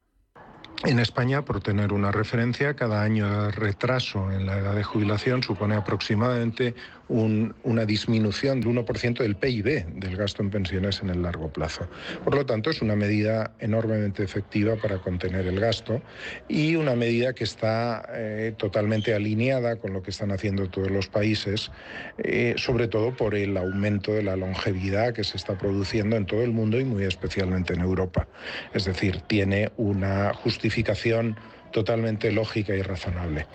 En 0.85 0.99
España, 0.99 1.43
por 1.43 1.61
tener 1.61 1.93
una 1.93 2.13
referencia, 2.13 2.75
cada 2.75 3.03
año 3.03 3.45
de 3.45 3.51
retraso 3.51 4.31
en 4.31 4.45
la 4.45 4.59
edad 4.59 4.75
de 4.75 4.85
jubilación 4.85 5.43
supone 5.43 5.75
aproximadamente 5.75 6.75
una 7.09 7.85
disminución 7.85 8.61
del 8.61 8.71
1% 8.71 9.19
del 9.19 9.37
PIB 9.37 9.87
del 9.87 10.17
gasto 10.17 10.43
en 10.43 10.51
pensiones 10.51 11.01
en 11.03 11.11
el 11.11 11.23
largo 11.23 11.53
plazo. 11.53 11.89
Por 12.25 12.35
lo 12.35 12.47
tanto, 12.47 12.71
es 12.71 12.83
una 12.83 12.97
medida 12.97 13.53
enormemente 13.61 14.23
efectiva 14.23 14.77
para 14.77 14.99
contener 14.99 15.47
el 15.47 15.61
gasto 15.61 16.03
y 16.49 16.77
una 16.77 16.95
medida 16.95 17.33
que 17.33 17.45
está 17.45 18.09
eh, 18.13 18.55
totalmente 18.57 19.15
alineada 19.15 19.77
con 19.77 19.93
lo 19.93 20.03
que 20.03 20.11
están 20.11 20.33
haciendo 20.33 20.69
todos 20.69 20.91
los 20.91 21.09
países, 21.09 21.71
eh, 22.19 22.55
sobre 22.57 22.89
todo 22.89 23.15
por 23.17 23.35
el 23.35 23.57
aumento 23.57 24.13
de 24.13 24.23
la 24.23 24.37
longevidad 24.37 25.15
que 25.15 25.25
se 25.25 25.37
está 25.37 25.57
produciendo 25.57 26.17
en 26.17 26.27
todo 26.27 26.43
el 26.43 26.53
mundo 26.53 26.81
y 26.81 26.85
muy 26.85 27.05
especialmente 27.05 27.75
en 27.75 27.81
Europa. 27.81 28.27
Es 28.75 28.85
decir, 28.85 29.21
tiene 29.23 29.71
una 29.77 30.35
justificación 30.35 31.37
totalmente 31.73 32.33
lógica 32.33 32.75
y 32.75 32.83
razonable. 32.83 33.47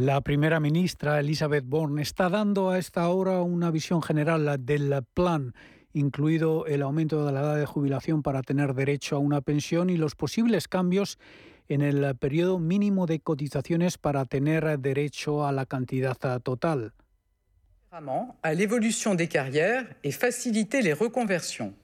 La 0.00 0.20
primera 0.20 0.60
ministra 0.60 1.18
Elizabeth 1.18 1.64
Bourne 1.66 2.02
está 2.02 2.28
dando 2.28 2.70
a 2.70 2.78
esta 2.78 3.08
hora 3.08 3.42
una 3.42 3.72
visión 3.72 4.00
general 4.00 4.64
del 4.64 4.94
plan, 5.12 5.54
incluido 5.92 6.66
el 6.66 6.82
aumento 6.82 7.26
de 7.26 7.32
la 7.32 7.40
edad 7.40 7.56
de 7.56 7.66
jubilación 7.66 8.22
para 8.22 8.42
tener 8.42 8.74
derecho 8.74 9.16
a 9.16 9.18
una 9.18 9.40
pensión 9.40 9.90
y 9.90 9.96
los 9.96 10.14
posibles 10.14 10.68
cambios 10.68 11.18
en 11.66 11.82
el 11.82 12.14
periodo 12.14 12.60
mínimo 12.60 13.06
de 13.06 13.18
cotizaciones 13.18 13.98
para 13.98 14.24
tener 14.24 14.78
derecho 14.78 15.44
a 15.44 15.50
la 15.50 15.66
cantidad 15.66 16.16
total. 16.44 16.92
A 17.90 18.54
l'évolution 18.54 19.16
des 19.16 19.26
carrières 19.26 19.84
et 20.04 20.12
faciliter 20.12 20.80
les 20.80 20.92
reconversions. 20.92 21.74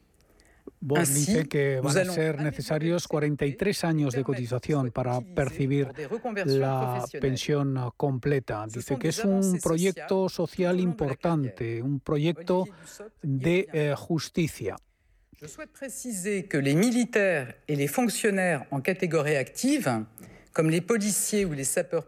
Bon 0.81 1.03
dice 1.03 1.47
que 1.47 1.81
van 1.81 1.97
a 1.97 2.05
ser 2.05 2.43
necesarios 2.43 3.09
43 3.09 3.85
años 3.85 4.15
de 4.15 4.23
cotización 4.23 4.91
para 4.91 5.21
percibir 5.21 5.89
la 6.45 7.05
pensión 7.21 7.93
completa. 7.97 8.67
Dice 8.69 8.99
que 8.99 9.09
es 9.09 9.25
un 9.25 9.59
proyecto 9.62 10.29
social 10.29 10.81
importante, 10.81 11.83
un 11.83 12.01
proyecto 12.01 12.67
de 13.23 13.69
eh, 13.73 13.95
justicia. 13.97 14.77
Je 15.41 15.49
souhaite 15.49 15.73
préciser 15.73 16.47
que 16.47 16.57
les 16.57 16.75
militaires 16.75 17.57
et 17.67 17.77
les 17.77 17.89
fonctionnaires 17.89 18.65
en 18.71 18.81
catégorie 18.81 19.37
active 19.37 20.07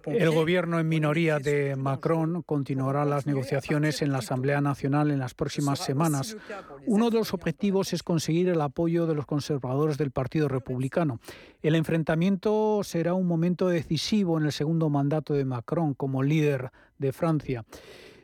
el 0.07 0.31
gobierno 0.31 0.79
en 0.79 0.89
minoría 0.89 1.41
de 1.41 1.75
Macron 1.75 2.43
continuará 2.43 3.05
las 3.05 3.27
negociaciones 3.27 4.03
en 4.03 4.13
la 4.13 4.19
Asamblea 4.19 4.61
Nacional 4.61 5.11
en 5.11 5.19
las 5.19 5.35
próximas 5.35 5.81
semanas. 5.81 6.37
Uno 6.87 7.11
de 7.11 7.19
los 7.19 7.35
objetivos 7.35 7.93
es 7.93 8.05
conseguir 8.05 8.49
el 8.49 8.61
apoyo 8.61 9.07
de 9.07 9.15
los 9.15 9.27
conservadores 9.27 9.99
del 9.99 10.13
Partido 10.13 10.49
Republicano. 10.49 11.19
El 11.61 11.75
enfrentamiento 11.75 12.83
será 12.85 13.15
un 13.15 13.27
momento 13.27 13.69
decisivo 13.69 14.39
en 14.39 14.45
el 14.45 14.53
segundo 14.53 14.89
mandato 14.91 15.35
de 15.35 15.45
Macron 15.45 15.95
como 15.95 16.23
líder 16.23 16.71
de 16.99 17.13
Francia. 17.13 17.65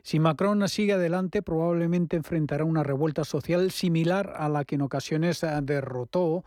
Si 0.04 0.20
Macron 0.20 0.68
sigue 0.68 0.92
adelante, 0.92 1.42
probablemente 1.42 2.16
enfrentará 2.16 2.64
una 2.64 2.84
revuelta 2.84 3.24
social 3.24 3.72
similar 3.72 4.34
a 4.36 4.48
la 4.48 4.64
que 4.64 4.76
en 4.76 4.82
ocasiones 4.82 5.44
derrotó 5.62 6.44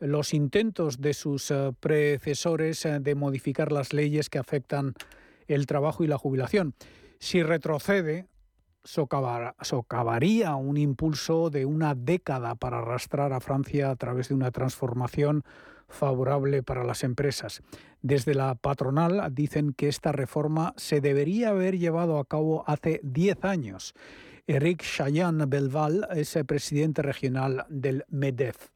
los 0.00 0.34
intentos 0.34 1.00
de 1.00 1.14
sus 1.14 1.50
eh, 1.50 1.72
predecesores 1.80 2.84
eh, 2.84 3.00
de 3.00 3.14
modificar 3.14 3.72
las 3.72 3.92
leyes 3.92 4.28
que 4.28 4.38
afectan 4.38 4.94
el 5.46 5.66
trabajo 5.66 6.04
y 6.04 6.06
la 6.06 6.18
jubilación. 6.18 6.74
Si 7.18 7.42
retrocede, 7.42 8.26
socavaría 8.84 10.54
un 10.54 10.76
impulso 10.76 11.50
de 11.50 11.64
una 11.66 11.94
década 11.94 12.54
para 12.54 12.78
arrastrar 12.78 13.32
a 13.32 13.40
Francia 13.40 13.90
a 13.90 13.96
través 13.96 14.28
de 14.28 14.34
una 14.34 14.50
transformación 14.50 15.42
favorable 15.88 16.62
para 16.62 16.84
las 16.84 17.04
empresas. 17.04 17.62
Desde 18.02 18.34
la 18.34 18.54
patronal 18.54 19.28
dicen 19.32 19.72
que 19.72 19.88
esta 19.88 20.12
reforma 20.12 20.74
se 20.76 21.00
debería 21.00 21.50
haber 21.50 21.78
llevado 21.78 22.18
a 22.18 22.24
cabo 22.24 22.64
hace 22.66 23.00
10 23.02 23.44
años. 23.44 23.94
Eric 24.46 24.82
Chayan 24.82 25.48
Belval 25.48 26.06
es 26.14 26.36
el 26.36 26.46
presidente 26.46 27.02
regional 27.02 27.66
del 27.68 28.04
MEDEF. 28.08 28.75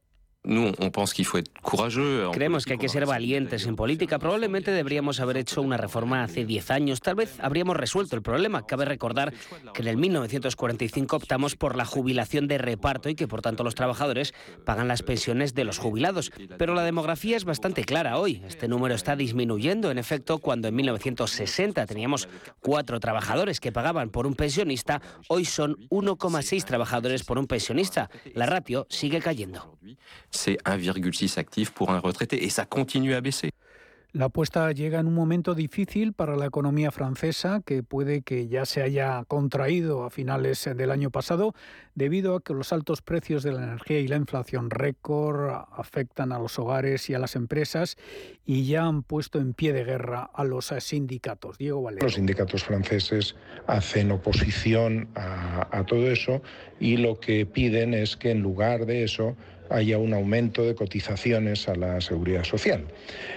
Creemos 2.31 2.65
que 2.65 2.73
hay 2.73 2.79
que 2.79 2.89
ser 2.89 3.05
valientes 3.05 3.67
en 3.67 3.75
política. 3.75 4.17
Probablemente 4.17 4.71
deberíamos 4.71 5.19
haber 5.19 5.37
hecho 5.37 5.61
una 5.61 5.77
reforma 5.77 6.23
hace 6.23 6.45
10 6.45 6.71
años. 6.71 6.99
Tal 6.99 7.13
vez 7.13 7.39
habríamos 7.39 7.77
resuelto 7.77 8.15
el 8.15 8.23
problema. 8.23 8.65
Cabe 8.65 8.85
recordar 8.85 9.33
que 9.75 9.83
en 9.83 9.87
el 9.87 9.97
1945 9.97 11.15
optamos 11.15 11.55
por 11.55 11.75
la 11.75 11.85
jubilación 11.85 12.47
de 12.47 12.57
reparto 12.57 13.09
y 13.09 13.15
que 13.15 13.27
por 13.27 13.43
tanto 13.43 13.63
los 13.63 13.75
trabajadores 13.75 14.33
pagan 14.65 14.87
las 14.87 15.03
pensiones 15.03 15.53
de 15.53 15.63
los 15.63 15.77
jubilados. 15.77 16.31
Pero 16.57 16.73
la 16.73 16.83
demografía 16.83 17.37
es 17.37 17.45
bastante 17.45 17.83
clara 17.83 18.17
hoy. 18.17 18.41
Este 18.47 18.67
número 18.67 18.95
está 18.95 19.15
disminuyendo. 19.15 19.91
En 19.91 19.99
efecto, 19.99 20.39
cuando 20.39 20.67
en 20.67 20.75
1960 20.75 21.85
teníamos 21.85 22.27
cuatro 22.61 22.99
trabajadores 22.99 23.59
que 23.59 23.71
pagaban 23.71 24.09
por 24.09 24.25
un 24.25 24.33
pensionista, 24.33 25.03
hoy 25.27 25.45
son 25.45 25.75
1,6 25.89 26.63
trabajadores 26.65 27.23
por 27.23 27.37
un 27.37 27.45
pensionista. 27.45 28.09
La 28.33 28.47
ratio 28.47 28.87
sigue 28.89 29.19
cayendo 29.19 29.77
c'est 30.31 30.57
1,6 30.65 31.37
actifs 31.37 31.71
pour 31.71 31.91
un 31.91 31.99
retraité 31.99 32.43
et 32.43 32.49
ça 32.49 32.65
continue 32.65 33.13
à 33.13 33.21
baisser. 33.21 33.51
La 34.13 34.25
apuesta 34.25 34.69
llega 34.73 34.99
en 34.99 35.07
un 35.07 35.13
momento 35.13 35.55
difícil 35.55 36.11
para 36.11 36.35
la 36.35 36.45
economía 36.45 36.91
francesa, 36.91 37.61
que 37.65 37.81
puede 37.81 38.23
que 38.23 38.49
ya 38.49 38.65
se 38.65 38.81
haya 38.81 39.23
contraído 39.25 40.03
a 40.03 40.09
finales 40.09 40.69
del 40.75 40.91
año 40.91 41.11
pasado, 41.11 41.55
debido 41.95 42.35
a 42.35 42.41
que 42.41 42.53
los 42.53 42.73
altos 42.73 43.01
precios 43.01 43.41
de 43.41 43.53
la 43.53 43.63
energía 43.63 43.99
y 43.99 44.09
la 44.09 44.17
inflación 44.17 44.69
récord 44.69 45.63
afectan 45.71 46.33
a 46.33 46.39
los 46.39 46.59
hogares 46.59 47.09
y 47.09 47.13
a 47.13 47.19
las 47.19 47.37
empresas 47.37 47.95
y 48.45 48.65
ya 48.65 48.83
han 48.83 49.03
puesto 49.03 49.39
en 49.39 49.53
pie 49.53 49.71
de 49.71 49.85
guerra 49.85 50.29
a 50.33 50.43
los 50.43 50.73
sindicatos. 50.79 51.57
Diego 51.57 51.81
Valero. 51.81 52.03
Los 52.03 52.15
sindicatos 52.15 52.65
franceses 52.65 53.37
hacen 53.67 54.11
oposición 54.11 55.07
a, 55.15 55.69
a 55.71 55.85
todo 55.85 56.11
eso 56.11 56.41
y 56.81 56.97
lo 56.97 57.21
que 57.21 57.45
piden 57.45 57.93
es 57.93 58.17
que 58.17 58.31
en 58.31 58.41
lugar 58.41 58.85
de 58.85 59.05
eso 59.05 59.37
haya 59.71 59.97
un 59.97 60.13
aumento 60.13 60.63
de 60.63 60.75
cotizaciones 60.75 61.67
a 61.67 61.75
la 61.75 62.01
seguridad 62.01 62.43
social. 62.43 62.85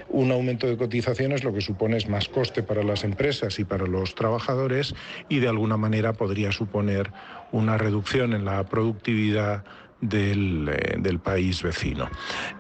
Un 0.09 0.32
aumento 0.32 0.66
de 0.66 0.76
cotizaciones 0.76 1.45
lo 1.45 1.53
que 1.53 1.61
supone 1.61 1.97
es 1.97 2.09
más 2.09 2.28
coste 2.28 2.62
para 2.62 2.82
las 2.82 3.05
empresas 3.05 3.59
y 3.59 3.64
para 3.64 3.87
los 3.87 4.14
trabajadores 4.14 4.95
y 5.28 5.41
de 5.41 5.49
alguna 5.49 5.76
manera 5.76 6.12
podría 6.12 6.53
suponer 6.53 7.11
una 7.53 7.78
reducción 7.78 8.32
en 8.32 8.45
la 8.45 8.64
productividad 8.64 9.64
del, 10.01 10.68
eh, 10.68 11.18
país 11.22 11.62
vecino. 11.62 12.11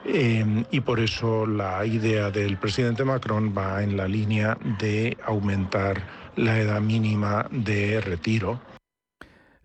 Eh, 0.06 0.64
y 0.70 0.80
por 0.80 1.00
eso 1.00 1.46
la 1.46 1.84
idea 1.84 2.30
del 2.30 2.56
presidente 2.56 3.04
Macron 3.04 3.54
va 3.56 3.82
en 3.82 3.96
la 3.96 4.08
línea 4.08 4.56
de 4.80 5.16
aumentar 5.24 6.02
la 6.36 6.58
edad 6.58 6.80
mínima 6.80 7.46
de 7.50 8.00
retiro 8.00 8.60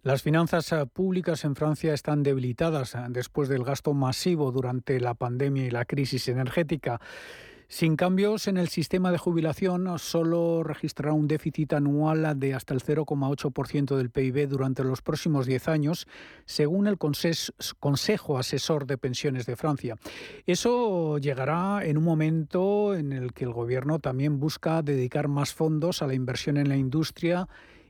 las 0.02 0.22
finanzas 0.22 0.72
eh, 0.72 0.86
públicas 0.86 1.44
en 1.44 1.56
Francia 1.56 1.94
están 1.94 2.24
debilitadas 2.24 2.96
eh, 2.96 3.00
después 3.10 3.50
del 3.50 3.64
gasto 3.64 3.94
masivo 3.94 4.52
durante 4.52 5.00
la 5.00 5.14
pandemia 5.14 5.66
y 5.66 5.72
la 5.72 5.86
crisis 5.86 6.28
energética. 6.30 7.02
Sin 7.68 7.98
cambios 7.98 8.48
en 8.48 8.58
el 8.58 8.70
sistema 8.70 9.12
de 9.12 9.20
jubilación, 9.20 10.00
solo 10.00 10.64
registrará 10.64 11.14
un 11.14 11.28
déficit 11.28 11.74
anual 11.74 12.40
de 12.40 12.56
hasta 12.56 12.74
el 12.74 12.82
0,8% 12.82 13.96
del 13.96 14.10
PIB 14.10 14.48
durante 14.48 14.84
los 14.84 15.04
próximos 15.04 15.46
10 15.46 15.68
años, 15.68 16.08
según 16.46 16.88
el 16.88 16.98
Consejo 16.98 18.40
Asesor 18.40 18.88
de 18.88 18.98
Pensiones 18.98 19.46
de 19.46 19.56
Francia. 19.56 19.98
Eso 20.48 21.20
llegará 21.20 21.86
en 21.86 22.00
un 22.00 22.06
momento 22.06 22.96
en 22.96 23.14
el 23.14 23.34
que 23.34 23.44
el 23.44 23.54
Gobierno 23.54 24.00
también 24.00 24.40
busca 24.40 24.82
dedicar 24.82 25.28
más 25.28 25.54
fondos 25.54 26.02
a 26.02 26.08
la 26.08 26.16
inversión 26.16 26.58
en 26.58 26.70
la 26.70 26.76
industria 26.76 27.48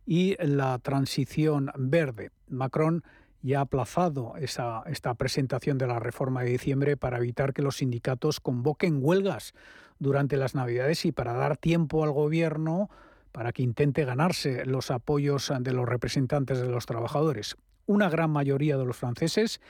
y 0.09 0.35
la 0.39 0.79
transición 0.79 1.69
verde. 1.77 2.31
Macron 2.47 3.03
ya 3.43 3.59
ha 3.59 3.61
aplazado 3.61 4.33
esa, 4.37 4.81
esta 4.87 5.13
presentación 5.13 5.77
de 5.77 5.85
la 5.85 5.99
reforma 5.99 6.41
de 6.41 6.49
diciembre 6.49 6.97
para 6.97 7.17
evitar 7.17 7.53
que 7.53 7.61
los 7.61 7.77
sindicatos 7.77 8.39
convoquen 8.39 9.01
huelgas 9.03 9.53
durante 9.99 10.35
las 10.35 10.55
Navidades 10.55 11.05
y 11.05 11.11
para 11.11 11.33
dar 11.33 11.57
tiempo 11.57 12.03
al 12.03 12.11
Gobierno 12.11 12.89
para 13.31 13.51
que 13.51 13.61
intente 13.61 14.03
ganarse 14.03 14.65
los 14.65 14.89
apoyos 14.89 15.53
de 15.59 15.73
los 15.73 15.87
representantes 15.87 16.59
de 16.59 16.69
los 16.69 16.87
trabajadores. 16.87 17.55
Una 17.85 18.09
gran 18.09 18.31
mayoría 18.31 18.77
de 18.77 18.85
los 18.85 18.97
franceses 18.97 19.61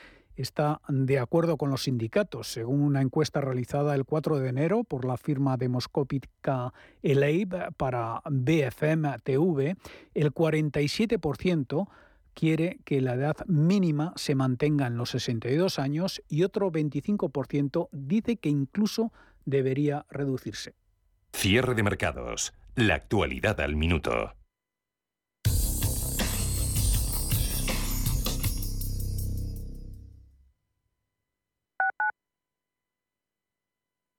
está 0.41 0.81
de 0.87 1.19
acuerdo 1.19 1.57
con 1.57 1.69
los 1.69 1.83
sindicatos. 1.83 2.47
Según 2.47 2.81
una 2.81 3.01
encuesta 3.01 3.41
realizada 3.41 3.95
el 3.95 4.05
4 4.05 4.39
de 4.39 4.49
enero 4.49 4.83
por 4.83 5.05
la 5.05 5.17
firma 5.17 5.57
demoscópica 5.57 6.73
ELEIB 7.03 7.73
para 7.77 8.21
BFM 8.25 9.17
TV, 9.23 9.75
el 10.13 10.33
47% 10.33 11.87
quiere 12.33 12.79
que 12.85 13.01
la 13.01 13.15
edad 13.15 13.35
mínima 13.47 14.13
se 14.15 14.35
mantenga 14.35 14.87
en 14.87 14.97
los 14.97 15.09
62 15.09 15.77
años 15.77 16.21
y 16.29 16.43
otro 16.43 16.71
25% 16.71 17.89
dice 17.91 18.37
que 18.37 18.49
incluso 18.49 19.11
debería 19.45 20.05
reducirse. 20.09 20.75
Cierre 21.33 21.75
de 21.75 21.83
mercados. 21.83 22.53
La 22.75 22.95
actualidad 22.95 23.59
al 23.59 23.75
minuto. 23.75 24.33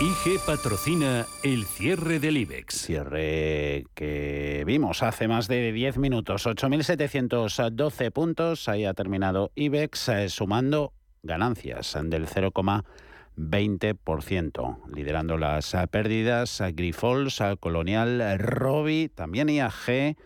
IG 0.00 0.40
patrocina 0.46 1.26
el 1.42 1.66
cierre 1.66 2.20
del 2.20 2.38
IBEX. 2.38 2.86
Cierre 2.86 3.84
que 3.92 4.62
vimos 4.66 5.02
hace 5.02 5.28
más 5.28 5.46
de 5.46 5.72
10 5.72 5.98
minutos, 5.98 6.46
8.712 6.46 8.10
puntos. 8.10 8.66
Ahí 8.70 8.86
ha 8.86 8.94
terminado 8.94 9.52
IBEX 9.54 10.08
eh, 10.08 10.30
sumando 10.30 10.94
ganancias 11.22 11.98
del 12.04 12.26
0,20%, 12.26 14.78
liderando 14.94 15.36
las 15.36 15.74
eh, 15.74 15.86
pérdidas 15.86 16.62
Grifols, 16.72 17.42
Colonial, 17.60 18.38
Robi, 18.38 19.10
también 19.14 19.50
IAG 19.50 20.16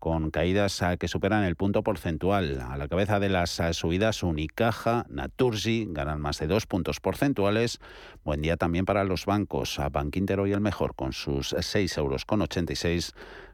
con 0.00 0.30
caídas 0.30 0.82
que 0.98 1.06
superan 1.06 1.44
el 1.44 1.54
punto 1.54 1.84
porcentual. 1.84 2.60
A 2.60 2.76
la 2.76 2.88
cabeza 2.88 3.20
de 3.20 3.28
las 3.28 3.60
subidas, 3.72 4.22
Unicaja, 4.22 5.06
Naturgi 5.08 5.86
ganan 5.90 6.20
más 6.20 6.38
de 6.38 6.46
dos 6.46 6.66
puntos 6.66 6.98
porcentuales. 6.98 7.78
Buen 8.24 8.40
día 8.40 8.56
también 8.56 8.86
para 8.86 9.04
los 9.04 9.26
bancos. 9.26 9.78
A 9.78 9.90
Banquinter 9.90 10.40
hoy 10.40 10.52
el 10.52 10.60
mejor 10.60 10.96
con 10.96 11.12
sus 11.12 11.54
6,86 11.54 11.98
euros 11.98 12.24
con 12.24 12.48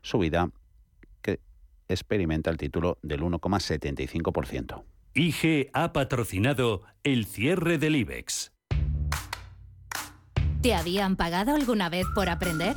subida 0.02 0.48
que 1.20 1.40
experimenta 1.88 2.50
el 2.50 2.56
título 2.56 2.98
del 3.02 3.22
1,75%. 3.22 4.84
IG 5.14 5.70
ha 5.72 5.92
patrocinado 5.92 6.82
el 7.02 7.26
cierre 7.26 7.78
del 7.78 7.96
IBEX. 7.96 8.52
¿Te 10.62 10.74
habían 10.74 11.16
pagado 11.16 11.54
alguna 11.54 11.88
vez 11.88 12.06
por 12.14 12.28
aprender? 12.28 12.76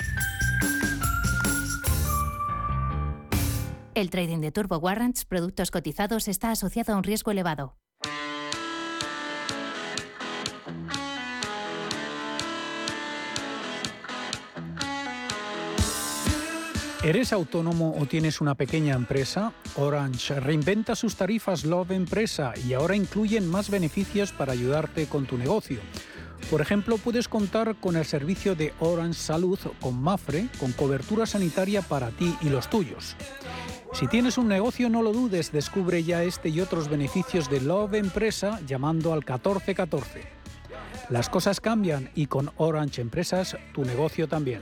El 3.93 4.09
trading 4.09 4.39
de 4.39 4.53
Turbo 4.53 4.77
Warrants, 4.77 5.25
productos 5.25 5.69
cotizados, 5.69 6.29
está 6.29 6.51
asociado 6.51 6.93
a 6.93 6.95
un 6.95 7.03
riesgo 7.03 7.31
elevado. 7.31 7.75
¿Eres 17.03 17.33
autónomo 17.33 17.97
o 17.99 18.05
tienes 18.05 18.39
una 18.39 18.55
pequeña 18.55 18.95
empresa? 18.95 19.51
Orange 19.75 20.39
reinventa 20.39 20.95
sus 20.95 21.17
tarifas 21.17 21.65
Love 21.65 21.91
Empresa 21.91 22.53
y 22.65 22.73
ahora 22.73 22.95
incluyen 22.95 23.45
más 23.49 23.69
beneficios 23.69 24.31
para 24.31 24.53
ayudarte 24.53 25.07
con 25.07 25.25
tu 25.25 25.37
negocio. 25.37 25.81
Por 26.49 26.61
ejemplo, 26.61 26.97
puedes 26.97 27.27
contar 27.27 27.75
con 27.75 27.95
el 27.95 28.05
servicio 28.05 28.55
de 28.55 28.73
Orange 28.79 29.19
Salud 29.19 29.59
con 29.79 30.01
Mafre, 30.01 30.47
con 30.59 30.71
cobertura 30.73 31.25
sanitaria 31.25 31.81
para 31.81 32.09
ti 32.11 32.35
y 32.41 32.49
los 32.49 32.69
tuyos. 32.69 33.15
Si 33.93 34.07
tienes 34.07 34.37
un 34.37 34.47
negocio, 34.47 34.89
no 34.89 35.01
lo 35.01 35.11
dudes, 35.11 35.51
descubre 35.51 36.03
ya 36.03 36.23
este 36.23 36.49
y 36.49 36.61
otros 36.61 36.89
beneficios 36.89 37.49
de 37.49 37.59
Love 37.59 37.95
Empresa 37.95 38.59
llamando 38.65 39.11
al 39.11 39.19
1414. 39.19 40.23
Las 41.09 41.29
cosas 41.29 41.59
cambian 41.59 42.09
y 42.15 42.27
con 42.27 42.51
Orange 42.55 43.01
Empresas 43.01 43.57
tu 43.73 43.83
negocio 43.83 44.29
también. 44.29 44.61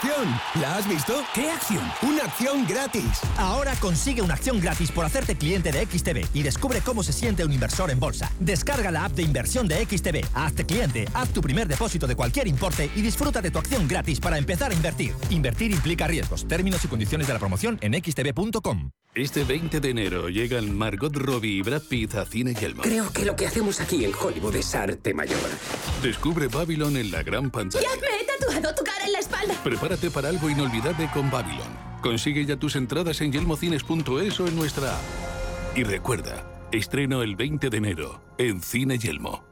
Acción! 0.00 0.40
¿La 0.60 0.76
has 0.76 0.88
visto? 0.88 1.22
¿Qué 1.34 1.50
acción? 1.50 1.82
¡Una 2.02 2.24
acción 2.24 2.66
gratis! 2.66 3.20
Ahora 3.36 3.74
consigue 3.80 4.22
una 4.22 4.34
acción 4.34 4.60
gratis 4.60 4.90
por 4.90 5.04
hacerte 5.04 5.36
cliente 5.36 5.72
de 5.72 5.84
XTB 5.84 6.34
y 6.34 6.42
descubre 6.42 6.80
cómo 6.80 7.02
se 7.02 7.12
siente 7.12 7.44
un 7.44 7.52
inversor 7.52 7.90
en 7.90 8.00
bolsa. 8.00 8.32
Descarga 8.40 8.90
la 8.90 9.04
app 9.04 9.12
de 9.12 9.22
inversión 9.22 9.68
de 9.68 9.84
XTB, 9.84 10.24
hazte 10.34 10.64
cliente, 10.64 11.06
haz 11.12 11.30
tu 11.30 11.42
primer 11.42 11.68
depósito 11.68 12.06
de 12.06 12.16
cualquier 12.16 12.48
importe 12.48 12.90
y 12.94 13.02
disfruta 13.02 13.42
de 13.42 13.50
tu 13.50 13.58
acción 13.58 13.86
gratis 13.86 14.20
para 14.20 14.38
empezar 14.38 14.70
a 14.70 14.74
invertir. 14.74 15.14
Invertir 15.28 15.70
implica 15.70 16.06
riesgos. 16.06 16.48
Términos 16.48 16.84
y 16.84 16.88
condiciones 16.88 17.26
de 17.26 17.34
la 17.34 17.38
promoción 17.38 17.78
en 17.82 17.94
xtb.com. 17.94 18.90
Este 19.14 19.42
20 19.44 19.80
de 19.80 19.90
enero 19.90 20.28
llegan 20.28 20.72
Margot 20.76 21.14
Robbie 21.14 21.58
y 21.58 21.62
Brad 21.62 21.82
Pitt 21.82 22.14
a 22.14 22.24
Cine 22.24 22.54
Yelmo. 22.54 22.82
Creo 22.82 23.12
que 23.12 23.24
lo 23.24 23.34
que 23.34 23.46
hacemos 23.46 23.80
aquí 23.80 24.04
en 24.04 24.12
Hollywood 24.14 24.54
es 24.54 24.74
arte 24.74 25.12
mayor. 25.12 25.40
Descubre 26.00 26.46
Babylon 26.46 26.96
en 26.96 27.10
la 27.10 27.22
gran 27.24 27.50
pantalla. 27.50 27.84
¡Ya 27.92 28.00
me 28.00 28.29
tu 28.60 28.84
cara 28.84 29.04
en 29.06 29.12
la 29.12 29.18
espalda! 29.18 29.54
Prepárate 29.64 30.10
para 30.10 30.28
algo 30.28 30.48
inolvidable 30.50 31.08
con 31.12 31.30
Babylon. 31.30 31.90
Consigue 32.02 32.44
ya 32.44 32.56
tus 32.56 32.76
entradas 32.76 33.20
en 33.20 33.32
yelmocines.es 33.32 34.40
o 34.40 34.46
en 34.46 34.56
nuestra 34.56 34.96
app. 34.96 35.02
Y 35.76 35.84
recuerda, 35.84 36.44
estreno 36.72 37.22
el 37.22 37.36
20 37.36 37.70
de 37.70 37.76
enero 37.76 38.22
en 38.38 38.62
Cine 38.62 38.98
Yelmo. 38.98 39.49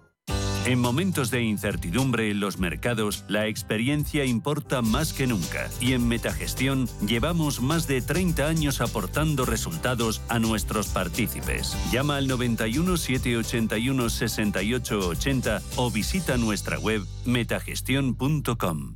En 0.66 0.80
momentos 0.80 1.30
de 1.30 1.42
incertidumbre 1.42 2.30
en 2.30 2.40
los 2.40 2.58
mercados, 2.58 3.24
la 3.28 3.46
experiencia 3.46 4.24
importa 4.24 4.82
más 4.82 5.12
que 5.12 5.26
nunca 5.26 5.70
y 5.80 5.94
en 5.94 6.06
Metagestión 6.06 6.88
llevamos 7.06 7.60
más 7.60 7.86
de 7.86 8.02
30 8.02 8.46
años 8.46 8.80
aportando 8.80 9.46
resultados 9.46 10.20
a 10.28 10.38
nuestros 10.38 10.88
partícipes. 10.88 11.76
Llama 11.90 12.16
al 12.16 12.28
91 12.28 12.96
781 12.96 14.10
68 14.10 15.08
80 15.08 15.62
o 15.76 15.90
visita 15.90 16.36
nuestra 16.36 16.78
web 16.78 17.02
metagestión.com. 17.24 18.94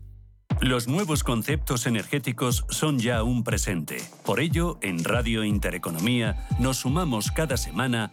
Los 0.62 0.86
nuevos 0.86 1.24
conceptos 1.24 1.86
energéticos 1.86 2.64
son 2.68 3.00
ya 3.00 3.24
un 3.24 3.42
presente. 3.42 3.96
Por 4.24 4.38
ello, 4.38 4.78
en 4.80 5.02
Radio 5.02 5.42
Intereconomía 5.42 6.46
nos 6.60 6.78
sumamos 6.78 7.32
cada 7.32 7.56
semana 7.56 8.12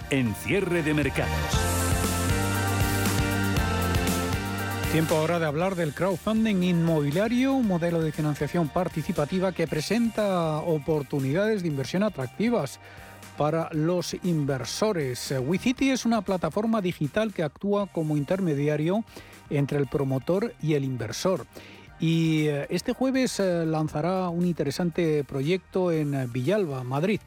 en 0.11 0.35
cierre 0.35 0.83
de 0.83 0.93
mercados. 0.93 1.31
Tiempo 4.91 5.15
ahora 5.15 5.39
de 5.39 5.45
hablar 5.45 5.75
del 5.75 5.93
crowdfunding 5.93 6.63
inmobiliario, 6.63 7.53
un 7.53 7.65
modelo 7.65 8.01
de 8.01 8.11
financiación 8.11 8.67
participativa 8.67 9.53
que 9.53 9.65
presenta 9.65 10.57
oportunidades 10.57 11.61
de 11.61 11.69
inversión 11.69 12.03
atractivas 12.03 12.81
para 13.37 13.69
los 13.71 14.17
inversores. 14.23 15.33
WeCity 15.39 15.91
es 15.91 16.05
una 16.05 16.21
plataforma 16.21 16.81
digital 16.81 17.33
que 17.33 17.43
actúa 17.43 17.87
como 17.87 18.17
intermediario 18.17 19.05
entre 19.49 19.79
el 19.79 19.87
promotor 19.87 20.53
y 20.61 20.73
el 20.73 20.83
inversor. 20.83 21.45
Y 22.01 22.47
eh, 22.47 22.67
este 22.69 22.91
jueves 22.91 23.39
eh, 23.39 23.65
lanzará 23.65 24.27
un 24.27 24.45
interesante 24.45 25.23
proyecto 25.23 25.91
en 25.91 26.29
Villalba, 26.33 26.83
Madrid. 26.83 27.21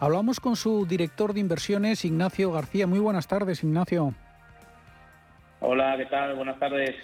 Hablamos 0.00 0.38
con 0.38 0.54
su 0.54 0.86
director 0.86 1.34
de 1.34 1.40
inversiones, 1.40 2.04
Ignacio 2.04 2.52
García. 2.52 2.86
Muy 2.86 3.00
buenas 3.00 3.26
tardes, 3.26 3.64
Ignacio. 3.64 4.14
Hola, 5.60 5.96
¿qué 5.96 6.06
tal? 6.06 6.36
Buenas 6.36 6.56
tardes. 6.60 6.94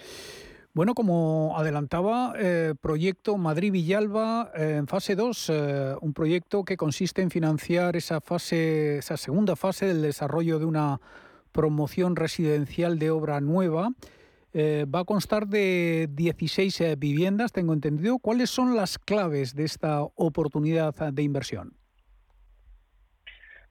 Bueno, 0.73 0.93
como 0.93 1.57
adelantaba, 1.57 2.33
eh, 2.37 2.73
proyecto 2.79 3.37
Madrid-Villalba 3.37 4.51
eh, 4.55 4.75
en 4.77 4.87
fase 4.87 5.15
2, 5.15 5.49
eh, 5.49 5.95
un 6.01 6.13
proyecto 6.13 6.63
que 6.63 6.77
consiste 6.77 7.21
en 7.21 7.31
financiar 7.31 7.97
esa 7.97 8.21
fase, 8.21 8.99
esa 8.99 9.17
segunda 9.17 9.57
fase 9.57 9.87
del 9.87 10.01
desarrollo 10.01 10.57
de 10.57 10.65
una 10.65 11.01
promoción 11.51 12.15
residencial 12.15 12.97
de 12.97 13.09
obra 13.11 13.41
nueva. 13.41 13.89
va 14.55 14.99
a 14.99 15.03
constar 15.03 15.47
de 15.47 16.07
16 16.11 16.97
viviendas, 16.97 17.51
tengo 17.51 17.73
entendido. 17.73 18.19
¿Cuáles 18.19 18.49
son 18.49 18.75
las 18.77 18.97
claves 18.97 19.53
de 19.53 19.65
esta 19.65 20.01
oportunidad 20.15 20.93
de 21.11 21.23
inversión? 21.23 21.73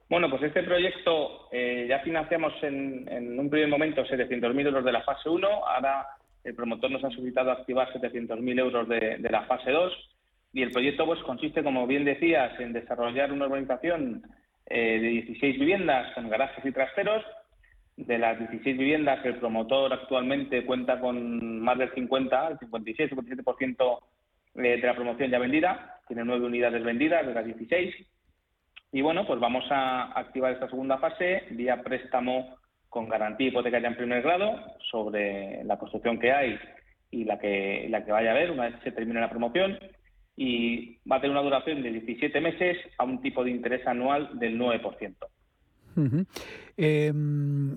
Bueno, 0.09 0.29
pues 0.29 0.43
este 0.43 0.63
proyecto 0.63 1.49
eh, 1.51 1.87
ya 1.89 2.01
financiamos 2.01 2.53
en, 2.63 3.39
un 3.39 3.49
primer 3.49 3.69
momento 3.69 4.05
700.000 4.05 4.67
euros 4.67 4.85
de 4.85 4.93
la 4.93 5.03
fase 5.03 5.29
1, 5.31 5.49
ahora 5.49 6.07
el 6.45 6.55
promotor 6.55 6.91
nos 6.91 7.03
ha 7.05 7.11
solicitado 7.11 7.51
activar 7.51 7.91
700.000 7.91 8.59
euros 8.59 8.87
de, 8.87 9.19
la 9.31 9.45
fase 9.45 9.71
2 9.71 9.93
y 10.53 10.63
el 10.63 10.71
proyecto 10.71 11.07
pues 11.07 11.21
consiste, 11.21 11.63
como 11.65 11.87
bien 11.87 12.05
decías, 12.05 12.59
en 12.61 12.75
desarrollar 12.75 13.33
una 13.33 13.47
urbanización 13.47 14.23
eh, 14.67 15.01
de 15.01 15.09
16 15.09 15.59
viviendas 15.59 16.13
con 16.15 16.29
garajes 16.29 16.65
y 16.65 16.73
trasteros. 16.73 17.25
De 17.97 18.19
las 18.19 18.39
16 18.39 18.77
viviendas, 18.77 19.25
el 19.25 19.37
promotor 19.37 19.93
actualmente 19.93 20.67
cuenta 20.67 21.01
con 21.01 21.61
más 21.61 21.79
del 21.79 21.95
50, 21.95 22.49
el 22.49 22.59
56, 22.59 23.11
57% 23.13 23.99
eh, 24.57 24.61
de 24.61 24.79
la 24.79 24.95
promoción 24.95 25.31
ya 25.31 25.39
vendida, 25.39 26.01
tiene 26.09 26.25
nueve 26.25 26.45
unidades 26.45 26.83
vendidas 26.83 27.27
de 27.27 27.35
las 27.35 27.45
16 27.47 27.95
y 28.95 29.03
bueno, 29.03 29.27
pues 29.27 29.41
vamos 29.41 29.65
a 29.71 30.17
activar 30.17 30.53
esta 30.53 30.69
segunda 30.69 30.99
fase 30.99 31.43
vía 31.51 31.83
préstamo 31.83 32.59
con 32.89 33.09
garantía 33.09 33.49
hipotecaria 33.49 33.89
en 33.89 33.97
primer 33.97 34.23
grado 34.23 34.55
sobre 34.89 35.65
la 35.65 35.77
construcción 35.81 36.21
que 36.21 36.31
hay 36.31 36.57
y 37.11 37.25
la 37.25 37.37
que, 37.41 37.89
la 37.91 38.05
que 38.05 38.13
vaya 38.13 38.31
a 38.31 38.35
haber 38.35 38.53
una 38.53 38.69
vez 38.69 38.77
se 38.85 38.93
termine 38.93 39.21
la 39.21 39.29
promoción 39.29 39.77
y 40.37 41.01
va 41.11 41.17
a 41.17 41.21
tener 41.21 41.33
una 41.33 41.43
duración 41.43 41.83
de 41.83 41.91
17 41.91 42.41
meses 42.41 42.79
a 42.97 43.03
un 43.03 43.21
tipo 43.21 43.43
de 43.43 43.51
interés 43.51 43.85
anual 43.85 44.39
del 44.39 44.57
9%. 44.57 45.17
Em, 46.77 47.73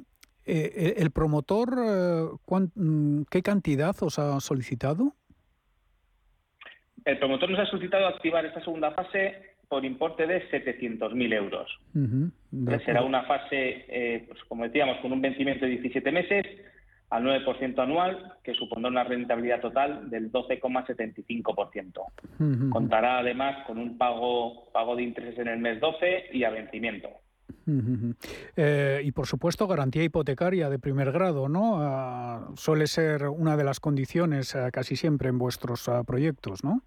eh, 0.45 0.93
¿El 0.97 1.09
promotor 1.09 1.69
eh, 1.83 2.69
mm, 2.75 3.23
qué 3.31 3.41
cantidad 3.41 3.95
os 4.01 4.19
ha 4.19 4.39
solicitado? 4.39 5.13
El 7.05 7.17
promotor 7.17 7.49
nos 7.49 7.61
ha 7.61 7.65
solicitado 7.65 8.05
activar 8.05 8.45
esta 8.45 8.63
segunda 8.63 8.91
fase 8.91 9.56
por 9.69 9.85
importe 9.85 10.27
de 10.27 10.49
700.000 10.49 11.33
euros. 11.33 11.79
Será 12.85 13.03
una 13.03 13.23
fase, 13.23 13.85
eh, 13.87 14.25
pues 14.27 14.39
como 14.47 14.63
decíamos, 14.63 14.97
con 15.01 15.11
un 15.11 15.21
vencimiento 15.21 15.65
de 15.65 15.71
17 15.71 16.11
meses, 16.11 16.45
al 17.09 17.23
9% 17.23 17.79
anual, 17.79 18.33
que 18.43 18.53
supondrá 18.53 18.89
una 18.89 19.03
rentabilidad 19.03 19.61
total 19.61 20.09
del 20.09 20.31
12,75%. 20.31 22.69
Contará 22.69 23.19
además 23.19 23.65
con 23.65 23.77
un 23.77 23.97
pago, 23.97 24.69
pago 24.71 24.95
de 24.95 25.03
intereses 25.03 25.39
en 25.39 25.47
el 25.47 25.59
mes 25.59 25.79
12 25.79 26.29
y 26.33 26.43
a 26.43 26.49
vencimiento. 26.49 27.09
Eh, 28.55 29.01
y 29.03 29.11
por 29.11 29.27
supuesto 29.27 29.67
garantía 29.67 30.03
hipotecaria 30.03 30.69
de 30.69 30.79
primer 30.79 31.11
grado, 31.11 31.49
¿no? 31.49 31.81
Ah, 31.81 32.49
suele 32.55 32.87
ser 32.87 33.27
una 33.27 33.57
de 33.57 33.63
las 33.63 33.79
condiciones 33.79 34.55
ah, 34.55 34.71
casi 34.71 34.95
siempre 34.95 35.29
en 35.29 35.37
vuestros 35.37 35.87
ah, 35.89 36.03
proyectos, 36.03 36.63
¿no? 36.63 36.81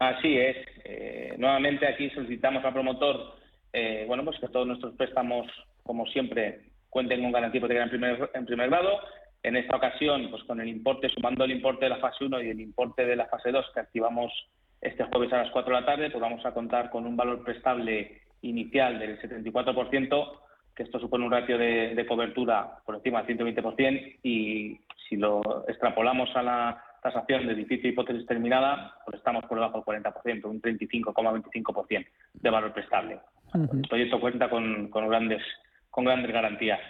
Así 0.00 0.38
es. 0.38 0.56
Eh, 0.84 1.34
nuevamente 1.36 1.86
aquí 1.86 2.08
solicitamos 2.10 2.64
al 2.64 2.72
promotor, 2.72 3.36
eh, 3.70 4.04
bueno, 4.08 4.24
pues 4.24 4.40
que 4.40 4.48
todos 4.48 4.66
nuestros 4.66 4.94
préstamos, 4.94 5.46
como 5.82 6.06
siempre, 6.06 6.62
cuenten 6.88 7.22
con 7.22 7.32
garantía 7.32 7.58
hipotecaria 7.58 7.84
en 7.84 7.90
primer, 7.90 8.30
en 8.32 8.46
primer 8.46 8.70
grado. 8.70 8.98
En 9.42 9.56
esta 9.56 9.76
ocasión, 9.76 10.28
pues 10.30 10.42
con 10.44 10.58
el 10.58 10.68
importe, 10.68 11.10
sumando 11.10 11.44
el 11.44 11.50
importe 11.50 11.84
de 11.84 11.90
la 11.90 11.98
fase 11.98 12.24
1 12.24 12.42
y 12.42 12.48
el 12.48 12.60
importe 12.60 13.04
de 13.04 13.14
la 13.14 13.26
fase 13.26 13.52
2 13.52 13.64
que 13.74 13.80
activamos 13.80 14.32
este 14.80 15.04
jueves 15.04 15.32
a 15.34 15.42
las 15.42 15.50
4 15.50 15.74
de 15.74 15.80
la 15.80 15.86
tarde, 15.86 16.10
pues 16.10 16.22
vamos 16.22 16.44
a 16.46 16.54
contar 16.54 16.88
con 16.88 17.06
un 17.06 17.16
valor 17.16 17.44
prestable 17.44 18.22
inicial 18.40 18.98
del 18.98 19.20
74%, 19.20 20.40
que 20.74 20.82
esto 20.82 20.98
supone 20.98 21.26
un 21.26 21.32
ratio 21.32 21.58
de, 21.58 22.06
cobertura 22.08 22.78
por 22.86 22.94
encima 22.94 23.22
del 23.22 23.36
120%, 23.36 24.18
y 24.22 24.80
si 25.08 25.16
lo 25.16 25.42
extrapolamos 25.68 26.34
a 26.34 26.42
la 26.42 26.84
tasación 27.02 27.46
de 27.46 27.52
edificio 27.52 27.90
hipótesis 27.90 28.26
terminada, 28.26 28.94
pues 29.04 29.18
estamos 29.18 29.44
por 29.46 29.58
debajo 29.58 29.84
del 29.86 30.02
40%, 30.02 30.44
un 30.44 30.60
35,25% 30.60 32.06
de 32.34 32.50
valor 32.50 32.72
prestable. 32.72 33.20
El 33.54 33.82
proyecto 33.88 34.20
cuenta 34.20 34.48
con 34.48 34.90
grandes 34.90 35.42
con 35.90 36.04
grandes 36.04 36.32
garantías. 36.32 36.80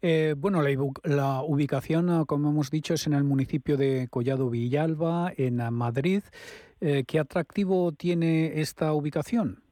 Eh, 0.00 0.34
bueno, 0.36 0.62
la, 0.62 1.42
ubicación, 1.42 2.08
ah, 2.10 2.24
como 2.26 2.50
hemos 2.50 2.70
dicho, 2.70 2.94
es 2.94 3.06
en 3.06 3.14
el 3.14 3.24
municipio 3.24 3.76
de 3.76 4.06
Collado 4.10 4.48
Villalba, 4.48 5.32
en 5.36 5.56
Madrid. 5.72 6.22
Eh, 6.80 7.04
¿Qué 7.06 7.18
atractivo 7.18 7.92
tiene 7.92 8.60
esta 8.60 8.92
ubicación? 8.92 9.62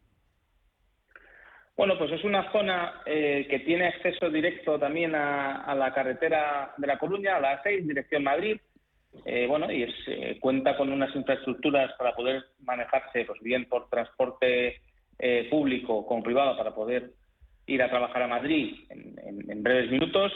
Bueno, 1.76 1.96
pues 1.98 2.10
es 2.10 2.24
una 2.24 2.50
zona 2.50 3.02
eh, 3.04 3.46
que 3.48 3.60
tiene 3.60 3.88
acceso 3.88 4.30
directo 4.30 4.78
también 4.78 5.14
a, 5.14 5.74
la 5.74 5.92
carretera 5.92 6.74
de 6.76 6.86
La 6.86 6.98
Coruña, 6.98 7.36
a 7.36 7.40
la 7.40 7.62
6, 7.62 7.86
dirección 7.86 8.24
Madrid. 8.24 8.56
Bueno, 9.48 9.70
y 9.70 9.82
es, 9.82 10.40
cuenta 10.40 10.76
con 10.76 10.92
unas 10.92 11.14
infraestructuras 11.14 11.92
para 11.98 12.14
poder 12.14 12.44
manejarse, 12.60 13.24
pues 13.24 13.40
bien 13.40 13.66
por 13.66 13.88
transporte 13.88 14.80
público 15.50 16.06
como 16.06 16.22
privado, 16.22 16.56
para 16.56 16.74
poder 16.74 17.12
ir 17.66 17.82
a 17.82 17.90
trabajar 17.90 18.22
a 18.22 18.28
Madrid 18.28 18.74
en, 18.90 19.62
breves 19.62 19.90
minutos. 19.90 20.32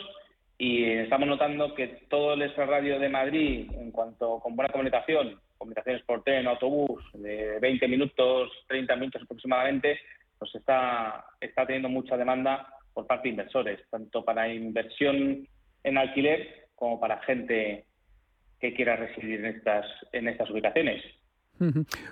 Y 0.58 0.84
estamos 0.84 1.26
notando 1.26 1.74
que 1.74 1.86
todo 2.08 2.34
el 2.34 2.42
extrarradio 2.42 2.98
de 2.98 3.08
Madrid, 3.08 3.70
en 3.72 3.90
cuanto 3.90 4.40
con 4.40 4.56
buena 4.56 4.70
comunicación, 4.70 5.40
comunicaciones 5.56 6.02
por 6.02 6.22
tren, 6.22 6.46
autobús, 6.46 7.02
de 7.14 7.58
20 7.60 7.88
minutos, 7.88 8.50
30 8.66 8.96
minutos 8.96 9.22
aproximadamente, 9.22 9.98
pues 10.38 10.54
está, 10.54 11.24
está 11.40 11.64
teniendo 11.64 11.88
mucha 11.88 12.16
demanda 12.16 12.74
por 12.92 13.06
parte 13.06 13.28
de 13.28 13.30
inversores, 13.30 13.80
tanto 13.90 14.22
para 14.24 14.52
inversión 14.52 15.46
en 15.84 15.98
alquiler 15.98 16.66
como 16.74 17.00
para 17.00 17.22
gente 17.22 17.84
que 18.60 18.74
quiera 18.74 18.96
residir 18.96 19.40
en 19.40 19.56
estas, 19.56 19.86
en 20.12 20.28
estas 20.28 20.50
ubicaciones. 20.50 21.02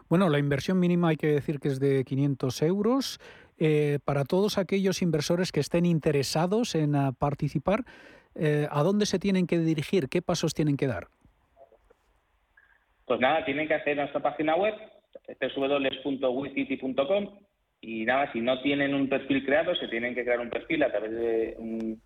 Bueno, 0.09 0.29
la 0.29 0.39
inversión 0.39 0.79
mínima 0.79 1.09
hay 1.09 1.17
que 1.17 1.29
decir 1.29 1.59
que 1.59 1.69
es 1.69 1.81
de 1.81 2.05
500 2.05 2.63
euros. 2.63 3.19
Eh, 3.59 3.99
para 4.05 4.25
todos 4.25 4.59
aquellos 4.59 5.03
inversores 5.03 5.53
que 5.53 5.61
estén 5.61 5.87
interesados 5.87 6.75
en 6.75 6.95
ah, 6.95 7.13
participar, 7.19 7.85
eh, 8.35 8.69
¿a 8.71 8.83
dónde 8.83 9.07
se 9.07 9.19
tienen 9.19 9.47
que 9.47 9.59
dirigir? 9.59 10.09
¿Qué 10.09 10.23
pasos 10.23 10.55
tienen 10.55 10.77
que 10.77 10.87
dar? 10.87 11.09
Pues 13.07 13.21
nada, 13.21 13.45
tienen 13.45 13.67
que 13.67 13.75
hacer 13.75 13.97
nuestra 13.97 14.21
página 14.21 14.55
web, 14.55 14.75
www.wicity.com 15.57 17.39
y 17.81 18.05
nada, 18.05 18.31
si 18.33 18.41
no 18.41 18.61
tienen 18.61 18.95
un 18.95 19.09
perfil 19.09 19.45
creado, 19.45 19.75
se 19.75 19.89
tienen 19.89 20.15
que 20.15 20.25
crear 20.25 20.41
un 20.41 20.51
perfil 20.51 20.83
a 20.83 20.91
través 20.91 21.13
de 21.13 21.55
un, 21.59 22.03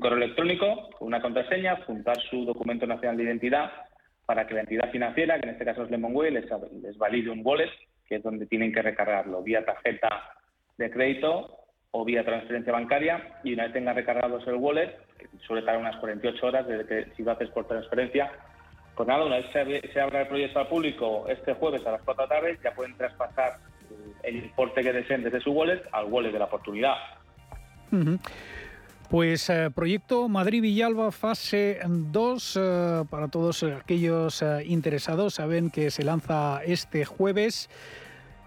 correo 0.00 0.18
electrónico, 0.18 0.90
una 1.00 1.20
contraseña, 1.20 1.84
juntar 1.84 2.16
su 2.30 2.44
documento 2.44 2.86
nacional 2.86 3.16
de 3.16 3.24
identidad 3.24 3.70
para 4.26 4.46
que 4.46 4.54
la 4.54 4.60
entidad 4.60 4.90
financiera, 4.90 5.38
que 5.38 5.46
en 5.46 5.52
este 5.52 5.64
caso 5.64 5.84
es 5.84 5.90
Lemonway, 5.90 6.32
les, 6.32 6.46
les 6.82 6.98
valide 6.98 7.30
un 7.30 7.40
wallet, 7.44 7.70
que 8.06 8.16
es 8.16 8.22
donde 8.22 8.46
tienen 8.46 8.72
que 8.72 8.82
recargarlo, 8.82 9.42
vía 9.42 9.64
tarjeta 9.64 10.32
de 10.76 10.90
crédito 10.90 11.66
o 11.92 12.04
vía 12.04 12.24
transferencia 12.24 12.72
bancaria 12.72 13.38
y 13.42 13.54
una 13.54 13.64
vez 13.64 13.72
tenga 13.72 13.92
recargados 13.92 14.46
el 14.46 14.56
wallet, 14.56 14.94
que 15.16 15.28
suele 15.46 15.62
tardar 15.62 15.80
unas 15.80 15.96
48 15.96 16.46
horas 16.46 16.66
desde 16.66 16.86
que 16.86 17.14
si 17.16 17.22
lo 17.22 17.32
haces 17.32 17.48
por 17.50 17.66
transferencia, 17.66 18.30
pues 18.96 19.08
nada, 19.08 19.24
una 19.24 19.36
vez 19.36 19.46
se, 19.52 20.00
abra 20.00 20.22
el 20.22 20.28
proyecto 20.28 20.58
al 20.58 20.68
público 20.68 21.26
este 21.28 21.54
jueves 21.54 21.86
a 21.86 21.92
las 21.92 22.02
4 22.02 22.26
de 22.26 22.28
la 22.28 22.40
tarde, 22.40 22.58
ya 22.62 22.74
pueden 22.74 22.96
traspasar 22.96 23.52
el 24.22 24.36
importe 24.36 24.82
que 24.82 24.92
deseen 24.92 25.22
desde 25.22 25.40
su 25.40 25.52
wallet 25.52 25.82
al 25.92 26.06
wallet 26.06 26.32
de 26.32 26.38
la 26.38 26.46
oportunidad. 26.46 26.96
Pues 29.08 29.48
eh, 29.50 29.70
proyecto 29.72 30.28
Madrid-Villalba 30.28 31.12
fase 31.12 31.78
2, 31.86 32.56
eh, 32.56 33.04
para 33.08 33.28
todos 33.28 33.62
aquellos 33.62 34.42
eh, 34.42 34.64
interesados, 34.66 35.34
saben 35.34 35.70
que 35.70 35.92
se 35.92 36.02
lanza 36.02 36.60
este 36.64 37.04
jueves. 37.04 37.70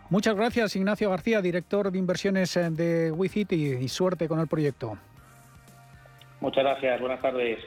Muchas 0.10 0.36
gracias, 0.36 0.76
Ignacio 0.76 1.10
García, 1.10 1.42
director 1.42 1.92
de 1.92 1.98
inversiones 1.98 2.56
de 2.56 3.12
WeCity, 3.12 3.78
y 3.80 3.88
suerte 3.88 4.28
con 4.28 4.40
el 4.42 4.48
proyecto. 4.48 4.98
Muchas 6.42 6.64
gracias, 6.64 7.00
buenas 7.00 7.22
tardes. 7.22 7.60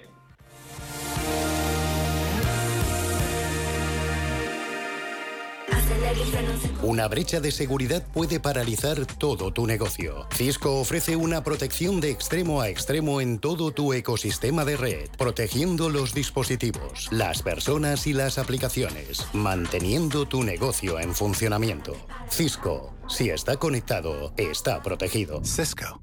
Una 6.83 7.09
brecha 7.09 7.41
de 7.41 7.53
seguridad 7.53 8.05
puede 8.13 8.41
paralizar 8.41 9.07
todo 9.07 9.53
tu 9.53 9.67
negocio. 9.67 10.27
Cisco 10.35 10.81
ofrece 10.81 11.17
una 11.17 11.45
protección 11.45 12.01
de 12.01 12.11
extremo 12.11 12.61
a 12.61 12.69
extremo 12.69 13.21
en 13.21 13.39
todo 13.39 13.71
tu 13.71 13.93
ecosistema 13.93 14.65
de 14.65 14.77
red, 14.77 15.09
protegiendo 15.17 15.91
los 15.91 16.13
dispositivos, 16.15 17.09
las 17.11 17.43
personas 17.43 18.07
y 18.07 18.13
las 18.13 18.39
aplicaciones, 18.39 19.27
manteniendo 19.33 20.27
tu 20.27 20.43
negocio 20.43 20.99
en 20.99 21.15
funcionamiento. 21.15 21.95
Cisco, 22.31 22.95
si 23.09 23.31
está 23.31 23.57
conectado, 23.57 24.33
está 24.37 24.83
protegido. 24.83 25.43
Cisco. 25.45 26.03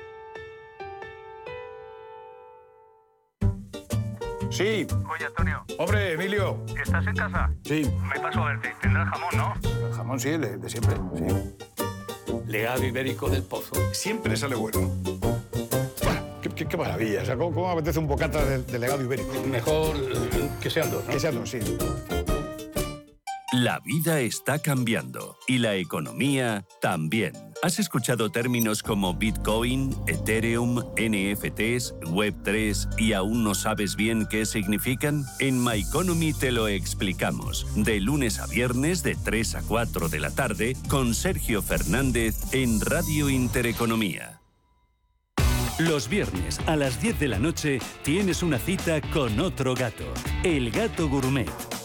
Sí. 4.51 4.85
Oye, 5.09 5.25
Antonio. 5.25 5.63
Hombre, 5.77 6.13
Emilio. 6.13 6.57
¿Estás 6.79 7.07
en 7.07 7.15
casa? 7.15 7.49
Sí. 7.63 7.89
Me 8.13 8.19
paso 8.19 8.43
a 8.43 8.47
verte. 8.47 8.73
Tendrás 8.81 9.09
jamón, 9.09 9.29
¿no? 9.37 9.87
El 9.87 9.93
jamón 9.93 10.19
sí, 10.19 10.31
de, 10.31 10.57
de 10.57 10.69
siempre, 10.69 10.95
sí. 11.15 12.35
Legado 12.47 12.83
ibérico 12.83 13.29
del 13.29 13.43
pozo. 13.43 13.73
Siempre 13.93 14.35
sale 14.35 14.55
bueno. 14.55 14.91
Qué, 16.41 16.67
qué, 16.67 16.77
maravilla. 16.77 17.21
O 17.21 17.25
sea, 17.25 17.37
¿cómo, 17.37 17.53
¿cómo, 17.53 17.71
apetece 17.71 17.99
un 17.99 18.07
bocata 18.07 18.43
de, 18.43 18.77
legado 18.77 19.01
ibérico? 19.01 19.31
Mejor 19.47 19.95
que 20.59 20.69
sean 20.69 20.91
dos, 20.91 21.05
¿no? 21.05 21.13
Que 21.13 21.19
sean 21.19 21.35
dos, 21.35 21.49
sí. 21.49 21.59
La 23.51 23.81
vida 23.81 24.21
está 24.21 24.59
cambiando 24.59 25.37
y 25.45 25.57
la 25.57 25.75
economía 25.75 26.65
también. 26.79 27.33
¿Has 27.61 27.79
escuchado 27.79 28.31
términos 28.31 28.81
como 28.81 29.13
Bitcoin, 29.13 29.93
Ethereum, 30.07 30.77
NFTs, 30.95 31.95
Web3 32.03 32.97
y 32.97 33.11
aún 33.11 33.43
no 33.43 33.53
sabes 33.53 33.97
bien 33.97 34.25
qué 34.29 34.45
significan? 34.45 35.25
En 35.39 35.61
My 35.61 35.81
Economy 35.81 36.31
te 36.31 36.53
lo 36.53 36.69
explicamos. 36.69 37.67
De 37.75 37.99
lunes 37.99 38.39
a 38.39 38.47
viernes 38.47 39.03
de 39.03 39.15
3 39.15 39.55
a 39.55 39.61
4 39.63 40.07
de 40.07 40.19
la 40.21 40.31
tarde 40.31 40.77
con 40.87 41.13
Sergio 41.13 41.61
Fernández 41.61 42.53
en 42.53 42.79
Radio 42.79 43.29
Intereconomía. 43.29 44.39
Los 45.77 46.07
viernes 46.07 46.61
a 46.67 46.77
las 46.77 47.01
10 47.01 47.19
de 47.19 47.27
la 47.27 47.39
noche 47.39 47.79
tienes 48.03 48.43
una 48.43 48.59
cita 48.59 49.01
con 49.11 49.41
otro 49.41 49.75
gato, 49.75 50.05
el 50.43 50.71
gato 50.71 51.09
gourmet 51.09 51.51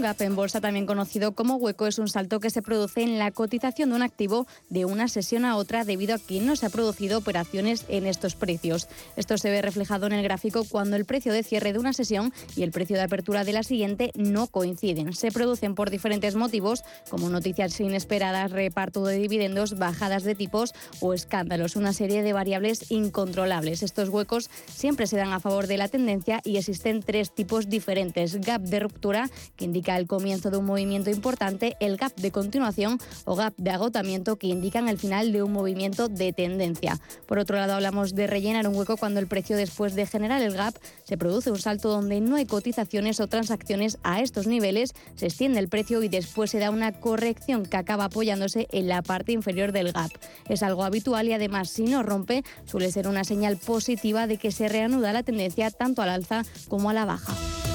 Gap 0.00 0.20
en 0.22 0.34
bolsa, 0.34 0.60
también 0.60 0.86
conocido 0.86 1.32
como 1.32 1.56
hueco, 1.56 1.86
es 1.86 1.98
un 1.98 2.08
salto 2.08 2.40
que 2.40 2.50
se 2.50 2.62
produce 2.62 3.02
en 3.02 3.18
la 3.18 3.30
cotización 3.30 3.90
de 3.90 3.96
un 3.96 4.02
activo 4.02 4.46
de 4.68 4.84
una 4.84 5.08
sesión 5.08 5.44
a 5.44 5.56
otra 5.56 5.84
debido 5.84 6.14
a 6.14 6.18
que 6.18 6.40
no 6.40 6.56
se 6.56 6.66
han 6.66 6.72
producido 6.72 7.18
operaciones 7.18 7.84
en 7.88 8.06
estos 8.06 8.34
precios. 8.34 8.88
Esto 9.16 9.36
se 9.38 9.50
ve 9.50 9.62
reflejado 9.62 10.06
en 10.06 10.12
el 10.12 10.22
gráfico 10.22 10.64
cuando 10.64 10.96
el 10.96 11.04
precio 11.04 11.32
de 11.32 11.42
cierre 11.42 11.72
de 11.72 11.78
una 11.78 11.92
sesión 11.92 12.32
y 12.56 12.62
el 12.62 12.70
precio 12.70 12.96
de 12.96 13.02
apertura 13.02 13.44
de 13.44 13.52
la 13.52 13.62
siguiente 13.62 14.10
no 14.14 14.46
coinciden. 14.46 15.12
Se 15.12 15.30
producen 15.30 15.74
por 15.74 15.90
diferentes 15.90 16.34
motivos, 16.34 16.82
como 17.10 17.28
noticias 17.28 17.78
inesperadas, 17.80 18.52
reparto 18.52 19.04
de 19.04 19.18
dividendos, 19.18 19.78
bajadas 19.78 20.24
de 20.24 20.34
tipos 20.34 20.74
o 21.00 21.14
escándalos, 21.14 21.76
una 21.76 21.92
serie 21.92 22.22
de 22.22 22.32
variables 22.32 22.90
incontrolables. 22.90 23.82
Estos 23.82 24.08
huecos 24.08 24.50
siempre 24.66 25.06
se 25.06 25.16
dan 25.16 25.32
a 25.32 25.40
favor 25.40 25.66
de 25.66 25.76
la 25.76 25.88
tendencia 25.88 26.40
y 26.44 26.56
existen 26.56 27.02
tres 27.02 27.34
tipos 27.34 27.68
diferentes. 27.68 28.40
Gap 28.40 28.62
de 28.62 28.80
ruptura, 28.80 29.30
que 29.56 29.64
indica 29.66 29.99
el 30.00 30.08
comienzo 30.08 30.50
de 30.50 30.56
un 30.56 30.64
movimiento 30.64 31.10
importante, 31.10 31.76
el 31.78 31.96
gap 31.96 32.14
de 32.16 32.32
continuación 32.32 32.98
o 33.24 33.36
gap 33.36 33.54
de 33.56 33.70
agotamiento 33.70 34.36
que 34.36 34.48
indican 34.48 34.88
el 34.88 34.98
final 34.98 35.32
de 35.32 35.42
un 35.42 35.52
movimiento 35.52 36.08
de 36.08 36.32
tendencia. 36.32 36.98
Por 37.26 37.38
otro 37.38 37.56
lado, 37.56 37.74
hablamos 37.74 38.14
de 38.14 38.26
rellenar 38.26 38.66
un 38.66 38.74
hueco 38.74 38.96
cuando 38.96 39.20
el 39.20 39.28
precio 39.28 39.56
después 39.56 39.94
de 39.94 40.06
generar 40.06 40.42
el 40.42 40.54
gap 40.54 40.74
se 41.04 41.16
produce 41.16 41.50
un 41.50 41.58
salto 41.58 41.90
donde 41.90 42.20
no 42.20 42.36
hay 42.36 42.46
cotizaciones 42.46 43.20
o 43.20 43.28
transacciones 43.28 43.98
a 44.02 44.20
estos 44.20 44.46
niveles, 44.46 44.94
se 45.14 45.26
extiende 45.26 45.60
el 45.60 45.68
precio 45.68 46.02
y 46.02 46.08
después 46.08 46.50
se 46.50 46.58
da 46.58 46.70
una 46.70 46.92
corrección 46.92 47.66
que 47.66 47.76
acaba 47.76 48.04
apoyándose 48.04 48.66
en 48.72 48.88
la 48.88 49.02
parte 49.02 49.32
inferior 49.32 49.72
del 49.72 49.92
gap. 49.92 50.10
Es 50.48 50.62
algo 50.62 50.84
habitual 50.84 51.28
y 51.28 51.32
además 51.32 51.70
si 51.70 51.84
no 51.84 52.02
rompe 52.02 52.42
suele 52.64 52.90
ser 52.90 53.06
una 53.06 53.24
señal 53.24 53.56
positiva 53.56 54.26
de 54.26 54.38
que 54.38 54.52
se 54.52 54.68
reanuda 54.68 55.12
la 55.12 55.22
tendencia 55.22 55.70
tanto 55.70 56.02
al 56.02 56.08
alza 56.08 56.44
como 56.68 56.90
a 56.90 56.94
la 56.94 57.04
baja. 57.04 57.69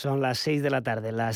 Son 0.00 0.22
las 0.22 0.38
6 0.38 0.62
de 0.62 0.70
la 0.70 0.80
tarde, 0.80 1.12
las 1.12 1.28